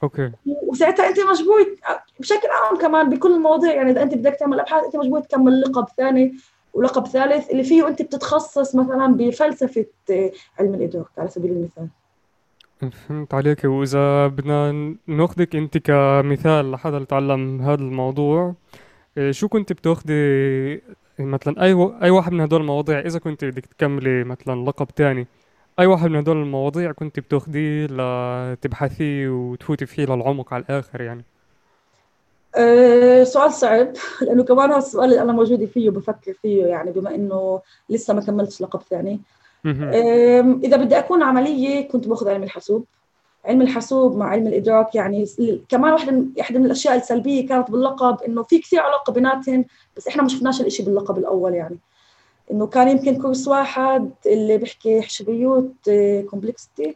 أوكي. 0.03 0.31
وساعتها 0.45 1.07
انت 1.07 1.19
مجبور 1.19 1.75
بشكل 2.19 2.47
عام 2.47 2.77
كمان 2.77 3.09
بكل 3.09 3.31
المواضيع 3.31 3.73
يعني 3.73 3.91
إذا 3.91 4.03
انت 4.03 4.15
بدك 4.15 4.35
تعمل 4.35 4.59
أبحاث 4.59 4.83
انت 4.83 4.95
مجبور 4.95 5.19
تكمل 5.19 5.61
لقب 5.61 5.85
ثاني 5.97 6.35
ولقب 6.73 7.07
ثالث 7.07 7.49
اللي 7.49 7.63
فيه 7.63 7.87
أنت 7.87 8.01
بتتخصص 8.01 8.75
مثلا 8.75 9.07
بفلسفة 9.07 9.85
علم 10.59 10.73
الإدراك 10.73 11.05
على 11.17 11.29
سبيل 11.29 11.51
المثال. 11.51 11.87
فهمت 12.91 13.33
عليك. 13.33 13.63
وإذا 13.65 14.27
بدنا 14.27 14.95
نأخذك 15.07 15.55
أنت 15.55 15.77
كمثال 15.77 16.71
لحدا 16.71 17.03
تعلم 17.03 17.61
هذا 17.61 17.81
الموضوع 17.81 18.55
إيه، 19.17 19.31
شو 19.31 19.47
كنت 19.47 19.73
بتأخذي 19.73 20.13
مثلا 21.19 21.63
أي 21.63 21.73
أي 22.03 22.09
واحد 22.09 22.31
من 22.31 22.41
هدول 22.41 22.61
المواضيع؟ 22.61 22.99
إذا 22.99 23.19
كنت 23.19 23.45
بدك 23.45 23.65
تكملي 23.65 24.23
مثلا 24.23 24.65
لقب 24.65 24.87
تاني 24.87 25.27
أي 25.79 25.85
واحد 25.85 26.09
من 26.09 26.15
هدول 26.15 26.37
المواضيع 26.37 26.91
كنت 26.91 27.19
بتأخذيه 27.19 27.87
لتبحثيه 27.91 29.29
وتفوتي 29.29 29.85
فيه 29.85 30.05
للعمق 30.05 30.53
على 30.53 30.63
الآخر 30.63 31.01
يعني؟ 31.01 31.25
أه 32.55 33.23
سؤال 33.23 33.53
صعب 33.53 33.87
لأنه 34.21 34.43
كمان 34.43 34.69
هذا 34.69 34.77
السؤال 34.77 35.09
اللي 35.09 35.21
أنا 35.21 35.33
موجودة 35.33 35.65
فيه 35.65 35.89
وبفكر 35.89 36.33
فيه 36.41 36.65
يعني 36.65 36.91
بما 36.91 37.15
إنه 37.15 37.61
لسه 37.89 38.13
ما 38.13 38.21
كملتش 38.21 38.61
لقب 38.61 38.81
ثاني. 38.89 39.21
إذا 40.63 40.77
بدي 40.77 40.99
أكون 40.99 41.23
عملية 41.23 41.87
كنت 41.87 42.07
بأخذ 42.07 42.29
علم 42.29 42.43
الحاسوب. 42.43 42.85
علم 43.45 43.61
الحاسوب 43.61 44.17
مع 44.17 44.25
علم 44.25 44.47
الإدراك 44.47 44.95
يعني 44.95 45.25
كمان 45.69 45.93
واحدة 45.93 46.25
واحدة 46.37 46.59
من 46.59 46.65
الأشياء 46.65 46.95
السلبية 46.95 47.47
كانت 47.47 47.71
باللقب 47.71 48.21
إنه 48.21 48.43
في 48.43 48.59
كثير 48.59 48.79
علاقة 48.79 49.13
بيناتهم 49.13 49.65
بس 49.97 50.07
إحنا 50.07 50.21
ما 50.21 50.29
شفناش 50.29 50.61
الشيء 50.61 50.85
باللقب 50.85 51.17
الأول 51.17 51.53
يعني. 51.53 51.77
إنه 52.51 52.67
كان 52.67 52.87
يمكن 52.87 53.21
كورس 53.21 53.47
واحد 53.47 54.11
اللي 54.25 54.57
بيحكي 54.57 55.01
חישוביות 55.01 55.89
complexity 56.29 56.95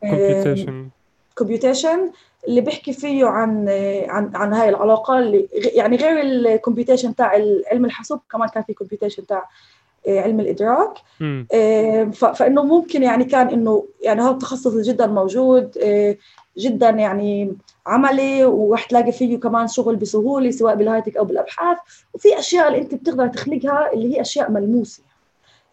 computation 0.00 0.88
computation 1.38 2.10
اللي 2.48 2.60
بيحكي 2.60 2.92
فيه 2.92 3.26
عن 3.26 3.68
عن 4.08 4.30
عن 4.34 4.52
هاي 4.52 4.68
العلاقة 4.68 5.18
اللي 5.18 5.48
يعني 5.74 5.96
غير 5.96 6.20
ال 6.20 6.28
computation 6.28 7.14
تاع 7.14 7.26
علم 7.70 7.84
الحاسوب 7.84 8.20
كمان 8.32 8.48
كان 8.48 8.62
في 8.62 8.74
computation 8.74 9.26
تاع 9.26 9.48
آه، 10.08 10.20
علم 10.20 10.40
الإدراك. 10.40 10.94
آه، 11.52 12.04
فإنه 12.04 12.62
ممكن 12.62 13.02
يعني 13.02 13.24
كان 13.24 13.48
إنه 13.48 13.84
يعني 14.02 14.20
هذا 14.20 14.30
التخصص 14.30 14.76
جدا 14.76 15.06
موجود 15.06 15.78
آه، 15.82 16.16
جدا 16.58 16.88
يعني 16.88 17.56
عملي 17.86 18.44
وراح 18.44 18.84
تلاقي 18.84 19.12
فيه 19.12 19.40
كمان 19.40 19.68
شغل 19.68 19.96
بسهولة 19.96 20.50
سواء 20.50 20.74
بالهايتك 20.74 21.16
أو 21.16 21.24
بالأبحاث. 21.24 21.78
وفي 22.14 22.38
أشياء 22.38 22.68
اللي 22.68 22.78
أنت 22.78 22.94
بتقدر 22.94 23.28
تخلقها 23.28 23.92
اللي 23.92 24.16
هي 24.16 24.20
أشياء 24.20 24.50
ملموسة. 24.50 25.02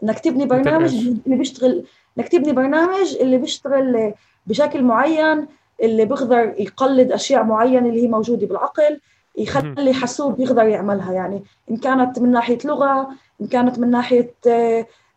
إنك 0.03 0.20
تبني 0.20 0.45
برنامج 0.45 0.95
اللي 1.26 1.38
بيشتغل 1.38 1.84
إنك 2.18 2.28
تبني 2.28 2.53
برنامج 2.53 3.18
اللي 3.20 3.38
بيشتغل 3.38 4.13
بشكل 4.47 4.84
معين. 4.84 5.47
اللي 5.84 6.06
بيقدر 6.06 6.54
يقلد 6.58 7.12
أشياء 7.12 7.44
معينة 7.44 7.90
اللي 7.90 8.04
هي 8.04 8.08
موجودة 8.08 8.48
بالعقل 8.48 9.00
يخلي 9.38 9.94
حاسوب 9.94 10.40
يقدر 10.40 10.64
يعملها. 10.64 11.14
يعني 11.14 11.44
إن 11.72 11.78
كانت 11.78 12.20
من 12.20 12.32
ناحية 12.32 12.58
لغة 12.66 13.10
إن 13.42 13.48
كانت 13.48 13.80
من 13.80 13.92
ناحية 13.92 14.34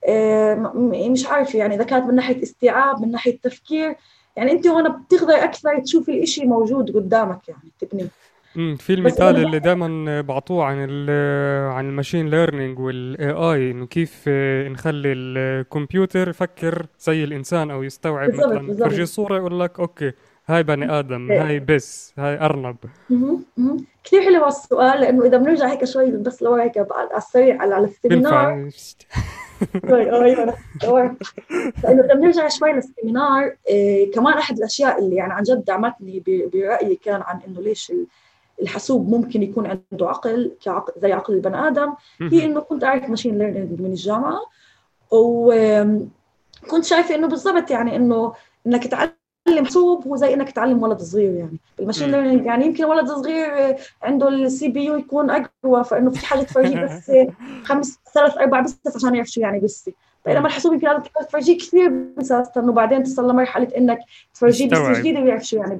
آه، 0.08 0.72
مش 1.10 1.26
عارفة 1.26 1.58
يعني 1.58 1.74
إذا 1.74 1.84
كانت 1.84 2.06
من 2.06 2.14
ناحية 2.14 2.42
استيعاب 2.42 3.02
من 3.02 3.10
ناحية 3.10 3.38
تفكير 3.42 3.94
يعني 4.36 4.52
أنت 4.52 4.66
هون 4.66 4.88
بتقدر 4.88 5.34
أكثر 5.34 5.78
تشوفي 5.78 6.12
الإشي 6.12 6.44
موجود 6.44 6.90
قدامك 6.96 7.48
يعني 7.48 7.70
تبنيه 7.80 8.08
في 8.54 8.94
المثال 8.94 9.36
اللي 9.36 9.58
دائما 9.58 10.20
بعطوه 10.20 10.64
عن 10.64 10.78
عن 11.70 11.88
ال 11.88 11.93
machine 11.93 12.30
learning 12.30 12.78
وال 12.78 13.30
AI 13.30 13.70
إنه 13.70 13.86
كيف 13.86 14.28
نخلي 14.68 15.12
الكمبيوتر 15.12 16.28
يفكر 16.28 16.86
زي 17.00 17.24
الإنسان 17.24 17.70
أو 17.70 17.82
يستوعب 17.82 18.34
مثلا. 18.34 18.74
فرجي 18.74 19.06
صورة 19.06 19.36
يقول 19.36 19.60
لك 19.60 19.80
okay 19.80 20.12
هاي 20.50 20.62
بني 20.62 20.98
آدم 20.98 21.30
إيه. 21.32 21.46
هاي 21.46 21.60
بس 21.60 22.12
هاي 22.18 22.40
أرنب. 22.40 22.76
كثير 24.04 24.22
حلو 24.22 24.46
السؤال 24.46 25.00
لأنه 25.00 25.24
إذا 25.24 25.36
بنرجع 25.36 25.68
هيك 25.70 25.84
شوي 25.84 26.10
بس 26.10 26.42
لورا 26.42 26.62
هيك 26.62 26.78
على 26.78 27.16
السريع 27.16 27.62
على 27.62 27.78
السيمينار. 27.78 28.70
أيوه 29.84 30.54
لأنه 31.84 32.04
اذا 32.04 32.14
بنرجع 32.14 32.48
شوي 32.48 32.72
للسيمينار 32.72 33.56
إيه 33.68 34.12
كمان 34.12 34.34
أحد 34.34 34.58
الأشياء 34.58 34.98
اللي 34.98 35.16
يعني 35.16 35.32
عن 35.32 35.42
جد 35.42 35.64
دعمتني 35.64 36.22
برأيي 36.26 36.96
كان 36.96 37.22
عن 37.22 37.40
إنه 37.48 37.60
ليش 37.60 37.92
الحاسوب 38.62 39.10
ممكن 39.10 39.42
يكون 39.42 39.66
عنده 39.66 40.08
عقل 40.08 40.56
كعقل 40.64 40.92
زي 41.02 41.12
عقل 41.12 41.34
البني 41.34 41.68
آدم. 41.68 41.94
هي 42.20 42.44
إنه 42.44 42.60
كنت 42.60 42.84
أعرف 42.84 43.10
machine 43.10 43.38
learning 43.38 43.80
من 43.80 43.90
الجامعة 43.90 44.40
وكنت 45.10 46.84
شايفة 46.84 47.14
إنه 47.14 47.28
بالضبط 47.28 47.70
يعني 47.70 47.96
إنه 47.96 48.32
إنك 48.66 48.86
تعلم 48.86 49.10
تعلم 49.50 49.64
حاسوب 49.64 50.06
هو 50.06 50.16
زي 50.16 50.34
إنك 50.34 50.50
تعلم 50.50 50.82
ولد 50.82 51.00
صغير 51.00 51.34
يعني. 51.34 51.58
بال 51.78 51.85
machine 51.85 52.10
learning 52.10 52.46
يعني 52.46 52.66
يمكن 52.66 52.84
ولد 52.84 53.06
صغير 53.06 53.76
عنده 54.02 54.28
ال 54.28 54.68
CPU 54.68 54.96
يكون 54.96 55.30
أقوى 55.30 55.84
فإنه 55.84 56.10
في 56.10 56.26
حاجة 56.26 56.42
تفرجيه 56.42 56.84
بس 56.84 57.12
خمس 57.64 57.98
ثلاث 58.14 58.38
أربع 58.38 58.60
بس 58.60 58.78
عشان 58.96 59.14
يعرف 59.14 59.28
شو 59.28 59.40
يعني 59.40 59.60
بس. 59.60 59.90
بينما 60.26 60.46
الحاسوب 60.46 60.72
يمكن 60.72 60.88
تفرجيه 61.28 61.58
كثير 61.58 61.88
بس 62.16 62.32
إنه 62.56 62.72
بعدين 62.72 63.02
تصل 63.02 63.30
لمرحلة 63.30 63.68
إنك 63.76 63.98
تفرجيه 64.34 64.70
بس 64.70 64.98
جديده 64.98 65.20
ويعرف 65.20 65.46
شو 65.46 65.56
يعني 65.56 65.78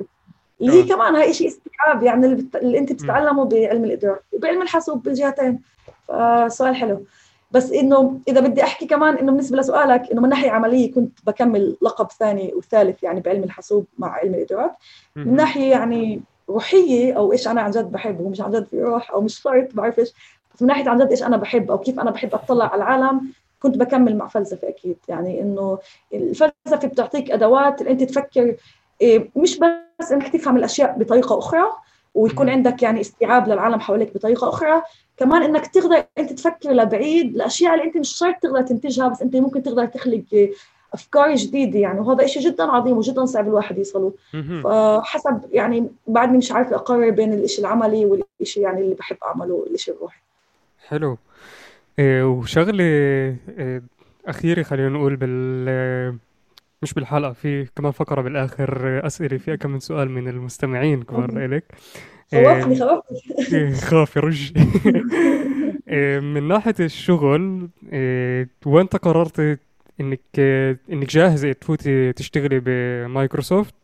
اللي 0.60 0.72
هي 0.72 0.82
آه. 0.82 0.86
كمان 0.86 1.14
هاي 1.14 1.32
شيء 1.32 1.48
استيعاب 1.48 2.02
يعني 2.02 2.26
اللي, 2.26 2.36
بت... 2.36 2.56
اللي 2.56 2.78
أنت 2.78 2.92
بتتعلمه 2.92 3.44
بعلم 3.44 3.84
الإدراك 3.84 4.22
وبعلم 4.32 4.62
الحاسوب 4.62 5.02
بالجهتين. 5.02 5.60
فسؤال 6.08 6.76
حلو. 6.76 7.04
بس 7.50 7.72
إنه 7.72 8.20
إذا 8.28 8.40
بدي 8.40 8.62
أحكي 8.62 8.86
كمان 8.86 9.14
إنه 9.16 9.32
بالنسبة 9.32 9.58
لسؤالك 9.58 10.10
إنه 10.12 10.20
من 10.20 10.28
ناحية 10.28 10.50
عملية 10.50 10.92
كنت 10.92 11.18
بكمل 11.26 11.76
لقب 11.82 12.10
ثاني 12.10 12.54
وثالث 12.54 13.02
يعني 13.02 13.20
بعلم 13.20 13.44
الحاسوب 13.44 13.86
مع 13.98 14.08
علم 14.12 14.34
الإدراك. 14.34 14.76
من 15.16 15.36
ناحية 15.36 15.70
يعني 15.70 16.20
روحية 16.48 17.12
أو 17.12 17.32
إيش 17.32 17.48
أنا 17.48 17.60
عن 17.60 17.70
جد 17.70 17.92
بحب 17.92 18.20
ومش 18.20 18.40
عن 18.40 18.50
جد 18.50 18.66
في 18.66 18.82
روح 18.82 19.10
أو 19.10 19.20
مش 19.20 19.40
شرط 19.40 19.74
بعرفش 19.74 20.12
بس 20.54 20.62
من 20.62 20.68
ناحية 20.68 20.90
عن 20.90 20.98
جد 20.98 21.10
إيش 21.10 21.22
أنا 21.22 21.36
بحب 21.36 21.70
أو 21.70 21.78
كيف 21.78 22.00
أنا 22.00 22.10
بحب 22.10 22.34
أطلع 22.34 22.64
على 22.64 22.82
العالم 22.82 23.32
كنت 23.60 23.78
بكمل 23.78 24.16
مع 24.16 24.28
فلسفة 24.28 24.68
أكيد. 24.68 24.96
يعني 25.08 25.40
إنه 25.40 25.78
الفلسفة 26.14 26.88
بتعطيك 26.88 27.30
أدوات 27.30 27.80
اللي 27.80 27.92
أنت 27.92 28.02
تفكر 28.02 28.56
إيه، 29.00 29.30
مش 29.36 29.58
بس 29.58 30.12
إنك 30.12 30.28
تفهم 30.28 30.56
الأشياء 30.56 30.98
بطريقة 30.98 31.38
أخرى 31.38 31.64
ويكون 32.14 32.50
عندك 32.50 32.82
يعني 32.82 33.00
استيعاب 33.00 33.48
للعالم 33.48 33.80
حواليك 33.80 34.14
بطريقة 34.14 34.48
أخرى 34.48 34.82
كمان 35.20 35.42
إنك 35.42 35.66
تقدر 35.66 36.04
أنت 36.18 36.32
تفكر 36.32 36.70
لبعيد 36.72 37.34
الاشياء 37.34 37.74
اللي 37.74 37.84
أنت 37.84 37.96
مش 37.96 38.08
شرط 38.08 38.34
تقدر 38.42 38.62
تنتجها 38.62 39.08
بس 39.08 39.22
أنت 39.22 39.36
ممكن 39.36 39.62
تقدر 39.62 39.86
تخلق 39.86 40.50
أفكار 40.92 41.34
جديدة 41.34 41.78
يعني. 41.78 42.00
وهذا 42.00 42.26
شيء 42.26 42.42
جدا 42.42 42.64
عظيم 42.64 42.96
وجدا 42.96 43.24
صعب 43.24 43.48
الواحد 43.48 43.78
يوصله. 43.78 44.12
فحسب 44.64 45.40
يعني 45.52 45.88
بعدني 46.06 46.38
مش 46.38 46.52
عارفة 46.52 46.76
اقرر 46.76 47.10
بين 47.10 47.32
الشيء 47.32 47.64
العملي 47.64 48.24
والشيء 48.40 48.62
يعني 48.62 48.80
اللي 48.80 48.94
بحب 48.94 49.16
أعمله 49.26 49.66
الشيء 49.70 49.94
الروحي. 49.94 50.20
حلو. 50.88 51.18
إيه 51.98 52.30
وشغلة 52.30 52.84
إيه 52.84 53.82
أخيرة 54.26 54.62
خلينا 54.62 54.88
نقول 54.88 55.16
بال 55.16 56.18
مش 56.82 56.94
بالحلقة 56.94 57.32
في 57.32 57.66
كمان 57.76 57.92
فقرة 57.92 58.22
بالآخر 58.22 59.00
أسئلة 59.06 59.38
فيها 59.38 59.56
كم 59.56 59.70
من 59.70 59.80
سؤال 59.80 60.10
من 60.10 60.28
المستمعين 60.28 61.02
كمان 61.02 61.44
إلك 61.44 61.64
خوفني 62.34 62.76
خوفني 62.80 63.74
خافي 63.74 64.20
رج 64.20 64.52
من 66.22 66.48
ناحية 66.48 66.74
الشغل 66.80 67.68
وانت 68.66 68.96
قررت 68.96 69.58
إنك 70.00 70.20
إنك 70.92 71.10
جاهزة 71.10 71.52
تفوتي 71.52 72.12
تشتغلي 72.12 72.60
بمايكروسوفت؟ 72.64 73.74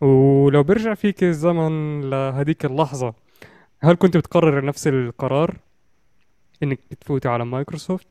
ولو 0.00 0.62
برجع 0.62 0.94
فيك 0.94 1.24
الزمن 1.24 2.00
لهديك 2.10 2.64
اللحظة 2.64 3.14
هل 3.80 3.94
كنت 3.94 4.16
بتقرر 4.16 4.64
نفس 4.64 4.86
القرار؟ 4.86 5.56
إنك 6.62 6.78
تفوتي 7.00 7.28
على 7.28 7.44
مايكروسوفت؟ 7.44 8.06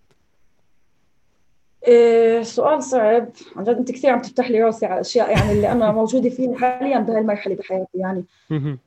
إيه 1.88 2.42
سؤال 2.42 2.84
صعب. 2.84 3.30
عن 3.56 3.64
جد 3.64 3.70
أنت 3.70 3.92
كثير 3.92 4.10
عم 4.10 4.22
تفتح 4.22 4.50
لي 4.50 4.64
راسي 4.64 4.86
على 4.86 5.02
أشياء 5.02 5.32
يعني 5.32 5.52
اللي 5.52 5.72
أنا 5.72 5.92
موجودة 5.92 6.30
فيه 6.30 6.56
حاليا 6.56 7.00
بهاي 7.00 7.20
المرحلة 7.20 7.56
بحياتي 7.56 7.98
يعني. 7.98 8.26
إيه 8.52 8.78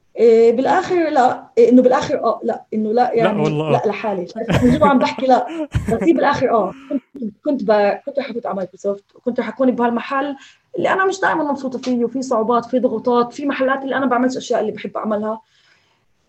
بالآخر 0.52 1.08
لا 1.10 1.42
إيه 1.58 1.70
إنه 1.70 1.82
بالآخر 1.82 2.24
آه 2.24 2.40
لا 2.42 2.62
إنه 2.74 2.92
لا 2.92 3.12
يعني 3.14 3.38
لا, 3.38 3.42
والله. 3.44 3.70
لا 3.72 3.82
لحالي. 3.86 4.26
من 4.62 4.84
عم 4.84 4.98
بحكي 4.98 5.26
لا 5.26 5.68
بس 5.92 6.02
هي 6.02 6.12
بالآخر 6.12 6.50
آه. 6.50 6.72
كنت 7.14 7.34
كنت 7.44 7.62
ب... 7.62 7.72
كنت 8.06 8.18
رح 8.18 8.30
أفوت 8.30 8.46
على 8.46 8.56
مايكروسوفت 8.56 9.04
وكنت 9.14 9.40
رح 9.40 9.48
أكون 9.48 9.70
بهالمحل 9.70 10.36
اللي 10.76 10.92
أنا 10.92 11.04
مش 11.04 11.20
دائما 11.20 11.44
مبسوطة 11.44 11.78
فيه 11.78 12.04
وفي 12.04 12.22
صعوبات 12.22 12.64
في 12.64 12.78
ضغوطات 12.78 13.32
في 13.32 13.46
محلات 13.46 13.82
اللي 13.84 13.96
أنا 13.96 14.06
بعملش 14.06 14.36
أشياء 14.36 14.60
اللي 14.60 14.72
بحب 14.72 14.96
أعملها. 14.96 15.40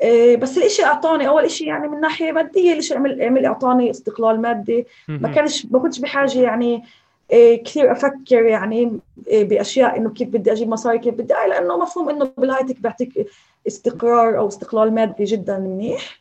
إيه 0.01 0.37
بس 0.37 0.57
الإشي 0.57 0.83
أعطاني 0.83 1.27
أول 1.27 1.43
إشي 1.45 1.65
يعني 1.65 1.87
من 1.87 2.01
ناحية 2.01 2.31
مادية 2.31 2.73
الإشي 2.73 2.95
عمل 2.95 3.21
عمل 3.21 3.45
أعطاني 3.45 3.91
استقلال 3.91 4.41
مادي. 4.41 4.85
ما 5.07 5.31
كانش 5.31 5.65
ما 5.65 5.79
كنتش 5.79 5.99
بحاجة 5.99 6.41
يعني 6.41 6.83
إيه 7.31 7.63
كثير 7.63 7.91
أفكر 7.91 8.43
يعني 8.45 8.99
إيه 9.27 9.45
بأشياء 9.45 9.97
إنه 9.97 10.09
كيف 10.09 10.29
بدي 10.29 10.51
أجيب 10.51 10.69
مصاري 10.69 10.99
كيف 10.99 11.13
بدي 11.13 11.33
لأنه 11.49 11.77
مفهوم 11.77 12.09
إنه 12.09 12.31
بالهايتك 12.37 12.79
بيعطيك 12.81 13.27
استقرار 13.67 14.37
أو 14.37 14.47
استقلال 14.47 14.93
مادي 14.93 15.23
جدا 15.23 15.57
منيح. 15.59 16.19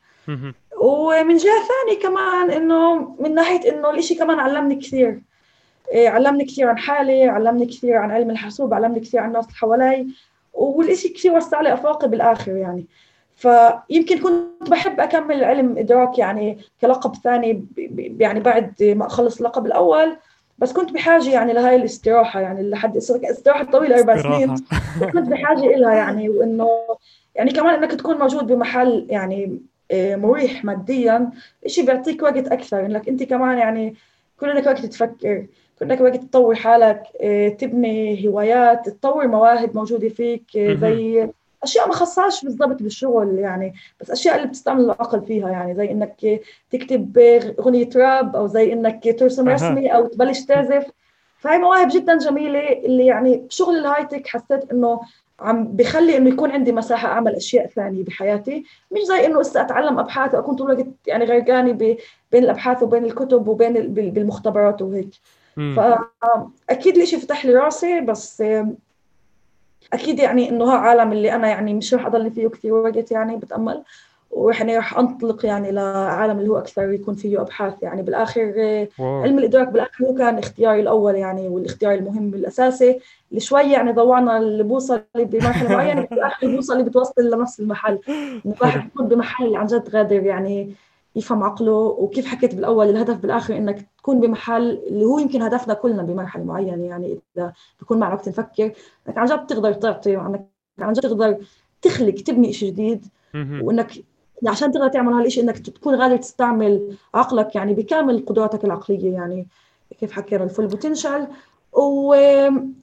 ومن 0.80 1.36
جهة 1.36 1.62
ثانية 1.68 2.00
كمان 2.02 2.50
إنه 2.50 3.14
من 3.20 3.34
ناحية 3.34 3.72
إنه 3.72 3.90
الإشي 3.90 4.14
كمان 4.14 4.38
علمني 4.38 4.76
كثير. 4.76 5.20
إيه، 5.92 6.08
علمني 6.08 6.44
كثير 6.44 6.68
عن 6.68 6.78
حالي 6.78 7.24
علمني 7.24 7.66
كثير 7.66 7.96
عن 7.96 8.10
علم 8.10 8.30
الحاسوب 8.30 8.74
علمني 8.74 9.00
كثير 9.00 9.20
عن 9.20 9.28
الناس 9.28 9.44
اللي 9.44 9.56
حوالي 9.56 10.06
والإشي 10.52 11.08
كثير 11.08 11.32
وسع 11.32 11.60
لي 11.60 11.72
أفاقي 11.72 12.08
بالآخر 12.08 12.56
يعني. 12.56 12.86
فيمكن 13.36 14.18
كنت 14.18 14.70
بحب 14.70 15.00
أكمل 15.00 15.44
علم 15.44 15.78
إدراك 15.78 16.18
يعني 16.18 16.58
كلقب 16.80 17.14
ثاني 17.14 17.66
يعني 18.20 18.40
بعد 18.40 18.82
ما 18.82 19.06
أخلص 19.06 19.36
اللقب 19.36 19.66
الأول 19.66 20.16
بس 20.58 20.72
كنت 20.72 20.92
بحاجة 20.92 21.30
يعني 21.30 21.52
لهي 21.52 21.76
الاستراحة 21.76 22.40
يعني 22.40 22.70
لحد 22.70 22.96
استراحة 22.96 23.64
طويلة 23.64 23.98
أربع 23.98 24.22
سنين. 24.22 24.54
كنت 25.12 25.28
بحاجة 25.28 25.76
لها 25.76 25.94
يعني 25.94 26.28
وإنه 26.28 26.68
يعني 27.36 27.50
كمان 27.50 27.74
إنك 27.74 27.90
تكون 27.92 28.18
موجود 28.18 28.46
بمحل 28.46 29.06
يعني 29.10 29.60
آه، 29.90 30.16
مريح 30.16 30.64
ماديا 30.64 31.30
شيء 31.66 31.86
بيعطيك 31.86 32.22
وقت 32.22 32.46
أكثر. 32.48 32.86
إنك 32.86 33.08
أنت 33.08 33.22
كمان 33.22 33.58
يعني 33.58 33.94
كل 34.40 34.56
لك 34.56 34.66
وقت 34.66 34.86
تفكر 34.86 35.46
كل 35.78 35.88
لك 35.88 36.00
وقت 36.00 36.16
تطور 36.16 36.54
حالك 36.54 37.02
آه، 37.20 37.48
تبني 37.48 38.28
هوايات 38.28 38.88
تطور 38.88 39.28
مواهب 39.28 39.76
موجودة 39.76 40.08
فيك 40.08 40.56
آه، 40.56 40.74
زي 40.74 41.28
أشياء 41.62 41.88
ما 41.88 41.94
خصهاش 41.94 42.44
بالضبط 42.44 42.82
بالشغل 42.82 43.38
يعني. 43.38 43.74
بس 44.00 44.10
أشياء 44.10 44.36
اللي 44.36 44.46
بتستعمل 44.48 44.84
العقل 44.84 45.22
فيها 45.22 45.50
يعني 45.50 45.74
زي 45.74 45.90
إنك 45.90 46.40
تكتب 46.70 47.18
أغنية 47.58 47.90
راب 47.96 48.36
أو 48.36 48.46
زي 48.46 48.72
إنك 48.72 49.16
ترسم 49.18 49.48
رسمي 49.48 49.94
أو 49.94 50.06
تبلش 50.06 50.40
تعزف. 50.40 50.86
فهي 51.38 51.58
مواهب 51.58 51.88
جدا 51.90 52.18
جميلة 52.18 52.72
اللي 52.72 53.06
يعني 53.06 53.46
شغل 53.48 53.78
الهاي 53.78 54.04
تك 54.04 54.26
حسيت 54.26 54.70
إنه 54.72 55.00
عم 55.40 55.64
بخلي 55.64 56.16
إنه 56.16 56.30
يكون 56.30 56.50
عندي 56.50 56.72
مساحة 56.72 57.08
أعمل 57.08 57.34
أشياء 57.34 57.66
ثانية 57.66 58.04
بحياتي. 58.04 58.64
مش 58.90 59.02
زي 59.02 59.26
إنه 59.26 59.40
لسه 59.40 59.60
اتعلم 59.60 59.98
أبحاث 59.98 60.34
وأكون 60.34 60.56
طول 60.56 60.70
الوقت 60.70 60.86
يعني 61.06 61.24
غرقانة 61.24 61.72
بين 61.72 61.96
الأبحاث 62.34 62.82
وبين 62.82 63.04
الكتب 63.04 63.48
وبين 63.48 63.94
بالمختبرات 63.94 64.82
وهيك. 64.82 65.10
فاكيد 66.68 66.96
الشيء 66.98 67.18
فتح 67.18 67.44
لي 67.46 67.54
راسي 67.54 68.00
بس 68.00 68.42
أكيد 69.92 70.18
يعني 70.18 70.48
إنه 70.48 70.64
ها 70.64 70.76
عالم 70.76 71.12
اللي 71.12 71.34
أنا 71.34 71.48
يعني 71.48 71.74
مش 71.74 71.94
رح 71.94 72.06
اضل 72.06 72.30
فيه 72.30 72.48
كثير 72.48 72.72
وقت 72.74 73.12
يعني 73.12 73.36
بتأمل. 73.36 73.84
ويعني 74.30 74.78
رح 74.78 74.98
أنطلق 74.98 75.46
يعني 75.46 75.72
لعالم 75.72 76.38
اللي 76.38 76.50
هو 76.50 76.58
أكثر 76.58 76.92
يكون 76.92 77.14
فيه 77.14 77.40
أبحاث. 77.40 77.82
يعني 77.82 78.02
بالآخر 78.02 78.52
واو. 78.98 79.22
علم 79.22 79.38
الإدراك 79.38 79.68
بالآخر 79.68 80.04
هو 80.04 80.14
كان 80.14 80.38
اختياري 80.38 80.80
الأول 80.80 81.14
يعني 81.14 81.48
والاختيار 81.48 81.94
المهم 81.94 82.34
الأساسي. 82.34 83.00
اللي 83.30 83.40
شوي 83.40 83.62
يعني 83.72 83.92
ضوعنا 83.92 84.38
البوصلة 84.38 85.02
بمرحلة 85.16 85.68
معينة 85.68 86.00
بالاخر 86.10 86.46
البوصلة 86.46 86.78
اللي 86.78 86.90
بتوصل 86.90 87.30
لنفس 87.30 87.60
المحل. 87.60 87.98
الواحد 88.46 88.86
يكون 88.94 89.08
بمحل 89.08 89.56
عن 89.56 89.66
جد 89.66 89.88
غادر 89.88 90.22
يعني 90.22 90.74
يفهم 91.16 91.42
عقله. 91.42 91.72
وكيف 91.72 92.26
حكيت 92.26 92.54
بالأول 92.54 92.90
الهدف 92.90 93.16
بالآخر 93.16 93.56
إنك 93.56 93.86
تكون 93.98 94.20
بمحل 94.20 94.82
اللي 94.86 95.04
هو 95.04 95.18
يمكن 95.18 95.42
هدفنا 95.42 95.74
كلنا 95.74 96.02
بمرحلة 96.02 96.44
معينة 96.44 96.84
يعني. 96.84 97.18
إذا 97.36 97.52
بكون 97.80 97.98
معنا 97.98 98.14
وقت 98.14 98.28
نفكر 98.28 98.72
إنك 99.08 99.18
عن 99.18 99.26
جد 99.26 99.46
تقدر 99.46 99.72
تعطي 99.72 100.16
وإنك 100.16 100.46
عن 100.78 100.92
جد 100.92 101.02
تقدر 101.02 101.36
تخلق 101.82 102.14
تبني 102.14 102.52
شيء 102.52 102.72
جديد. 102.72 103.06
وإنك 103.34 103.92
عشان 104.46 104.72
تقدر 104.72 104.88
تعمل 104.88 105.12
هالشيء 105.12 105.44
إنك 105.44 105.58
تكون 105.58 106.00
قادر 106.00 106.16
تستعمل 106.16 106.96
عقلك 107.14 107.54
يعني 107.54 107.74
بكامل 107.74 108.24
قدراتك 108.26 108.64
العقلية 108.64 109.12
يعني 109.14 109.46
كيف 110.00 110.12
حكينا 110.12 110.44
الفول 110.44 110.66
بوتنشال 110.66 111.26
و... 111.72 112.14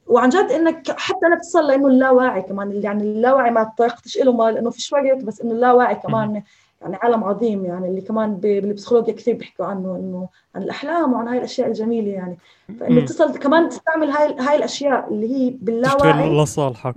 وعن 0.08 0.30
جد 0.30 0.51
إنك 0.51 0.91
حتى 0.91 1.26
انك 1.26 1.39
تصل 1.39 1.68
لإنه 1.68 1.88
اللاواعي 1.88 2.41
كمان 2.41 2.84
يعني 2.84 3.04
اللاواعي 3.04 3.51
ما 3.51 3.64
طرقتش 3.78 4.18
له 4.18 4.34
مال 4.34 4.58
انه 4.58 4.70
في 4.70 4.82
شوية 4.82 5.14
بس 5.14 5.41
إنه 5.41 5.51
اللاواعي 5.51 5.95
كمان 5.95 6.43
يعني 6.82 6.95
عالم 6.95 7.24
عظيم 7.24 7.66
يعني 7.66 7.88
اللي 7.88 8.01
كمان 8.01 8.36
بالبسيكولوجيا 8.36 9.14
كثير 9.14 9.36
بيحكوا 9.36 9.66
عنه 9.66 9.95
إنه 9.95 10.28
عن 10.56 10.62
الأحلام 10.62 11.14
وعن 11.14 11.28
هاي 11.28 11.38
الأشياء 11.38 11.68
الجميلة 11.68 12.12
يعني. 12.12 12.38
فإنه 12.80 13.01
تصل 13.06 13.38
كمان 13.38 13.70
تستعمل 13.70 14.10
هاي 14.10 14.36
هاي 14.39 14.56
الأشياء 14.56 15.08
اللي 15.14 15.36
هي 15.36 15.49
باللاوعي 15.62 16.43
لصالحك. 16.43 16.93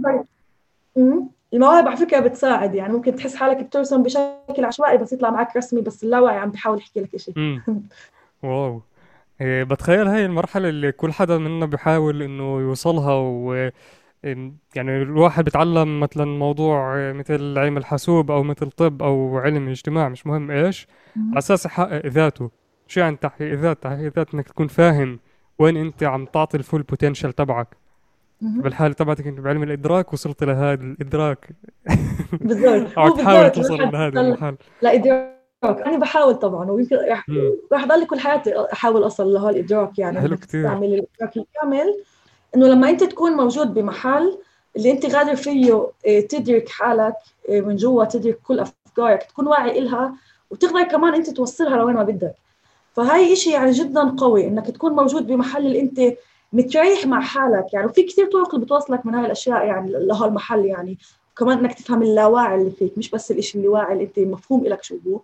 المواهب 1.54 1.88
على 1.88 1.96
فكرة 1.96 2.20
بتساعد 2.20 2.74
يعني 2.74 2.92
ممكن 2.92 3.16
تحس 3.16 3.34
حالك 3.36 3.56
بترسم 3.64 4.02
بشكل 4.02 4.64
عشوائي 4.64 4.98
بس 4.98 5.12
يطلع 5.12 5.30
معك 5.30 5.56
رسمي 5.56 5.80
بس 5.80 6.04
اللاوعي 6.04 6.38
عم 6.38 6.50
بيحاول 6.50 6.78
يحكي 6.78 7.00
لك 7.00 7.16
شيء 7.16 7.34
واو. 8.42 8.82
إيه 9.40 9.64
بتخيل 9.64 10.06
هاي 10.08 10.26
المرحلة 10.26 10.68
اللي 10.68 10.92
كل 10.92 11.12
حدا 11.12 11.38
منا 11.38 11.66
بيحاول 11.66 12.22
إنه 12.22 12.60
يوصلها 12.60 13.12
و 13.14 13.70
يعني 14.74 15.02
الواحد 15.02 15.44
بيتعلم 15.44 16.00
مثلا 16.00 16.24
موضوع 16.24 16.96
مثل 17.12 17.58
علم 17.58 17.76
الحاسوب 17.76 18.30
أو 18.30 18.42
مثل 18.42 18.70
طب 18.70 19.02
أو 19.02 19.38
علم 19.38 19.64
الاجتماع 19.66 20.08
مش 20.08 20.26
مهم 20.26 20.50
إيش 20.50 20.86
على 21.30 21.38
أساس 21.38 21.66
يحقق 21.66 22.06
ذاته. 22.06 22.50
شو 22.86 23.00
يعني 23.00 23.16
تحقيق 23.16 23.54
ذات؟ 23.58 23.82
تحقيق 23.82 24.12
ذات 24.16 24.34
إنك 24.34 24.48
تكون 24.48 24.66
فاهم 24.68 25.20
وين 25.58 25.76
أنت 25.76 26.02
عم 26.02 26.26
تعطي 26.26 26.56
الفول 26.56 26.82
بوتنشل 26.82 27.32
تبعك. 27.32 27.76
بالحالة 28.40 28.94
تبعتك 28.94 29.26
أنت 29.26 29.40
بعلم 29.40 29.62
الإدراك 29.62 30.12
وصلت 30.12 30.44
لهذا 30.44 30.82
الإدراك. 30.82 31.50
بالضبط. 32.32 32.92
أو 32.98 33.16
تحاول 33.16 33.52
توصل 33.52 33.78
لهذا 33.78 34.20
المحل. 34.20 34.56
لا 34.82 34.94
إدراك. 34.94 35.36
أنا 35.64 35.98
بحاول 35.98 36.34
طبعا 36.34 36.70
ويمكن 36.70 36.96
رح 36.96 37.26
رح 37.72 37.84
ضل 37.84 38.06
كل 38.06 38.20
حياتي 38.20 38.72
أحاول 38.72 39.06
أصل 39.06 39.32
لهذا 39.32 39.50
الإدراك 39.50 39.98
يعني. 39.98 40.20
حلو 40.20 40.36
كثير 40.36 40.64
تعمل 40.64 40.86
الإدراك 40.86 41.36
الكامل. 41.36 42.02
إنه 42.56 42.66
لما 42.66 42.90
أنت 42.90 43.04
تكون 43.04 43.32
موجود 43.32 43.74
بمحل 43.74 44.38
اللي 44.76 44.90
أنت 44.90 45.16
قادر 45.16 45.36
فيه 45.36 45.88
آه، 46.06 46.20
تدرك 46.20 46.68
حالك 46.68 47.14
آه، 47.48 47.60
من 47.60 47.76
جوا 47.76 48.04
تدرك 48.04 48.38
كل 48.42 48.60
أفكارك 48.60 49.22
تكون 49.22 49.46
واعي 49.46 49.78
إلها 49.78 50.14
وتقدر 50.50 50.82
كمان 50.82 51.14
أنت 51.14 51.30
توصلها 51.30 51.76
لوين 51.76 51.94
ما 51.94 52.02
بدك. 52.02 52.34
فهاي 52.92 53.36
شيء 53.36 53.52
يعني 53.52 53.70
جدا 53.70 54.16
قوي 54.18 54.46
إنك 54.46 54.66
تكون 54.70 54.92
موجود 54.92 55.26
بمحل 55.26 55.66
اللي 55.66 55.80
أنت 55.80 56.00
متريح 56.52 57.06
مع 57.06 57.20
حالك 57.20 57.66
يعني 57.72 57.86
وفي 57.86 58.02
كثير 58.02 58.26
طرق 58.26 58.54
اللي 58.54 58.66
بتوصلك 58.66 59.06
من 59.06 59.14
هاي 59.14 59.26
الأشياء 59.26 59.66
يعني 59.66 59.92
لهالمحل 59.92 60.64
يعني. 60.64 60.98
وكمان 61.32 61.58
إنك 61.58 61.74
تفهم 61.74 62.02
اللاواعي 62.02 62.54
اللي 62.54 62.70
فيك 62.70 62.98
مش 62.98 63.10
بس 63.10 63.30
الشيء 63.30 63.56
اللي 63.56 63.68
واعي 63.68 63.92
اللي 63.92 64.04
أنت 64.04 64.18
مفهوم 64.18 64.64
لك 64.66 64.82
شو 64.82 64.96
هو 65.06 65.20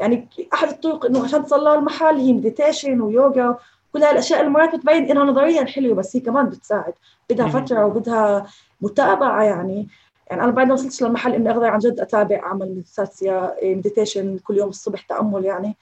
يعني 0.00 0.28
أحد 0.54 0.68
الطرق 0.68 1.06
إنه 1.06 1.24
عشان 1.24 1.44
تصل 1.44 1.64
لهالمحل 1.64 2.16
هي 2.16 2.32
meditation 2.32 3.00
ويوغا 3.00 3.58
كل 3.92 4.02
هالاشياء 4.02 4.40
اللي 4.40 4.50
مرات 4.50 4.74
بتبين 4.74 5.10
إنها 5.10 5.24
نظريا 5.24 5.64
حلوة 5.64 5.94
بس 5.94 6.16
هي 6.16 6.20
كمان 6.20 6.46
بتساعد. 6.46 6.92
بدها 7.30 7.48
فترة 7.48 7.86
وبدها 7.86 8.46
متابعة 8.80 9.42
يعني. 9.42 9.88
يعني 10.30 10.42
أنا 10.42 10.50
بعد 10.50 10.66
ما 10.66 10.74
وصلت 10.74 11.02
للمحل 11.02 11.32
إني 11.32 11.50
أقدر 11.50 11.66
عن 11.66 11.78
جد 11.78 12.00
أتابع 12.00 12.36
أعمل 12.36 12.70
مديتاسيا 12.70 13.56
مديتيشن 13.62 14.38
كل 14.38 14.56
يوم 14.56 14.68
الصبح 14.68 15.02
تأمل 15.02 15.44
يعني. 15.44 15.76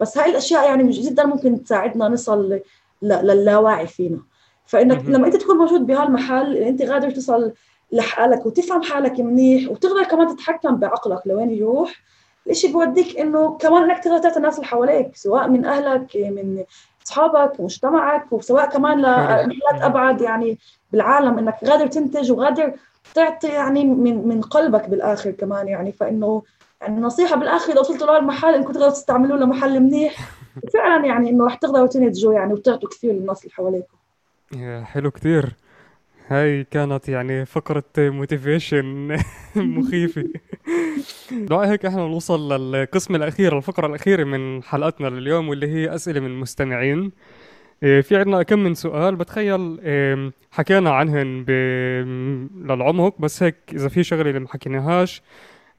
بس 0.00 0.18
هاي 0.18 0.30
الأشياء 0.30 0.64
يعني 0.68 0.90
جدا 0.90 1.26
ممكن 1.26 1.64
تساعدنا 1.64 2.08
نصل 2.08 2.60
للاواعي 3.02 3.86
فينا. 3.86 4.18
فإنك 4.66 5.04
لما 5.06 5.26
أنت 5.26 5.36
تكون 5.36 5.56
موجود 5.56 5.86
بهالمحل 5.86 6.56
أنت 6.56 6.82
قادر 6.82 7.10
تصل 7.10 7.52
لحالك 7.92 8.46
وتفهم 8.46 8.82
حالك 8.82 9.20
منيح 9.20 9.70
وتقدر 9.70 10.04
كمان 10.04 10.36
تتحكم 10.36 10.76
بعقلك 10.76 11.26
لوين 11.26 11.50
يروح 11.50 11.94
الشيء 12.50 12.72
بوديك 12.72 13.18
إنه 13.18 13.56
كمان 13.56 13.90
إنك 13.90 14.04
تقدر 14.04 14.18
تعطي 14.18 14.36
الناس 14.36 14.54
اللي 14.56 14.66
حواليك 14.66 15.16
سواء 15.16 15.48
من 15.48 15.64
أهلك 15.64 16.16
من 16.16 16.64
أصحابك 17.06 17.60
مجتمعك 17.60 18.32
وسواء 18.32 18.66
كمان 18.66 18.98
لمحلات 18.98 19.82
أبعد 19.82 20.20
يعني 20.20 20.58
بالعالم 20.92 21.38
إنك 21.38 21.54
قادر 21.64 21.86
تنتج 21.86 22.32
وقادر 22.32 22.72
تعطي 23.14 23.48
يعني 23.48 23.84
من 23.84 24.28
من 24.28 24.40
قلبك 24.40 24.88
بالآخر 24.88 25.30
كمان 25.30 25.68
يعني. 25.68 25.92
فإنه 25.92 26.42
يعني 26.80 27.00
نصيحة 27.00 27.36
بالآخر 27.36 27.72
إذا 27.72 27.80
وصلتوا 27.80 28.06
لهالمحل 28.06 28.54
إنكم 28.54 28.72
تقدروا 28.72 28.90
تستعملوه 28.90 29.38
لمحل 29.38 29.80
منيح. 29.80 30.37
فعلا 30.74 31.06
يعني 31.06 31.30
إنه 31.30 31.46
رح 31.46 31.54
تقدروا 31.54 31.86
تنتجوا 31.86 32.34
يعني 32.34 32.52
وتعطوا 32.52 32.88
كثير 32.88 33.12
للناس 33.12 33.44
اللي 33.44 33.54
حواليكم 33.54 33.96
حلو 34.84 35.10
كثير. 35.10 35.54
هاي 36.28 36.64
كانت 36.64 37.08
يعني 37.08 37.46
فقرة 37.46 37.84
موتيفيشن 37.98 39.16
مخيفة. 39.56 40.24
دعاء 41.50 41.68
هيك 41.68 41.86
إحنا 41.86 42.00
نوصل 42.06 42.52
للقسم 42.52 43.14
الأخير 43.14 43.56
الفقرة 43.56 43.86
الأخيرة 43.86 44.24
من 44.24 44.62
حلقتنا 44.62 45.08
لليوم 45.08 45.48
واللي 45.48 45.66
هي 45.66 45.94
أسئلة 45.94 46.20
من 46.20 46.26
المستمعين 46.26 47.12
إيه، 47.82 48.00
في 48.00 48.16
عندنا 48.16 48.42
كم 48.42 48.58
من 48.58 48.74
سؤال. 48.74 49.16
بتخيل 49.16 49.80
حكينا 50.50 50.90
عنهن 50.90 51.44
للعمق 52.56 53.20
بس 53.20 53.42
هيك 53.42 53.56
إذا 53.72 53.88
في 53.88 54.02
شغلة 54.04 54.28
اللي 54.28 54.40
ما 54.40 54.48
حكيناهاش 54.48 55.22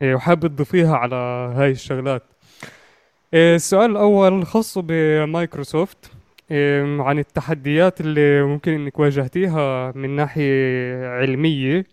إيه، 0.02 0.16
وحابب 0.16 0.48
تضيفيها 0.48 0.96
على 0.98 1.16
هاي 1.56 1.72
الشغلات. 1.72 2.24
إيه، 2.24 2.29
السؤال 3.34 3.92
الأول 3.92 4.46
خاص 4.46 4.78
بمايكروسوفت 4.78 6.12
عن 7.00 7.20
التحديات 7.20 8.02
اللي 8.02 8.44
ممكن 8.44 8.72
إنك 8.72 9.00
واجهتيها 9.00 9.92
من 9.96 10.10
ناحية 10.16 11.08
علمية. 11.08 11.86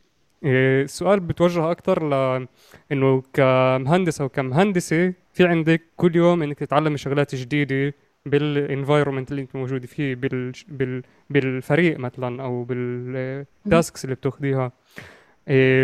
السؤال 0.44 1.20
بتوجه 1.20 1.70
أكثر 1.70 2.08
لأنه 2.08 3.22
كمهندس 3.32 4.20
أو 4.20 4.28
كمهندسة 4.28 5.12
في 5.32 5.44
عندك 5.46 5.82
كل 5.96 6.16
يوم 6.16 6.42
إنك 6.42 6.58
تتعلمي 6.58 6.96
شغلات 6.98 7.34
جديدة 7.34 7.94
بال 8.26 8.42
environment 8.42 9.30
اللي 9.30 9.42
إنت 9.42 9.56
موجودة 9.56 9.86
فيه 9.86 10.14
بال 10.14 10.52
بال 10.68 11.02
بالفريق 11.30 11.98
مثلا 11.98 12.42
أو 12.42 12.64
بال 12.64 13.04
tasks 13.04 14.04
اللي 14.04 14.14
بتاخذيها 14.16 14.72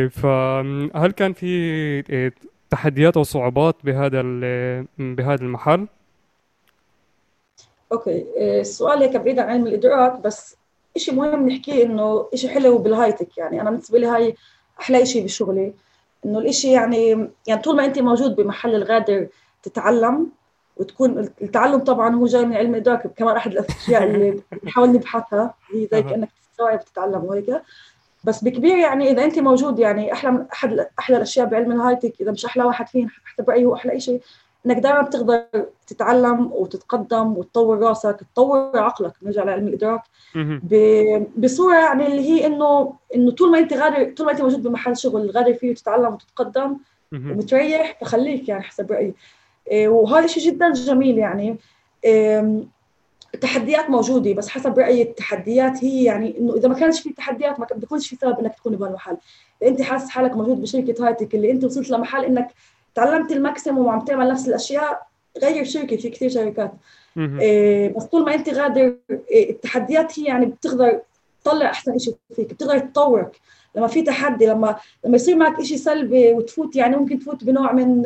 فهل 0.08 1.10
كان 1.16 1.32
في 1.32 2.02
تحديات 2.72 3.16
أو 3.16 3.22
صعوبات 3.22 3.76
بهذا 3.84 4.22
بهذا 4.98 5.42
المحل؟ 5.42 5.86
okay 7.92 8.26
آه، 8.38 8.60
السؤال 8.60 9.02
هيك 9.02 9.16
بعيد 9.16 9.38
عن 9.38 9.48
علم 9.48 9.66
الإدراك 9.66 10.20
بس 10.20 10.56
شيء 10.96 11.14
مهم 11.14 11.48
نحكيه 11.48 11.84
إنه 11.84 12.28
شيء 12.34 12.50
حلو 12.50 12.78
بال 12.78 12.88
high-tech. 12.88 13.38
يعني 13.38 13.60
أنا 13.60 13.70
بالنسبة 13.70 13.98
لي 13.98 14.06
هاي 14.06 14.34
أحلى 14.80 15.06
شيء 15.06 15.24
بشغلي 15.24 15.72
إنه 16.24 16.38
الإشي 16.38 16.72
يعني 16.72 17.28
يعني 17.46 17.62
طول 17.62 17.76
ما 17.76 17.84
انت 17.84 17.98
موجود 17.98 18.36
بمحل 18.36 18.74
الغادر 18.74 19.28
تتعلم 19.62 20.28
وتكون 20.76 21.18
التعلم 21.18 21.78
طبعا 21.78 22.14
هو 22.14 22.26
جاي 22.26 22.44
من 22.44 22.56
علم 22.56 22.74
الإدراك 22.74 23.06
كمان 23.06 23.36
أحد 23.36 23.52
الأشياء 23.52 24.04
اللي 24.04 24.42
بنحاول 24.62 24.92
نبحثها 24.92 25.54
هي 25.74 25.88
زي 25.92 26.02
كأنك 26.02 26.28
تستوعب 26.50 26.84
تتعلم 26.84 27.24
وهيك. 27.24 27.62
بس 28.24 28.44
بكبير 28.44 28.76
يعني 28.76 29.10
إذا 29.10 29.24
أنت 29.24 29.38
موجود 29.38 29.78
يعني 29.78 30.12
أحلى 30.12 30.30
من 30.30 30.46
أحد 30.52 30.86
أحلى 30.98 31.16
الأشياء 31.16 31.46
بعلم 31.46 31.72
الهايتك 31.72 32.20
إذا 32.20 32.30
مش 32.32 32.44
أحلى 32.44 32.64
واحد 32.64 32.88
فينا 32.88 33.10
حتى 33.24 33.42
برأيي 33.42 33.64
هو 33.64 33.74
أحلى 33.74 34.00
شيء 34.00 34.20
إنك 34.66 34.76
دائما 34.76 35.02
بتقدر 35.02 35.44
تتعلم 35.86 36.52
وتتقدم 36.52 37.36
وتطور 37.38 37.78
راسك 37.78 38.20
تطور 38.34 38.78
عقلك 38.78 39.12
نرجع 39.22 39.44
لعلم 39.44 39.68
الادراك 39.68 40.02
بصورة 41.36 41.74
يعني 41.74 42.06
اللي 42.06 42.30
هي 42.30 42.46
إنه 42.46 42.94
إنه 43.14 43.30
طول 43.30 43.50
ما 43.50 43.58
أنت 43.58 43.72
غادر 43.72 44.12
طول 44.12 44.26
ما 44.26 44.32
أنت 44.32 44.40
موجود 44.40 44.62
بمحل 44.62 44.96
شغل 44.96 45.30
غادر 45.30 45.54
فيه 45.54 45.74
تتعلم 45.74 46.14
وتتقدم 46.14 46.76
ومتريح 47.12 47.98
فخليك 48.00 48.48
يعني 48.48 48.62
حسب 48.62 48.92
رأيي. 48.92 49.14
إيه، 49.70 49.88
وهذا 49.88 50.26
شيء 50.26 50.42
جدا 50.42 50.72
جميل 50.72 51.18
يعني. 51.18 51.56
التحديات 53.34 53.90
موجودة 53.90 54.32
بس 54.32 54.48
حسب 54.48 54.78
رأيي 54.78 55.02
التحديات 55.02 55.84
هي 55.84 56.04
يعني 56.04 56.38
إنه 56.38 56.56
إذا 56.56 56.68
ما 56.68 56.74
كانش 56.74 57.00
في 57.00 57.12
تحديات 57.12 57.60
ما 57.60 57.66
بيكونش 57.74 58.08
في 58.08 58.16
سبب 58.16 58.38
إنك 58.38 58.54
تكون 58.54 58.76
بهالمحل. 58.76 59.16
أنت 59.62 59.82
حاسس 59.82 60.08
حالك 60.08 60.36
موجود 60.36 60.62
بشركة 60.62 61.06
هايتك 61.06 61.34
اللي 61.34 61.50
أنت 61.50 61.64
وصلت 61.64 61.90
لمحل 61.90 62.24
إنك 62.24 62.48
تعلمت 62.94 63.32
الماكسيموم 63.32 63.86
وعم 63.86 64.00
تعمل 64.04 64.28
نفس 64.28 64.48
الأشياء 64.48 65.06
غير 65.42 65.64
شركة 65.64 65.96
في 65.96 66.10
كثير 66.10 66.28
شركات. 66.28 66.72
إيه 67.16 67.94
بس 67.94 68.04
طول 68.04 68.24
ما 68.24 68.34
أنت 68.34 68.48
غادر 68.48 68.96
إيه 69.30 69.50
التحديات 69.50 70.18
هي 70.18 70.24
يعني 70.24 70.46
بتقدر 70.46 71.00
تطلع 71.44 71.70
أحسن 71.70 71.98
شيء 71.98 72.14
فيك 72.36 72.50
بتقدر 72.50 72.78
تطورك. 72.78 73.40
لما 73.76 73.86
في 73.86 74.02
تحدي 74.02 74.46
لما 74.46 74.76
لما 75.04 75.16
يصير 75.16 75.36
معك 75.36 75.62
شيء 75.62 75.76
سلبي 75.76 76.32
وتفوت 76.32 76.76
يعني 76.76 76.96
ممكن 76.96 77.18
تفوت 77.18 77.44
بنوع 77.44 77.72
من 77.72 78.02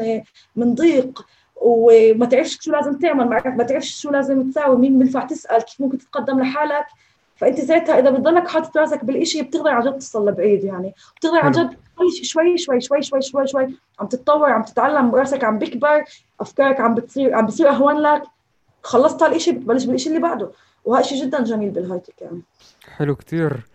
من 0.56 0.74
ضيق 0.74 1.26
وما 1.57 2.26
تعرفش 2.26 2.59
شو 2.61 2.72
لازم 2.72 2.98
تعمل 2.98 3.28
معك 3.28 3.46
ما 3.46 3.64
تعرفش 3.64 4.00
شو 4.00 4.11
لازم 4.11 4.50
تساوي 4.50 4.76
مين 4.76 4.98
بينفع 4.98 5.24
تسأل 5.24 5.62
كيف 5.62 5.80
ممكن 5.80 5.98
تتقدم 5.98 6.40
لحالك. 6.40 6.86
فأنت 7.36 7.61
ساعتها 7.61 7.98
إذا 7.98 8.11
بتضلك 8.11 8.48
حاطط 8.48 8.76
راسك 8.76 9.04
بالشيء 9.04 9.42
بتقدر 9.42 9.70
عن 9.70 9.82
جد 9.82 9.92
توصل 9.92 10.28
لبعيد 10.28 10.64
يعني. 10.64 10.94
بتقدر 11.16 11.38
عن 11.38 11.50
جد 11.50 11.76
شوي 12.22 12.59
شوي 12.59 12.80
شوي 12.80 13.02
شوي 13.02 13.22
شوي 13.22 13.46
شوي 13.46 13.76
عم 14.00 14.07
تتطور 14.07 14.50
عم 14.50 14.62
تتعلم 14.62 15.14
راسك 15.14 15.44
عم 15.44 15.59
بيكبر 15.59 16.04
أفكارك 16.40 16.80
عم 16.80 16.94
بتصير 16.94 17.34
عم 17.34 17.46
بصير 17.46 17.68
أهون 17.68 17.96
لك. 18.02 18.22
خلصت 18.82 19.22
هالشيء 19.22 19.54
بتبلش 19.54 19.84
بالشيء 19.84 20.12
اللي 20.12 20.22
بعده. 20.22 20.50
وهذا 20.84 21.02
شيء 21.02 21.22
جدا 21.24 21.44
جميل 21.44 21.70
بال 21.70 21.80
high-tech 21.80 22.22
يعني. 22.22 22.42
حلو 22.96 23.16
كثير 23.16 23.66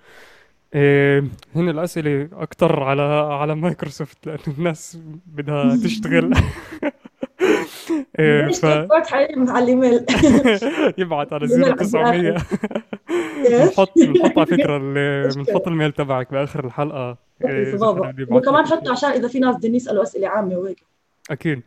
إيه 0.75 1.23
هنا 1.55 1.71
الأسئلة 1.71 2.29
أكثر 2.33 2.83
على 2.83 3.01
على 3.33 3.55
مايكروسوفت 3.55 4.27
لأنه 4.27 4.57
الناس 4.57 4.97
بدها 5.25 5.75
تشتغل. 5.75 6.33
ف... 8.17 8.65
على 8.65 9.63
الايميل 9.63 10.05
يبعث 11.01 11.33
على 11.33 11.47
0900 11.83 12.31
بنحط 13.49 13.91
بنحط 13.97 14.37
على 14.37 14.45
فكرة 14.45 14.77
بنحط 15.35 15.67
ال 15.67 15.72
mail 15.72 15.91
تبعك 15.91 16.31
بآخر 16.31 16.65
الحلقة. 16.65 17.17
إيه 17.45 17.75
وكمان 18.29 18.65
حطه 18.65 18.91
عشان 18.91 19.09
إذا 19.09 19.27
في 19.27 19.39
ناس 19.39 19.55
بدهم 19.55 19.75
يسألوا 19.75 20.03
أسئلة 20.03 20.27
عامة 20.27 20.57
وهيك. 20.57 20.83
أكيد. 21.31 21.61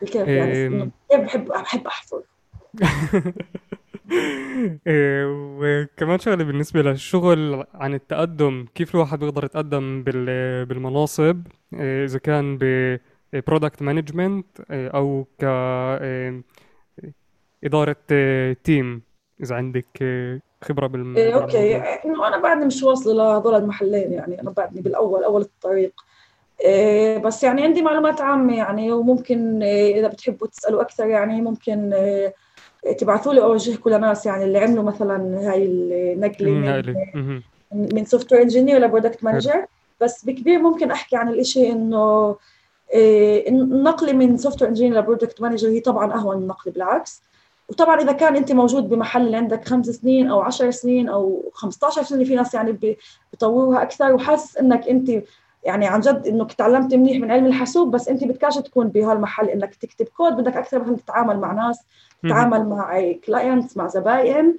كيف 0.00 0.28
يعني؟ 0.28 0.90
بحب 1.12 1.44
بحب 1.44 1.86
احفظ 1.86 2.22
إيه 4.86 5.24
وكمان 5.58 6.18
شغلة 6.18 6.44
بالنسبة 6.44 6.82
للشغل 6.82 7.64
عن 7.74 7.94
التقدم 7.94 8.66
كيف 8.74 8.94
الواحد 8.94 9.18
بيقدر 9.18 9.44
يتقدم 9.44 10.02
بالمناصب؟ 10.68 11.42
إيه 11.74 12.04
إذا 12.04 12.18
كان 12.18 12.58
ب 12.60 12.64
product 13.32 13.82
management 13.82 14.46
آه، 14.70 14.88
أو 14.88 15.26
ك 15.38 15.44
آه، 15.44 16.42
إدارة 17.64 17.96
team 18.64 19.02
إذا 19.42 19.54
عندك 19.54 20.04
خبرة 20.62 20.86
بالم 20.86 21.16
إيه 21.16 21.34
okay. 21.34 21.76
إنه 21.76 22.28
أنا 22.28 22.38
بعدني 22.38 22.64
مش 22.64 22.82
واصلة 22.82 23.14
لهذول 23.14 23.54
المحلين 23.54 24.12
يعني 24.12 24.40
أنا 24.40 24.50
بعدني 24.50 24.80
بالأول 24.80 25.24
أول 25.24 25.40
الطريق. 25.40 25.92
إيه 26.60 27.18
بس 27.18 27.44
يعني 27.44 27.62
عندي 27.62 27.82
معلومات 27.82 28.20
عامة 28.20 28.56
يعني 28.56 28.92
وممكن 28.92 29.62
إيه 29.62 30.00
إذا 30.00 30.08
بتحبوا 30.08 30.46
تسألوا 30.46 30.82
أكثر 30.82 31.06
يعني 31.06 31.40
ممكن 31.40 31.92
إيه 31.92 32.34
تبعثوا 32.98 33.34
لي 33.34 33.42
أوجهكم 33.42 33.90
لناس 33.90 34.26
يعني 34.26 34.44
اللي 34.44 34.58
عملوا 34.58 34.84
مثلا 34.84 35.50
هاي 35.50 35.64
النقلة 35.64 36.50
من, 36.50 37.42
من 37.72 38.04
software 38.04 38.32
engineer 38.32 38.42
ل 38.42 38.78
product 38.78 39.24
manager 39.24 39.66
بس 40.00 40.24
بكبير 40.24 40.58
ممكن 40.58 40.90
أحكي 40.90 41.16
عن 41.16 41.28
الشيء 41.28 41.72
إنه 41.72 42.36
إيه، 42.92 43.48
النقله 43.48 44.12
من 44.12 44.36
software 44.36 44.62
engineer 44.62 44.68
ل 44.68 44.98
product 44.98 45.42
manager 45.42 45.68
هي 45.68 45.80
طبعا 45.80 46.14
أهون 46.14 46.36
من 46.36 46.46
نقله 46.46 46.72
بالعكس. 46.72 47.22
وطبعا 47.68 48.00
إذا 48.00 48.12
كان 48.12 48.36
أنت 48.36 48.52
موجود 48.52 48.88
بمحل 48.88 49.26
اللي 49.26 49.36
عندك 49.36 49.68
خمس 49.68 49.86
سنين 49.86 50.28
أو 50.30 50.40
10 50.40 50.70
سنين 50.70 51.08
أو 51.08 51.50
15 51.54 52.02
سنة 52.02 52.24
في 52.24 52.34
ناس 52.34 52.54
يعني 52.54 52.96
بيطوروها 53.32 53.82
أكثر. 53.82 54.14
وحاسس 54.14 54.56
إنك 54.56 54.88
أنت 54.88 55.22
يعني 55.64 55.86
عن 55.86 56.00
جد 56.00 56.26
إنك 56.26 56.52
تعلمت 56.52 56.94
منيح 56.94 57.20
من 57.20 57.30
علم 57.30 57.46
الحاسوب 57.46 57.90
بس 57.90 58.08
أنت 58.08 58.24
بدكاش 58.24 58.54
تكون 58.58 58.88
بهالمحل 58.88 59.48
إنك 59.48 59.74
تكتب 59.74 60.06
كود 60.16 60.32
بدك 60.32 60.56
أكثر 60.56 60.82
مثلا 60.82 60.96
تتعامل 60.96 61.38
مع 61.38 61.52
ناس 61.52 61.80
تتعامل 62.22 62.68
مع 62.68 63.12
clients 63.26 63.76
مع 63.76 63.86
زباين. 63.86 64.58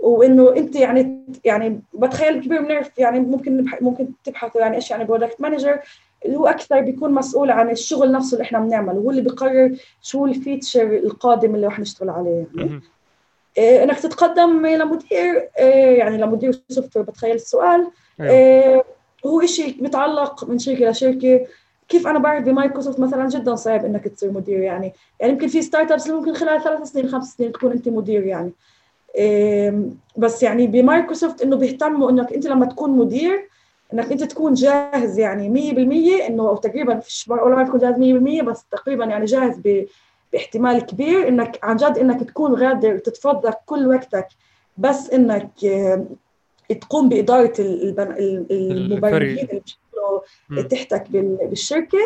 وإنه 0.00 0.56
أنت 0.56 0.76
يعني 0.76 1.24
يعني 1.44 1.82
بتخيل 1.94 2.40
كبير 2.44 2.62
بنعرف 2.62 2.98
يعني 2.98 3.20
ممكن 3.20 3.66
ممكن 3.80 4.08
تبحثوا 4.24 4.60
يعني 4.60 4.76
إيش 4.76 4.90
يعني 4.90 5.04
product 5.04 5.40
manager 5.40 5.80
اللي 6.24 6.36
هو 6.36 6.46
أكثر 6.46 6.80
بيكون 6.80 7.12
مسؤول 7.12 7.50
عن 7.50 7.70
الشغل 7.70 8.12
نفسه 8.12 8.34
اللي 8.34 8.44
إحنا 8.44 8.58
بنعمله 8.60 8.98
هو 8.98 9.10
اللي 9.10 9.22
بيقرر 9.22 9.76
شو 10.02 10.26
ال 10.26 10.35
feature 10.35 10.96
القادم 10.96 11.54
اللي 11.54 11.66
رح 11.66 11.80
نشتغل 11.80 12.10
عليه. 12.10 12.46
يعني 12.56 12.80
إيه 13.58 13.84
إنك 13.84 14.00
تتقدم 14.00 14.66
لمدير 14.66 15.48
إيه 15.58 15.98
يعني 15.98 16.18
لمدير 16.18 16.62
software 16.68 17.04
بتخيل 17.04 17.34
السؤال. 17.34 17.86
إيه 18.20 18.84
هو 19.26 19.46
شيء 19.46 19.82
بيتعلق 19.82 20.44
من 20.44 20.58
شركة 20.58 20.90
لشركه 20.90 21.46
كيف 21.88 22.06
أنا 22.06 22.18
بعرف 22.18 22.44
بمايكروسوفت 22.44 23.00
مثلا 23.00 23.28
جدا 23.28 23.54
صعب 23.54 23.84
إنك 23.84 24.08
تصير 24.08 24.32
مدير 24.32 24.60
يعني. 24.60 24.92
يعني 25.20 25.32
يمكن 25.32 25.46
في 25.46 25.62
startups 25.62 26.08
ممكن 26.08 26.34
خلال 26.34 26.62
ثلاث 26.62 26.82
سنين 26.82 27.08
خمس 27.08 27.34
سنين 27.36 27.52
تكون 27.52 27.72
أنت 27.72 27.88
مدير 27.88 28.26
يعني. 28.26 28.52
إيه 29.14 29.82
بس 30.16 30.42
يعني 30.42 30.66
بمايكروسوفت 30.66 31.42
إنه 31.42 31.56
بيهتموا 31.56 32.10
إنك 32.10 32.32
أنت 32.32 32.46
لما 32.46 32.66
تكون 32.66 32.90
مدير 32.90 33.47
إنك 33.94 34.12
أنت 34.12 34.24
تكون 34.24 34.54
جاهز 34.54 35.18
يعني 35.18 35.72
100% 36.22 36.26
إنه 36.26 36.48
أو 36.48 36.56
تقريبا 36.56 37.00
فيش 37.00 37.28
ما 37.28 37.64
تكون 37.64 37.80
جاهز 37.80 37.94
100% 37.94 38.42
بس 38.42 38.64
تقريبا 38.70 39.04
يعني 39.04 39.24
جاهز 39.24 39.60
باحتمال 40.32 40.86
كبير 40.86 41.28
إنك 41.28 41.58
عن 41.62 41.76
جد 41.76 41.98
إنك 41.98 42.28
تكون 42.28 42.54
غادر 42.54 42.98
تتفضل 42.98 43.52
كل 43.66 43.86
وقتك 43.86 44.28
بس 44.78 45.10
إنك 45.10 45.64
آه، 45.64 46.06
تقوم 46.80 47.08
بإدارة 47.08 47.52
المبرمجين 47.58 49.48
اللي 49.48 49.62
بيشتغلوا 49.64 50.20
تحتك 50.70 51.10
بالشركة. 51.10 51.98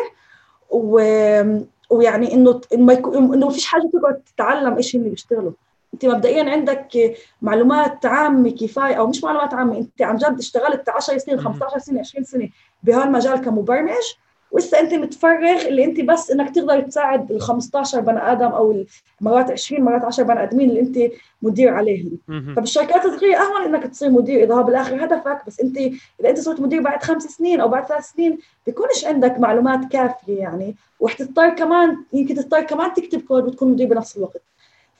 ويعني 1.89 2.33
إنه 2.33 2.61
إنه 2.73 3.45
ما 3.45 3.49
فيش 3.49 3.65
حاجة 3.65 3.89
تقعد 3.93 4.21
تتعلم 4.35 4.75
إيش 4.75 4.95
اللي 4.95 5.09
بيشتغلوا. 5.09 5.51
انت 5.93 6.05
مبدئيا 6.05 6.51
عندك 6.51 7.15
معلومات 7.41 8.05
عامة 8.05 8.49
كفاية 8.49 8.93
أو 8.93 9.07
مش 9.07 9.23
معلومات 9.23 9.53
عامة 9.53 9.77
انت 9.77 10.01
عن 10.01 10.15
جد 10.15 10.37
اشتغلت 10.39 10.89
10 10.89 11.17
سنين 11.17 11.39
15 11.39 11.79
سنة 11.79 11.99
20 11.99 12.23
سنة 12.23 12.49
بهالمجال 12.83 13.41
كمبرمج 13.41 14.03
ولسه 14.51 14.79
انت 14.79 14.93
متفرغ 14.93 15.67
اللي 15.67 15.85
انت 15.85 16.01
بس 16.01 16.31
إنك 16.31 16.55
تقدر 16.55 16.81
تساعد 16.81 17.31
ال 17.31 17.41
15 17.41 17.99
بني 17.99 18.31
آدم 18.31 18.45
أو 18.47 18.83
مرات 19.21 19.51
20 19.51 19.81
مرات 19.83 20.05
10 20.05 20.23
بني 20.23 20.43
آدمين 20.43 20.69
اللي 20.69 20.79
انت 20.79 20.99
مدير 21.41 21.73
عليهم. 21.73 22.17
فبالشركات 22.55 23.05
الصغيرة 23.05 23.37
أهون 23.37 23.75
إنك 23.75 23.83
تصير 23.83 24.09
مدير 24.09 24.43
إذا 24.43 24.55
هو 24.55 24.63
بالآخر 24.63 25.05
هدفك 25.05 25.41
بس 25.47 25.59
انت 25.59 25.77
إذا 25.77 26.29
انت 26.29 26.39
صرت 26.39 26.59
مدير 26.59 26.81
بعد 26.81 27.03
خمس 27.03 27.23
سنين 27.23 27.61
أو 27.61 27.67
بعد 27.67 27.85
ثلاث 27.85 28.05
سنين 28.05 28.39
بيكونش 28.65 29.05
عندك 29.05 29.39
معلومات 29.39 29.91
كافية 29.91 30.39
يعني 30.39 30.75
وحتضطر 30.99 31.49
كمان 31.49 31.97
يمكن 32.13 32.35
تضطر 32.35 32.61
كمان 32.61 32.93
تكتب 32.93 33.21
كود 33.21 33.43
وتكون 33.43 33.71
مدير 33.71 33.87
بنفس 33.87 34.17
الوقت. 34.17 34.41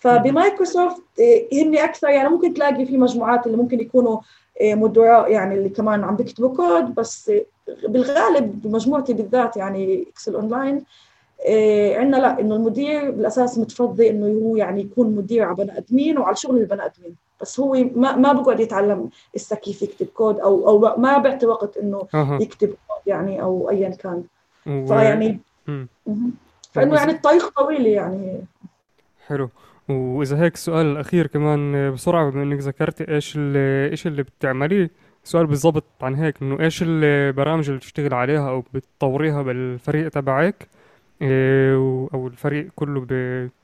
فبمايكروسوفت 0.04 1.02
هن 1.54 1.78
آه، 1.78 1.84
أكثر 1.84 2.10
يعني 2.10 2.30
ممكن 2.30 2.54
تلاقي 2.54 2.86
في 2.86 2.98
مجموعات 2.98 3.46
اللي 3.46 3.58
ممكن 3.58 3.80
يكونوا 3.80 4.20
آه، 4.62 4.76
مدراء 4.76 5.32
يعني 5.32 5.56
اللي 5.56 5.70
كمان 5.70 6.04
عم 6.04 6.16
بيكتبوا 6.16 6.56
كود 6.56 6.96
بس 6.96 7.32
بالغالب 7.88 8.62
بمجموعتي 8.62 9.14
بالذات 9.14 9.58
يعني 9.58 10.08
Excel 10.10 10.36
Online 10.36 10.84
آه، 11.48 11.98
عندنا 11.98 12.18
لا 12.18 12.40
إنه 12.40 12.56
المدير 12.56 13.12
بالأساس 13.12 13.58
متفضي 13.58 14.10
إنه 14.10 14.48
هو 14.48 14.56
يعني 14.56 14.82
يكون 14.82 15.16
مدير 15.16 15.44
على 15.44 15.56
بني 15.56 15.78
آدمين 15.78 16.18
وعلى 16.18 16.36
شغل 16.36 16.58
البني 16.58 16.86
آدمين. 16.86 17.16
بس 17.42 17.60
هو 17.60 17.74
ما 17.96 18.16
ما 18.16 18.34
بقعد 18.34 18.60
يتعلم 18.60 19.10
لسه 19.36 19.56
كيف 19.56 19.82
يكتب 19.82 20.06
كود 20.06 20.40
أو 20.40 20.68
أو 20.68 20.98
ما 20.98 21.18
بيعطي 21.18 21.46
وقت 21.46 21.78
إنه 21.78 22.08
يكتب 22.42 22.68
كود 22.68 23.08
يعني 23.08 23.42
أو 23.42 23.70
ايا 23.70 23.90
كان. 23.90 24.24
فيعني 24.64 25.40
فإنه 26.72 26.96
يعني 26.96 27.12
الطريق 27.12 27.50
طويل 27.50 27.88
يعني. 27.88 28.46
حلو. 29.28 29.50
وإذا 29.90 30.42
هيك 30.44 30.54
السؤال 30.54 30.86
الأخير 30.86 31.28
كمان 31.28 31.92
بسرعة 31.92 32.30
بما 32.30 32.44
إنك 32.44 32.60
ذكرتي 32.60 33.14
إيش 33.14 33.36
اللي 33.36 33.92
إيش 33.92 34.08
اللي 34.08 34.24
بتعمليه 34.24 34.92
سؤال 35.24 35.48
بالضبط 35.48 35.84
عن 36.02 36.16
هيك 36.16 36.42
إنه 36.42 36.60
إيش 36.60 36.84
البرامج 36.88 37.68
اللي 37.68 37.78
بتشتغل 37.78 38.14
عليها 38.14 38.50
أو 38.50 38.64
بتطوريها 38.74 39.42
بالفريق 39.42 40.10
تبعك 40.10 40.68
إيه 41.22 41.76
أو 42.14 42.28
الفريق 42.28 42.70
كله 42.76 43.06
ب 43.10 43.14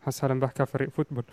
حاسس 0.01 0.21
حالي 0.21 0.33
بحكي 0.35 0.65
فريق 0.65 0.89
football. 0.89 1.23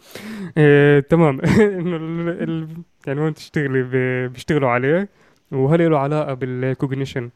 إيه 0.58 1.00
تمام. 1.00 1.40
إنه 1.80 1.96
ال... 1.96 2.28
ال... 2.42 2.68
يعني 3.06 3.20
وين 3.20 3.34
تشتغلي 3.34 3.82
ب... 3.82 3.92
بيشتغلوا 4.32 4.70
عليه 4.70 5.08
وهل 5.52 5.90
له 5.90 5.98
علاقة 5.98 6.34
بال 6.34 6.52
cognition 6.52 7.30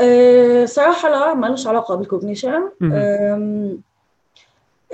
أه 0.00 0.64
صراحة 0.64 1.08
لا 1.08 1.34
ما 1.34 1.46
لهش 1.46 1.66
علاقة 1.66 1.94
بالكوجنيشن 1.94 2.70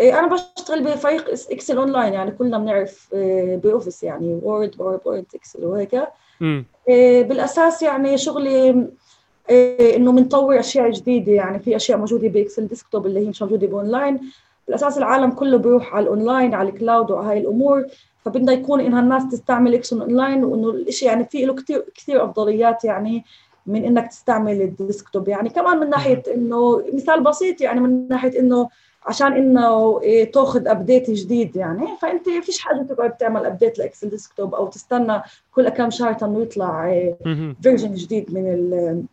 أنا 0.01 0.27
بشتغل 0.27 0.85
بفريق 0.85 1.31
إكسل 1.51 1.77
أونلاين 1.77 2.13
يعني 2.13 2.31
كلنا 2.31 2.59
بنعرف 2.59 3.09
إيه، 3.15 3.57
بأوفيس 3.57 4.03
يعني 4.03 4.41
وورد 4.43 4.77
باوربوينت 4.77 5.35
إكسل 5.35 5.65
وهيك. 5.65 6.03
إيه، 6.89 7.23
بالأساس 7.23 7.83
يعني 7.83 8.19
شغلي 8.19 8.87
إنه 9.97 10.13
بنطور 10.13 10.59
أشياء 10.61 10.91
جديدة 10.91 11.33
يعني 11.33 11.59
في 11.59 11.77
أشياء 11.77 11.99
موجودة 11.99 12.29
بإكسل 12.29 12.67
desktop 12.67 13.07
اللي 13.07 13.21
هي 13.21 13.29
مش 13.29 13.43
موجودة 13.43 13.67
بأونلاين. 13.67 14.21
بالأساس 14.67 14.99
العالم 14.99 15.31
كله 15.31 15.57
بيروح 15.57 15.95
على 15.95 16.03
الأونلاين 16.03 16.55
على 16.55 16.69
ال 16.69 16.76
cloud 16.76 17.11
وعلى 17.11 17.29
هاي 17.29 17.39
الأمور. 17.39 17.87
فبدنا 18.25 18.53
يكون 18.53 18.81
إنها 18.81 19.01
الناس 19.01 19.29
تستعمل 19.29 19.75
إكسل 19.75 20.01
أونلاين 20.01 20.45
وإنه 20.45 20.71
الشيء 20.71 21.09
يعني 21.09 21.25
في 21.25 21.45
له 21.45 21.55
كثير 21.55 21.85
كثير 21.95 22.25
أفضليات 22.25 22.85
يعني 22.85 23.25
من 23.67 23.85
إنك 23.85 24.09
تستعمل 24.09 24.63
ال 24.63 24.70
desktop. 24.70 25.29
يعني 25.29 25.49
كمان 25.49 25.79
من 25.79 25.91
ناحية 25.91 26.23
إنه 26.35 26.85
مثال 26.93 27.23
بسيط 27.23 27.61
يعني 27.61 27.81
من 27.81 28.09
ناحية 28.09 28.41
إنه 28.41 28.69
عشان 29.07 29.33
إنه 29.33 30.01
إيه، 30.03 30.33
تاخذ 30.33 30.69
update 30.69 31.11
جديد 31.11 31.57
يعني. 31.57 31.87
فأنت 32.03 32.29
فيش 32.29 32.61
حاجة 32.61 32.83
تقعد 32.83 33.17
تعمل 33.17 33.47
update 33.47 33.79
لإكسل 33.79 34.09
desktop 34.09 34.55
أو 34.55 34.67
تستنى 34.67 35.23
كل 35.55 35.69
كم 35.69 35.91
شهر 35.91 36.17
انه 36.23 36.43
يطلع 36.43 36.85
version 37.63 37.89
إيه، 37.89 38.05
جديد 38.05 38.35
من 38.35 39.07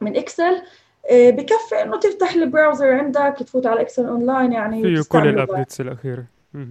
من 0.00 0.16
إكسل. 0.16 0.62
إيه، 1.10 1.30
بكفي 1.30 1.82
إنه 1.82 1.96
تفتح 1.96 2.34
ال 2.34 2.41
browser 2.41 2.92
عندك 2.92 3.36
تفوت 3.38 3.66
على 3.66 3.80
إكسل 3.80 4.06
أونلاين 4.06 4.52
يعني 4.52 4.82
فيه 4.82 5.02
كل 5.08 5.28
ال 5.28 5.35
updates 5.35 5.80
الأخيرة. 5.80 6.24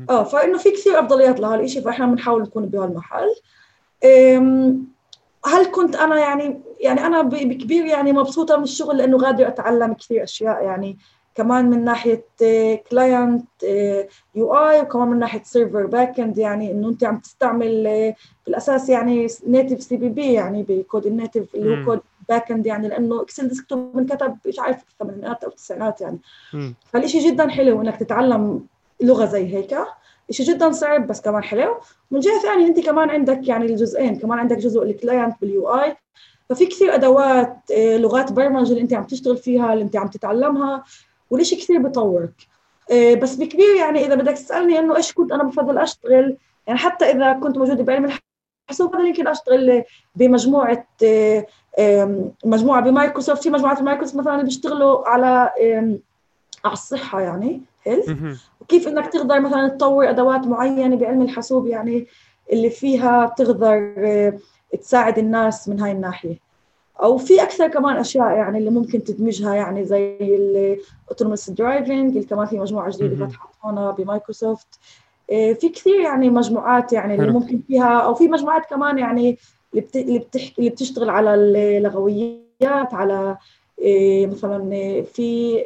آه 0.09 0.23
فإنه 0.23 0.57
في 0.57 0.71
كثير 0.71 0.99
أفضليات 0.99 1.39
لهالشيء 1.39 1.81
فإحنا 1.81 2.05
بنحاول 2.05 2.41
نكون 2.41 2.65
بهالمحل. 2.65 3.35
هل 5.45 5.65
كنت 5.71 5.95
أنا 5.95 6.19
يعني 6.19 6.61
يعني 6.79 7.05
أنا 7.05 7.21
بكبير 7.21 7.85
يعني 7.85 8.11
مبسوطة 8.11 8.57
من 8.57 8.63
الشغل 8.63 8.97
لأنه 8.97 9.17
غادر 9.17 9.47
أتعلم 9.47 9.93
كثير 9.93 10.23
أشياء 10.23 10.63
يعني. 10.63 10.97
كمان 11.36 11.69
من 11.69 11.83
ناحية 11.86 12.25
client 12.91 13.45
UI 14.36 14.81
وكمان 14.81 15.07
من 15.07 15.19
ناحية 15.19 15.43
server 15.43 15.86
back 15.86 16.19
end 16.19 16.38
يعني 16.38 16.71
إنه 16.71 16.89
أنت 16.89 17.03
عم 17.03 17.17
تستعمل 17.17 17.88
آه، 17.88 18.15
بالأساس 18.45 18.89
يعني 18.89 19.27
native 19.47 19.83
CPP 19.83 20.33
يعني 20.33 20.65
بكود 20.69 21.05
ال 21.05 21.13
native 21.13 21.55
اللي 21.55 21.69
هو 21.81 21.86
code 21.86 21.99
back 22.29 22.51
end 22.51 22.65
يعني 22.65 22.88
لأنه 22.88 23.21
اكسل 23.21 23.47
desktop 23.47 23.97
انكتب 23.97 24.38
مش 24.47 24.59
عارف 24.59 24.83
الثمانينات 24.91 25.43
أو 25.43 25.49
التسعينات 25.49 26.01
يعني. 26.01 26.17
فالشيء 26.93 27.31
جدا 27.31 27.47
حلو 27.49 27.81
إنك 27.81 27.95
تتعلم 27.97 28.65
لغة 29.01 29.25
زي 29.25 29.55
هيك. 29.55 29.77
شيء 30.31 30.45
جدا 30.45 30.71
صعب 30.71 31.07
بس 31.07 31.21
كمان 31.21 31.43
حلو. 31.43 31.75
من 32.11 32.19
جهة 32.19 32.39
ثانية 32.41 32.67
أنت 32.67 32.79
كمان 32.79 33.09
عندك 33.09 33.47
يعني 33.47 33.65
الجزئين. 33.65 34.15
كمان 34.19 34.39
عندك 34.39 34.57
جزء 34.57 34.83
ال 34.83 34.91
client 34.91 35.36
بال 35.41 35.69
UI 35.69 35.95
ففي 36.49 36.65
كثير 36.65 36.95
أدوات 36.95 37.57
آه، 37.77 37.97
لغات 37.97 38.31
برمجة 38.31 38.69
اللي 38.69 38.81
أنت 38.81 38.93
عم 38.93 39.03
تشتغل 39.03 39.38
فيها 39.38 39.73
اللي 39.73 39.83
أنت 39.83 39.95
عم 39.95 40.07
تتعلمها. 40.07 40.83
والشيء 41.30 41.59
كثير 41.59 41.82
بيطورك 41.82 42.47
آه، 42.91 43.13
بس 43.13 43.36
بكبير 43.36 43.76
يعني 43.76 44.05
إذا 44.05 44.15
بدك 44.15 44.34
تسألني 44.34 44.80
إنه 44.80 44.95
إيش 44.95 45.13
كنت 45.13 45.32
أنا 45.32 45.43
بفضل 45.43 45.78
أشتغل 45.78 46.38
يعني 46.67 46.80
حتى 46.80 47.05
إذا 47.05 47.34
كنت 47.34 47.57
موجودة 47.57 47.84
بعلم 47.84 48.11
الحاسوب 48.69 48.95
هذا 48.95 49.07
يمكن 49.07 49.28
أشتغل 49.28 49.84
بمجموعة 50.15 50.88
آه، 51.03 51.45
مجموعة 52.45 52.82
بمايكروسوفت 52.82 53.43
في 53.43 53.49
مجموعات 53.49 53.82
مايكروسوفت 53.82 54.17
مثلا 54.19 54.34
اللي 54.34 54.45
بيشتغلوا 54.45 55.07
على 55.07 55.51
على 56.65 56.73
الصحة 56.73 57.21
يعني 57.21 57.61
health 57.83 58.09
وكيف 58.61 58.88
إنك 58.88 59.07
تقدر 59.07 59.39
مثلا 59.39 59.67
تطور 59.67 60.09
أدوات 60.09 60.47
معينة 60.47 60.95
بعلم 60.95 61.21
الحاسوب 61.21 61.67
يعني 61.67 62.07
اللي 62.51 62.69
فيها 62.69 63.26
بتقدر 63.26 63.93
آه، 63.97 64.39
تساعد 64.82 65.17
الناس 65.17 65.69
من 65.69 65.80
هاي 65.80 65.91
الناحية؟ 65.91 66.44
أو 67.03 67.17
في 67.17 67.43
أكثر 67.43 67.67
كمان 67.67 67.97
أشياء 67.97 68.31
يعني 68.31 68.57
اللي 68.57 68.69
ممكن 68.69 69.03
تدمجها 69.03 69.55
يعني 69.55 69.85
زي 69.85 70.17
ال 70.21 70.33
autonomous 70.33 71.49
driving 71.49 72.15
اللي 72.15 72.27
كمان 72.27 72.45
في 72.45 72.59
مجموعة 72.59 72.91
جديدة 72.91 73.25
فتحت 73.25 73.49
هون 73.63 73.91
بمايكروسوفت 73.91 74.79
في 75.27 75.69
كثير 75.75 75.99
يعني 75.99 76.29
مجموعات 76.29 76.93
يعني 76.93 77.15
اللي 77.15 77.31
ممكن 77.31 77.61
فيها 77.67 77.99
أو 77.99 78.13
في 78.13 78.27
مجموعات 78.27 78.65
كمان 78.65 78.97
يعني 78.97 79.37
اللي 79.73 79.87
اللي 79.95 80.19
بتحكي 80.19 80.53
اللي 80.59 80.69
بتشتغل 80.69 81.09
على 81.09 81.33
اللغويات 81.35 82.93
على 82.93 83.37
آه، 83.85 84.25
مثلا 84.25 84.69
في 85.13 85.57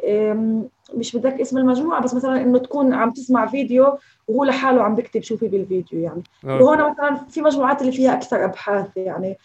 مش 0.94 1.16
بتذكر 1.16 1.42
اسم 1.42 1.58
المجموعة 1.58 2.02
بس 2.02 2.14
مثلا 2.14 2.42
إنه 2.42 2.58
تكون 2.58 2.94
عم 2.94 3.10
تسمع 3.10 3.46
فيديو 3.46 3.98
وهو 4.28 4.44
لحاله 4.44 4.82
عم 4.82 4.94
بكتب 4.94 5.22
شو 5.22 5.36
في 5.36 5.48
بالفيديو 5.48 6.00
يعني. 6.00 6.22
وهون 6.44 6.90
مثلا 6.90 7.14
في 7.28 7.42
مجموعات 7.42 7.80
اللي 7.80 7.92
فيها 7.92 8.12
أكثر 8.12 8.44
أبحاث 8.44 8.86
يعني. 8.96 9.36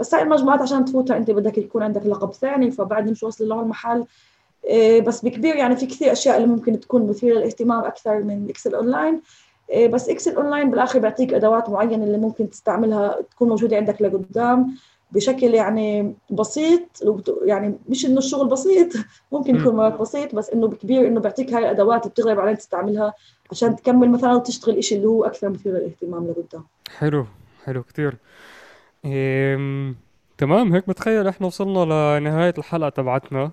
بس 0.00 0.14
هاي 0.14 0.22
المجموعات 0.22 0.62
عشان 0.62 0.84
تفوتها 0.84 1.16
انت 1.16 1.30
بدك 1.30 1.58
يكون 1.58 1.82
عندك 1.82 2.06
لقب 2.06 2.32
ثاني 2.32 2.70
فبعد 2.70 3.10
مش 3.10 3.22
واصل 3.22 3.48
له 3.48 3.60
المحل؟ 3.60 4.04
إيه، 4.64 5.00
بس 5.00 5.24
بكبير 5.24 5.56
يعني 5.56 5.76
في 5.76 5.86
كثير 5.86 6.12
أشياء 6.12 6.36
اللي 6.36 6.48
ممكن 6.48 6.80
تكون 6.80 7.06
مثيرة 7.06 7.38
للاهتمام 7.38 7.84
أكثر 7.84 8.22
من 8.22 8.46
إكسل 8.50 8.74
أونلاين. 8.74 9.20
إيه، 9.70 9.88
بس 9.88 10.08
إكسل 10.08 10.36
أونلاين 10.36 10.70
بالآخر 10.70 10.98
بيعطيك 10.98 11.34
أدوات 11.34 11.70
معينة 11.70 12.04
اللي 12.04 12.18
ممكن 12.18 12.50
تستعملها 12.50 13.20
تكون 13.30 13.48
موجودة 13.48 13.76
عندك 13.76 14.02
لقدام 14.02 14.74
بشكل 15.12 15.54
يعني 15.54 16.14
بسيط 16.30 16.80
يعني 17.44 17.78
مش 17.88 18.06
إنه 18.06 18.18
الشغل 18.18 18.48
بسيط 18.48 18.92
ممكن 19.32 19.56
يكون 19.56 19.76
مرات 19.76 20.00
بسيط 20.00 20.34
بس 20.34 20.50
إنه 20.50 20.68
بكبير 20.68 21.06
إنه 21.06 21.20
بيعطيك 21.20 21.52
هاي 21.54 21.62
الأدوات 21.62 22.02
اللي 22.02 22.10
بتقدر 22.10 22.34
بعدين 22.34 22.58
تستعملها 22.58 23.14
عشان 23.50 23.76
تكمل 23.76 24.10
مثلا 24.10 24.34
وتشتغل 24.34 24.84
شيء 24.84 24.98
اللي 24.98 25.08
هو 25.08 25.24
أكثر 25.24 25.48
مثير 25.48 25.72
للاهتمام 25.72 26.26
لقدام. 26.26 26.64
حلو 26.98 27.26
حلو 27.64 27.82
كثير. 27.82 28.16
تمام 30.38 30.72
هيك 30.72 30.88
بتخيل 30.88 31.28
إحنا 31.28 31.46
وصلنا 31.46 32.18
لنهاية 32.20 32.54
الحلقة 32.58 32.88
تبعتنا. 32.88 33.50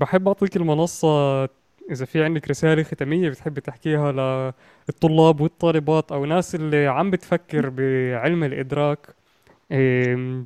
بحب 0.00 0.28
أعطيك 0.28 0.56
المنصة 0.56 1.44
إذا 1.90 2.04
في 2.04 2.24
عندك 2.24 2.48
رسالة 2.48 2.82
ختامية 2.82 3.28
بتحبي 3.28 3.60
تحكيها 3.60 4.12
للطلاب 4.88 5.40
والطالبات 5.40 6.12
أو 6.12 6.24
ناس 6.24 6.54
اللي 6.54 6.86
عم 6.86 7.10
بتفكر 7.10 7.68
بعلم 7.68 8.44
الإدراك. 8.44 9.06
إيه... 9.70 10.44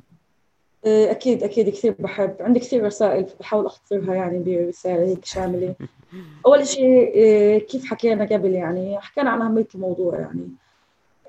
أكيد 0.85 1.43
أكيد 1.43 1.69
كثير 1.69 1.95
بحب. 1.99 2.35
عندي 2.39 2.59
كثير 2.59 2.85
رسائل 2.85 3.27
بحاول 3.39 3.65
أختصرها 3.65 4.15
يعني 4.15 4.43
برسالة 4.43 5.03
هيك 5.05 5.25
شاملة. 5.25 5.75
أول 6.45 6.67
شيء 6.67 7.13
إيه، 7.13 7.59
كيف 7.67 7.85
حكينا 7.85 8.25
قبل 8.25 8.51
يعني؟ 8.51 8.99
حكينا 9.01 9.29
عن 9.29 9.41
أهمية 9.41 9.67
الموضوع 9.75 10.19
يعني. 10.19 10.49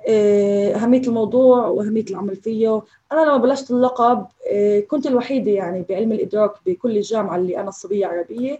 آه، 0.08 0.74
أهمية 0.74 1.00
الموضوع 1.00 1.66
وأهمية 1.66 2.04
العمل 2.10 2.36
فيه. 2.36 2.82
أنا 3.12 3.20
لما 3.20 3.36
بلشت 3.36 3.70
اللقب 3.70 4.26
آه، 4.52 4.80
كنت 4.80 5.06
الوحيدة 5.06 5.50
يعني 5.50 5.84
بعلم 5.88 6.12
الإدراك 6.12 6.52
بكل 6.66 6.96
الجامعة 6.96 7.36
اللي 7.36 7.58
أنا 7.60 7.68
الصبية 7.68 8.06
عربية. 8.06 8.58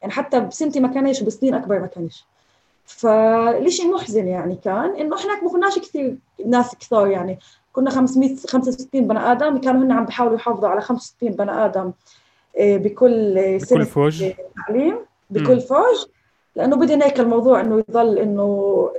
يعني 0.00 0.12
حتى 0.12 0.40
بسنتي 0.40 0.80
ما 0.80 0.88
كانش 0.88 1.22
وبسنين 1.22 1.54
أكبر 1.54 1.78
ما 1.80 1.86
كانش. 1.86 2.24
فالشيء 2.84 3.94
محزن 3.94 4.28
يعني 4.28 4.56
كان 4.64 4.96
إنه 4.96 5.16
إحنا 5.16 5.42
ما 5.42 5.50
كناش 5.50 5.78
كثير 5.78 6.16
ناس 6.46 6.76
كثار 6.76 7.06
يعني. 7.06 7.38
كنا 7.72 7.90
500 7.90 8.36
65 8.46 9.08
بني 9.08 9.18
آدم. 9.32 9.58
كانوا 9.58 9.82
هن 9.84 9.92
عم 9.92 10.04
بيحاولوا 10.04 10.36
يحافظوا 10.36 10.68
على 10.68 10.80
65 10.80 11.30
بني 11.30 11.64
آدم 11.64 11.92
آه، 12.58 12.76
بكل 12.76 13.34
سنة 13.60 13.78
بكل 13.78 13.86
فوج. 13.90 14.24
تعليم 14.66 14.98
بكل 15.30 15.60
فوج. 15.60 16.06
لأنه 16.56 16.76
بدنا 16.76 17.06
هيك 17.06 17.20
الموضوع 17.20 17.60
إنه 17.60 17.84
يضل 17.88 18.18
إنه 18.18 18.90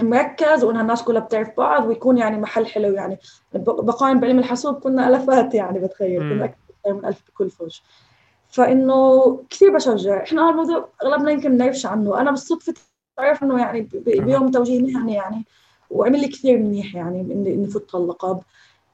مركز 0.00 0.64
وإنها 0.64 0.82
الناس 0.82 1.02
كلها 1.02 1.20
بتعرف 1.20 1.56
بعض 1.56 1.86
ويكون 1.86 2.18
يعني 2.18 2.36
محل 2.38 2.66
حلو 2.66 2.92
يعني. 2.92 3.18
بقائم 3.54 4.20
بعلم 4.20 4.38
الحاسوب 4.38 4.74
كنا 4.74 5.08
الافات 5.08 5.54
يعني 5.54 5.78
بتخيل. 5.78 6.20
كنا 6.20 6.44
أكثر 6.44 6.92
من 6.92 7.04
ألف 7.04 7.22
بكل 7.28 7.50
فوج. 7.50 7.80
فإنه 8.48 9.40
كثير 9.50 9.74
بشجع. 9.74 10.22
إحنا 10.22 10.42
هذا 10.42 10.50
الموضوع 10.50 10.88
أغلبنا 11.02 11.30
يمكن 11.30 11.50
ما 11.50 11.56
نعرفش 11.56 11.86
عنه. 11.86 12.20
أنا 12.20 12.30
بالصدفة 12.30 12.74
تعرف 13.16 13.42
إنه 13.42 13.60
يعني 13.60 13.88
بيوم 14.04 14.50
توجيه 14.50 14.82
مهني 14.82 15.14
يعني 15.14 15.44
وعمل 15.90 16.20
لي 16.20 16.28
كثير 16.28 16.58
منيح 16.58 16.94
يعني 16.94 17.20
إني 17.20 17.66
فت 17.66 17.94
هاللقب. 17.94 18.40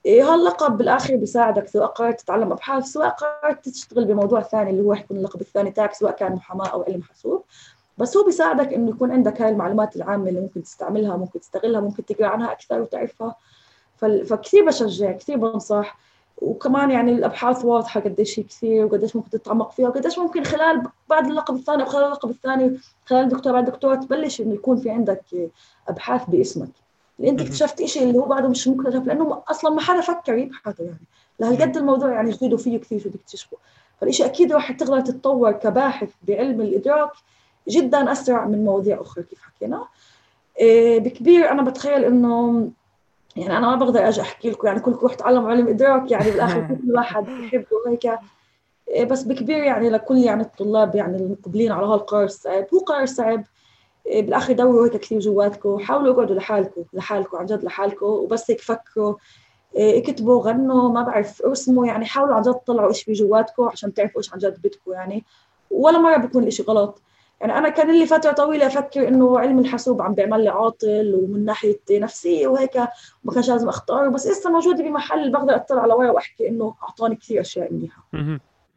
إيه 0.06 0.34
هاللقب 0.34 0.78
بالآخر 0.78 1.16
بيساعدك 1.16 1.68
سواء 1.68 1.86
قررت 1.86 2.20
تتعلم 2.20 2.52
أبحاث 2.52 2.84
سواء 2.84 3.08
قررت 3.08 3.68
تشتغل 3.68 4.04
بموضوع 4.04 4.42
ثاني 4.42 4.70
اللي 4.70 4.82
هو 4.82 4.94
حيكون 4.94 5.16
اللقب 5.16 5.40
الثاني 5.40 5.70
تاعك 5.70 5.94
سواء 5.94 6.12
كان 6.12 6.32
محاماة 6.32 6.66
أو 6.66 6.82
علم 6.82 7.02
حاسوب. 7.02 7.44
بس 7.98 8.16
هو 8.16 8.24
بيساعدك 8.24 8.72
إنه 8.72 8.90
يكون 8.90 9.10
عندك 9.10 9.42
هاي 9.42 9.50
المعلومات 9.50 9.96
العامة 9.96 10.28
اللي 10.28 10.40
ممكن 10.40 10.62
تستعملها 10.62 11.16
ممكن 11.16 11.40
تستغلها 11.40 11.80
ممكن 11.80 12.04
تقرأ 12.04 12.26
عنها 12.26 12.52
أكثر 12.52 12.80
وتعرفها. 12.80 13.36
فكثير 14.26 14.66
بشجع 14.66 15.12
كثير 15.12 15.36
بنصح. 15.36 15.98
وكمان 16.42 16.90
يعني 16.90 17.12
الأبحاث 17.12 17.64
واضحة 17.64 18.00
قديش 18.00 18.38
هي 18.38 18.42
كثير 18.42 18.84
وقديش 18.84 19.16
ممكن 19.16 19.30
تتعمق 19.30 19.70
فيها 19.70 19.88
وقديش 19.88 20.18
ممكن 20.18 20.44
خلال 20.44 20.82
بعد 21.10 21.26
اللقب 21.26 21.54
الثاني 21.54 21.82
أو 21.82 21.86
خلال 21.86 22.04
اللقب 22.04 22.30
الثاني 22.30 22.78
خلال 23.04 23.28
دكتور 23.28 23.52
بعد 23.52 23.64
دكتور 23.64 23.94
تبلش 23.94 24.40
إنه 24.40 24.54
يكون 24.54 24.76
في 24.76 24.90
عندك 24.90 25.50
أبحاث 25.88 26.24
باسمك. 26.28 26.68
اللي 27.18 27.30
أنت 27.30 27.40
اكتشفت 27.40 27.84
شيء 27.84 28.02
اللي 28.02 28.18
هو 28.18 28.26
بعده 28.26 28.48
مش 28.48 28.68
مكتشف 28.68 29.06
لأنه 29.06 29.42
أصلا 29.48 29.70
ما 29.74 29.80
حدا 29.80 30.00
فكر 30.00 30.38
يبحثه 30.38 30.84
يعني. 30.84 31.06
لهالقد 31.40 31.76
الموضوع 31.76 32.12
يعني 32.12 32.30
جديد 32.30 32.52
وفيه 32.52 32.78
كثير 32.78 33.00
شو 33.00 33.10
بيكتشفوا 33.10 33.58
فالشيء 34.00 34.26
أكيد 34.26 34.52
راح 34.52 34.72
تقدر 34.72 35.00
تتطور 35.00 35.52
كباحث 35.52 36.10
بعلم 36.28 36.60
الإدراك 36.60 37.10
جدا 37.68 38.12
أسرع 38.12 38.46
من 38.46 38.64
مواضيع 38.64 39.00
أخرى 39.00 39.24
كيف 39.24 39.42
حكينا. 39.42 39.84
إيه 40.58 41.00
بكبير 41.00 41.50
أنا 41.50 41.62
بتخيل 41.62 42.04
إنه 42.04 42.68
يعني 43.36 43.58
أنا 43.58 43.70
ما 43.70 43.76
بقدر 43.76 44.08
أجي 44.08 44.20
أحكي 44.20 44.50
لكم 44.50 44.66
يعني 44.66 44.80
كلكم 44.80 44.98
روح 44.98 45.14
تعلموا 45.14 45.50
علم 45.50 45.68
إدراك 45.68 46.10
يعني 46.10 46.30
بالآخر 46.30 46.60
كل 46.60 46.94
واحد 46.94 47.24
بحب 47.24 47.64
وهيك. 47.86 48.18
إيه 48.88 49.04
بس 49.04 49.22
بكبير 49.22 49.56
يعني 49.56 49.90
لكل 49.90 50.18
يعني 50.18 50.42
الطلاب 50.42 50.94
يعني 50.94 51.16
المقبلين 51.16 51.72
على 51.72 51.86
هالقرار 51.86 52.24
الصعب 52.24 52.66
هو 52.74 52.78
قرار 52.78 53.06
صعب. 53.06 53.44
إيه 54.06 54.22
بالآخر 54.22 54.52
دوروا 54.52 54.86
هيك 54.86 54.96
كثير 54.96 55.18
جواتكم. 55.18 55.78
حاولوا 55.78 56.14
اقعدوا 56.14 56.36
لحالكم 56.36 56.84
لحالكم 56.92 57.36
عن 57.36 57.46
جد 57.46 57.64
لحالكم 57.64 58.06
وبس 58.06 58.50
هيك 58.50 58.60
فكروا. 58.60 59.14
اكتبوا 59.76 60.42
غنوا 60.42 60.88
ما 60.88 61.02
بعرف 61.02 61.42
ارسموا 61.42 61.86
يعني 61.86 62.04
حاولوا 62.04 62.34
عن 62.34 62.42
جد 62.42 62.54
تطلعوا 62.54 62.88
إيش 62.88 63.02
في 63.02 63.12
جواتكم 63.12 63.64
عشان 63.64 63.94
تعرفوا 63.94 64.20
إيش 64.20 64.32
عن 64.32 64.38
جد 64.38 64.58
بدكم 64.58 64.92
يعني. 64.92 65.24
ولا 65.70 65.98
مرة 65.98 66.16
بيكون 66.16 66.42
الإشي 66.42 66.62
غلط. 66.62 67.02
يعني 67.44 67.58
أنا 67.58 67.68
كان 67.68 67.90
لي 67.98 68.06
فترة 68.06 68.32
طويلة 68.32 68.66
أفكر 68.66 69.08
إنه 69.08 69.38
علم 69.38 69.58
الحاسوب 69.58 70.02
عم 70.02 70.14
بيعمل 70.14 70.44
لي 70.44 70.48
عاطل 70.48 71.14
ومن 71.14 71.44
ناحية 71.44 71.80
نفسيه 71.90 72.46
وهيك 72.46 72.76
وما 73.24 73.34
كانش 73.34 73.50
لازم 73.50 73.68
اختاره 73.68 74.08
بس 74.08 74.26
لسه 74.26 74.50
موجودة 74.50 74.84
بمحل 74.84 75.32
بقدر 75.32 75.54
أطلع 75.56 75.82
على 75.82 75.94
ورا 75.94 76.10
وأحكي 76.10 76.48
إنه 76.48 76.74
أعطاني 76.82 77.16
كثير 77.16 77.40
أشياء 77.40 77.72
منيحة. 77.72 78.06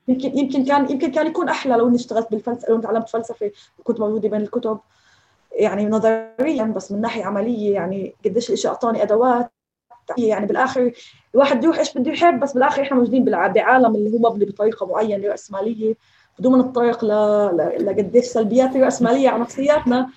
يمكن 0.08 0.38
يمكن 0.38 0.66
كان 0.66 0.92
يمكن 0.92 1.12
كان 1.12 1.28
يكون 1.28 1.50
أحلى 1.50 1.74
لو 1.74 1.88
إني 1.88 1.96
اشتغلت 1.96 2.32
بالفلسفه 2.32 2.70
لو 2.74 2.80
تعلمت 2.82 3.10
فلسفة 3.10 3.52
وكنت 3.80 4.00
موجودة 4.00 4.30
بين 4.30 4.42
الكتب 4.42 4.80
يعني 5.52 5.86
نظريا 5.86 6.64
بس 6.64 6.92
من 6.92 7.02
ناحية 7.02 7.26
عملية 7.26 7.74
يعني 7.74 8.16
قديش 8.26 8.50
الإشي 8.50 8.68
أعطاني 8.68 9.04
أدوات. 9.04 9.52
يعني 10.18 10.46
بالآخر 10.46 10.92
الواحد 11.36 11.64
يروح 11.64 11.80
إيش 11.80 11.98
بده 11.98 12.12
يحب 12.12 12.40
بس 12.40 12.54
بالآخر 12.54 12.82
إحنا 12.82 12.98
موجودين 12.98 13.26
بعالم 13.26 13.96
اللي 13.96 14.14
هو 14.14 14.32
مبني 14.32 14.46
بطريقة 14.46 14.86
معينة 14.86 15.28
رأسمالية. 15.28 15.96
بدون 16.40 16.60
نتطرق 16.60 17.06
لقديش 17.80 18.26
سلبيات 18.26 18.76
الراسماليه 18.76 19.30
على 19.30 19.42
نفسياتنا 19.42 20.10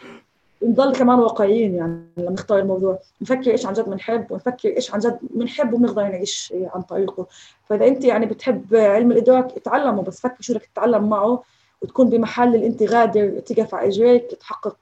نضل 0.62 0.94
كمان 0.94 1.18
واقعيين 1.18 1.74
يعني 1.74 2.02
لما 2.16 2.30
نختار 2.30 2.58
الموضوع. 2.58 2.98
نفكر 3.20 3.50
إيش 3.50 3.66
عن 3.66 3.72
جد 3.72 3.84
بنحب 3.90 4.30
ونفكر 4.30 4.68
إيش 4.68 4.94
عن 4.94 5.00
جد 5.00 5.18
بنحب 5.22 5.72
وبنقدر 5.72 6.02
نعيش 6.02 6.54
عن 6.74 6.82
طريقه. 6.82 7.26
فإذا 7.64 7.86
أنت 7.86 8.04
يعني 8.04 8.26
بتحب 8.26 8.74
علم 8.74 9.12
الإدراك 9.12 9.56
اتعلمه 9.56 10.02
بس 10.02 10.20
فكر 10.20 10.36
شو 10.40 10.54
بدك 10.54 10.68
تتعلم 10.74 11.08
معه 11.08 11.42
وتكون 11.82 12.10
بمحل 12.10 12.54
اللي 12.54 12.66
انت 12.66 12.82
غادر 12.82 13.40
تقف 13.40 13.74
على 13.74 13.88
إجريك 13.88 14.34
تحقق 14.40 14.76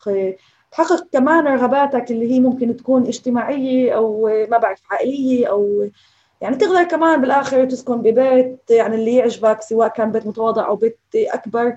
تحقق 0.73 1.07
كمان 1.13 1.47
رغباتك 1.47 2.11
اللي 2.11 2.33
هي 2.33 2.41
ممكن 2.41 2.77
تكون 2.77 3.07
اجتماعية 3.07 3.93
أو 3.93 4.27
ما 4.51 4.59
بعرف 4.59 4.83
عائلية 4.91 5.47
أو 5.47 5.89
يعني 6.41 6.57
تقدر 6.57 6.83
كمان 6.85 7.21
بالآخر 7.21 7.65
تسكن 7.65 8.03
ببيت 8.03 8.71
يعني 8.71 8.95
اللي 8.95 9.15
يعجبك 9.15 9.63
سواء 9.63 9.89
كان 9.89 10.13
بيت 10.13 10.27
متواضع 10.27 10.67
أو 10.67 10.77
بيت 10.77 10.99
أكبر. 11.15 11.77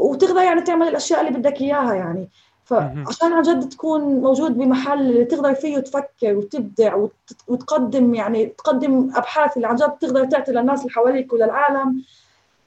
وتقدر 0.00 0.42
يعني 0.42 0.60
تعمل 0.60 0.88
الأشياء 0.88 1.20
اللي 1.20 1.38
بدك 1.38 1.60
إياها 1.60 1.94
يعني. 1.94 2.28
فعشان 2.64 3.32
عن 3.32 3.42
جد 3.42 3.68
تكون 3.68 4.00
موجود 4.00 4.58
بمحل 4.58 5.00
اللي 5.00 5.24
تقدر 5.24 5.54
فيه 5.54 5.78
تفكر 5.78 6.36
وتبدع 6.36 7.06
وتقدم 7.48 8.14
يعني 8.14 8.46
تقدم 8.46 9.10
أبحاث 9.14 9.56
اللي 9.56 9.68
عن 9.68 9.76
جد 9.76 9.90
تقدر 10.00 10.24
تعطي 10.24 10.52
للناس 10.52 10.80
اللي 10.80 10.92
حواليك 10.92 11.32
وللعالم. 11.32 12.02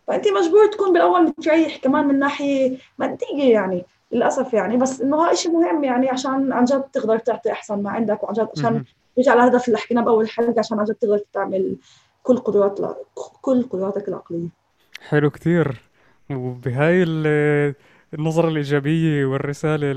فأنت 0.07 0.27
مجبور 0.27 0.67
تكون 0.67 0.93
بالأول 0.93 1.23
متريح 1.23 1.77
كمان 1.77 2.07
من 2.07 2.19
ناحية 2.19 2.77
ماديه 2.97 3.53
يعني 3.53 3.85
للأسف 4.11 4.53
يعني. 4.53 4.77
بس 4.77 5.01
إنه 5.01 5.25
هذا 5.25 5.35
شيء 5.35 5.51
مهم 5.51 5.83
يعني 5.83 6.09
عشان 6.09 6.53
عن 6.53 6.65
جد 6.65 6.83
تقدر 6.93 7.17
تعطي 7.17 7.51
أحسن 7.51 7.83
ما 7.83 7.89
عندك 7.89 8.23
وعن 8.23 8.33
جد 8.33 8.49
عشان 8.57 8.83
نرجع 9.17 9.31
على 9.31 9.43
الهدف 9.43 9.67
اللي 9.67 9.77
حكيناه 9.79 10.03
بأول 10.03 10.29
حلقه 10.29 10.59
عشان 10.59 10.79
عن 10.79 10.85
جد 10.85 10.95
تقدر 10.95 11.17
تعمل 11.33 11.77
كل 12.23 12.37
قدرات 12.37 12.79
كل 13.41 13.63
قدراتك 13.63 14.07
العقلية. 14.07 14.49
حلو 15.01 15.29
كثير 15.29 15.81
وبهاي 16.31 17.03
النظرة 18.13 18.49
الإيجابية 18.49 19.25
والرسالة 19.25 19.91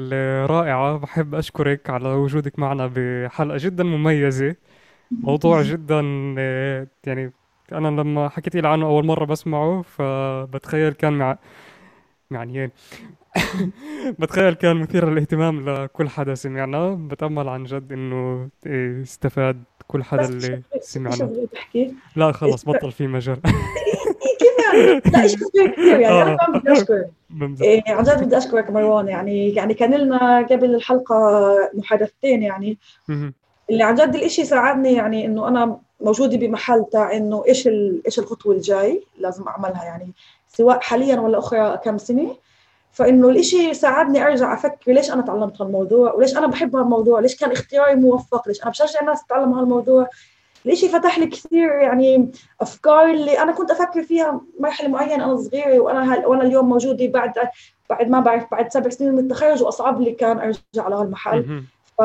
الرائعة 0.44 0.96
بحب 0.98 1.34
أشكرك 1.34 1.90
على 1.90 2.08
وجودك 2.08 2.58
معنا 2.58 2.86
بحلقة 2.96 3.56
جدا 3.60 3.84
مميزة. 3.84 4.56
موضوع 5.22 5.62
جدا 5.62 6.00
يعني 7.06 7.32
أنا 7.72 7.88
لما 7.88 8.28
حكيت 8.28 8.56
لي 8.56 8.68
عنه 8.68 8.86
أول 8.86 9.06
مرة 9.06 9.24
بسمعه 9.24 9.82
فبتخيل 9.82 10.92
كان 10.92 11.12
مع 11.18 11.38
يعني 12.30 12.70
بتخيل 14.18 14.54
كان 14.54 14.76
مثير 14.76 15.10
للاهتمام 15.10 15.70
لكل 15.70 16.08
حدا 16.08 16.34
سمعنا. 16.34 16.94
بتأمل 16.94 17.48
عن 17.48 17.64
جد 17.64 17.92
إنه 17.92 18.48
استفاد 19.02 19.62
كل 19.88 20.04
حدا 20.04 20.24
اللي 20.24 20.62
سمعنا. 20.80 21.32
لا 22.16 22.32
خلص 22.32 22.64
بطل 22.64 22.92
في 22.92 23.06
مجال. 23.06 23.40
كيف 24.40 24.74
يعني؟ 24.74 25.00
لا 25.12 25.26
شيء 25.26 25.70
كثير 25.72 26.00
يعني 26.00 26.22
أنا 26.22 26.36
كمان 26.36 26.60
بدي 26.60 26.72
أشكر. 26.72 27.04
إيه 27.62 27.82
عن 27.88 28.04
جد 28.04 28.24
بدي 28.24 28.38
أشكرك 28.38 28.70
مروان. 28.70 29.08
يعني 29.08 29.54
يعني 29.54 29.74
كان 29.74 29.94
لنا 29.94 30.46
قبل 30.50 30.74
الحلقة 30.74 31.54
محادثتين 31.74 32.42
يعني. 32.42 32.78
اللي 33.70 33.82
عن 33.82 33.94
جد 33.94 34.14
الإشي 34.14 34.44
ساعدني 34.44 34.92
يعني 34.92 35.26
إنه 35.26 35.48
أنا 35.48 35.78
موجودة 36.00 36.36
بمحل 36.36 36.84
تاع 36.92 37.16
إنه 37.16 37.44
إيش 37.48 37.68
إيش 38.06 38.18
الخطوة 38.18 38.54
الجاي 38.54 39.02
لازم 39.18 39.48
أعملها 39.48 39.84
يعني 39.84 40.12
سواء 40.48 40.80
حاليا 40.80 41.20
ولا 41.20 41.38
أخرى 41.38 41.80
كم 41.84 41.98
سنة. 41.98 42.36
فإنه 42.96 43.28
الإشي 43.28 43.74
ساعدني 43.74 44.26
أرجع 44.26 44.54
أفكر 44.54 44.92
ليش 44.92 45.10
أنا 45.10 45.22
تعلمت 45.22 45.60
هالموضوع؟ 45.60 46.12
وليش 46.12 46.36
أنا 46.36 46.46
بحب 46.46 46.76
هالموضوع؟ 46.76 47.20
ليش 47.20 47.36
كان 47.36 47.52
اختياري 47.52 47.94
موفق 47.94 48.48
ليش 48.48 48.62
أنا 48.62 48.70
بشجع 48.70 49.00
الناس 49.00 49.24
تتعلم 49.24 49.52
هالموضوع؟ 49.52 50.08
الإشي 50.66 50.88
فتح 50.88 51.18
لي 51.18 51.26
كثير 51.26 51.70
يعني 51.70 52.30
أفكار 52.60 53.10
اللي 53.10 53.38
أنا 53.38 53.52
كنت 53.52 53.70
أفكر 53.70 54.02
فيها 54.02 54.40
مرحلة 54.60 54.88
معينة 54.88 55.24
أنا 55.24 55.36
صغيرة 55.36 55.80
وأنا 55.80 56.14
هل 56.14 56.26
وأنا 56.26 56.42
اليوم 56.42 56.68
موجودة 56.68 57.06
بعد 57.06 57.32
بعد 57.90 58.08
ما 58.08 58.20
بعرف 58.20 58.50
بعد 58.52 58.72
سبع 58.72 58.90
سنين 58.90 59.12
من 59.12 59.18
التخرج 59.18 59.62
وأصعب 59.62 60.00
لي 60.00 60.12
كان 60.12 60.38
أرجع 60.38 60.88
لهالمحل. 60.88 61.62
ف 61.98 62.00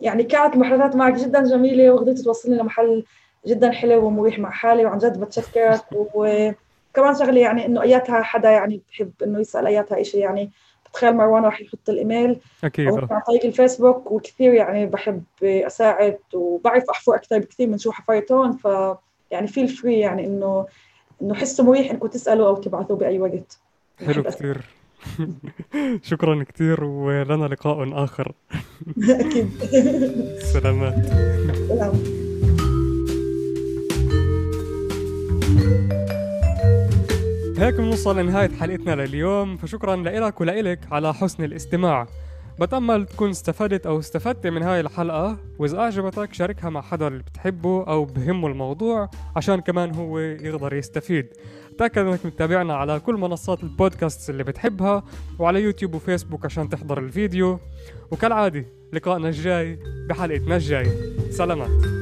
يعني 0.00 0.22
كانت 0.22 0.54
المحادثات 0.54 0.96
معك 0.96 1.14
جدا 1.14 1.44
جميلة 1.44 1.90
وقدرت 1.90 2.18
توصلني 2.18 2.58
لمحل 2.58 3.04
جدا 3.46 3.70
حلو 3.72 4.06
ومريح 4.06 4.38
مع 4.38 4.50
حالي 4.50 4.84
وعن 4.84 4.98
جد 4.98 5.20
بتشكرك 5.20 5.84
و 6.14 6.50
كمان 6.98 7.14
شغلة 7.14 7.40
يعني 7.40 7.66
إنه 7.66 7.82
أياتها 7.82 8.22
حدا 8.22 8.50
يعني 8.50 8.80
بحب 8.88 9.12
إنه 9.22 9.40
يسأل 9.40 9.66
أياتها 9.66 10.02
شيء 10.02 10.20
يعني. 10.20 10.50
بتخيل 10.90 11.16
مروان 11.16 11.44
راح 11.44 11.60
يحط 11.60 11.88
الإيميل. 11.88 12.40
أكيد. 12.64 12.88
عن 12.88 13.20
طريق 13.26 13.44
الفيسبوك 13.44 14.12
وكثير 14.12 14.54
يعني 14.54 14.86
بحب 14.86 15.22
أساعد 15.42 16.18
وبعرف 16.34 16.84
احفر 16.90 17.14
أكثر 17.14 17.38
بكثير 17.38 17.68
من 17.68 17.78
شو 17.78 17.92
حفرت 17.92 18.32
هون 18.32 18.52
ف 18.52 18.68
يعني 19.30 19.46
feel 19.46 19.68
free 19.68 19.98
يعني 19.98 20.26
إنه 20.26 20.66
إنه 21.22 21.34
حسوا 21.34 21.64
مريح 21.64 21.90
انكم 21.90 22.06
تسألوا 22.06 22.48
أو 22.48 22.56
تبعثوا 22.56 22.96
بأي 22.96 23.18
وقت. 23.18 23.58
حلو 24.06 24.22
كثير. 24.22 24.64
شكرا 26.10 26.44
كثير 26.44 26.84
ولنا 26.84 27.44
لقاء 27.44 28.04
آخر. 28.04 28.32
أكيد. 29.10 29.50
سلامات. 30.42 30.94
سلام. 31.68 32.28
هيك 37.58 37.74
بنوصل 37.74 38.18
لنهاية 38.18 38.48
حلقتنا 38.48 38.94
لليوم 38.94 39.56
فشكرا 39.56 39.96
لك 39.96 40.40
ولإلك 40.40 40.80
على 40.92 41.14
حسن 41.14 41.44
الاستماع. 41.44 42.06
بتأمل 42.60 43.06
تكون 43.06 43.30
استفدت 43.30 43.86
أو 43.86 43.98
استفدت 43.98 44.46
من 44.46 44.62
هاي 44.62 44.80
الحلقة. 44.80 45.36
وإذا 45.58 45.78
أعجبتك 45.78 46.34
شاركها 46.34 46.70
مع 46.70 46.80
حدا 46.80 47.08
اللي 47.08 47.22
بتحبه 47.22 47.84
أو 47.84 48.04
بهمه 48.04 48.48
الموضوع 48.48 49.10
عشان 49.36 49.60
كمان 49.60 49.94
هو 49.94 50.18
يقدر 50.18 50.74
يستفيد. 50.74 51.26
تأكد 51.78 51.98
أنك 51.98 52.26
متابعنا 52.26 52.74
على 52.74 53.00
كل 53.00 53.14
منصات 53.14 53.62
البودكاست 53.62 54.30
اللي 54.30 54.44
بتحبها 54.44 55.04
وعلى 55.38 55.62
يوتيوب 55.62 55.94
وفيسبوك 55.94 56.44
عشان 56.44 56.68
تحضر 56.68 56.98
الفيديو. 56.98 57.58
وكالعادة 58.10 58.64
لقائنا 58.92 59.28
الجاي 59.28 59.78
بحلقتنا 60.08 60.56
الجاي 60.56 60.86
سلامات. 61.30 61.97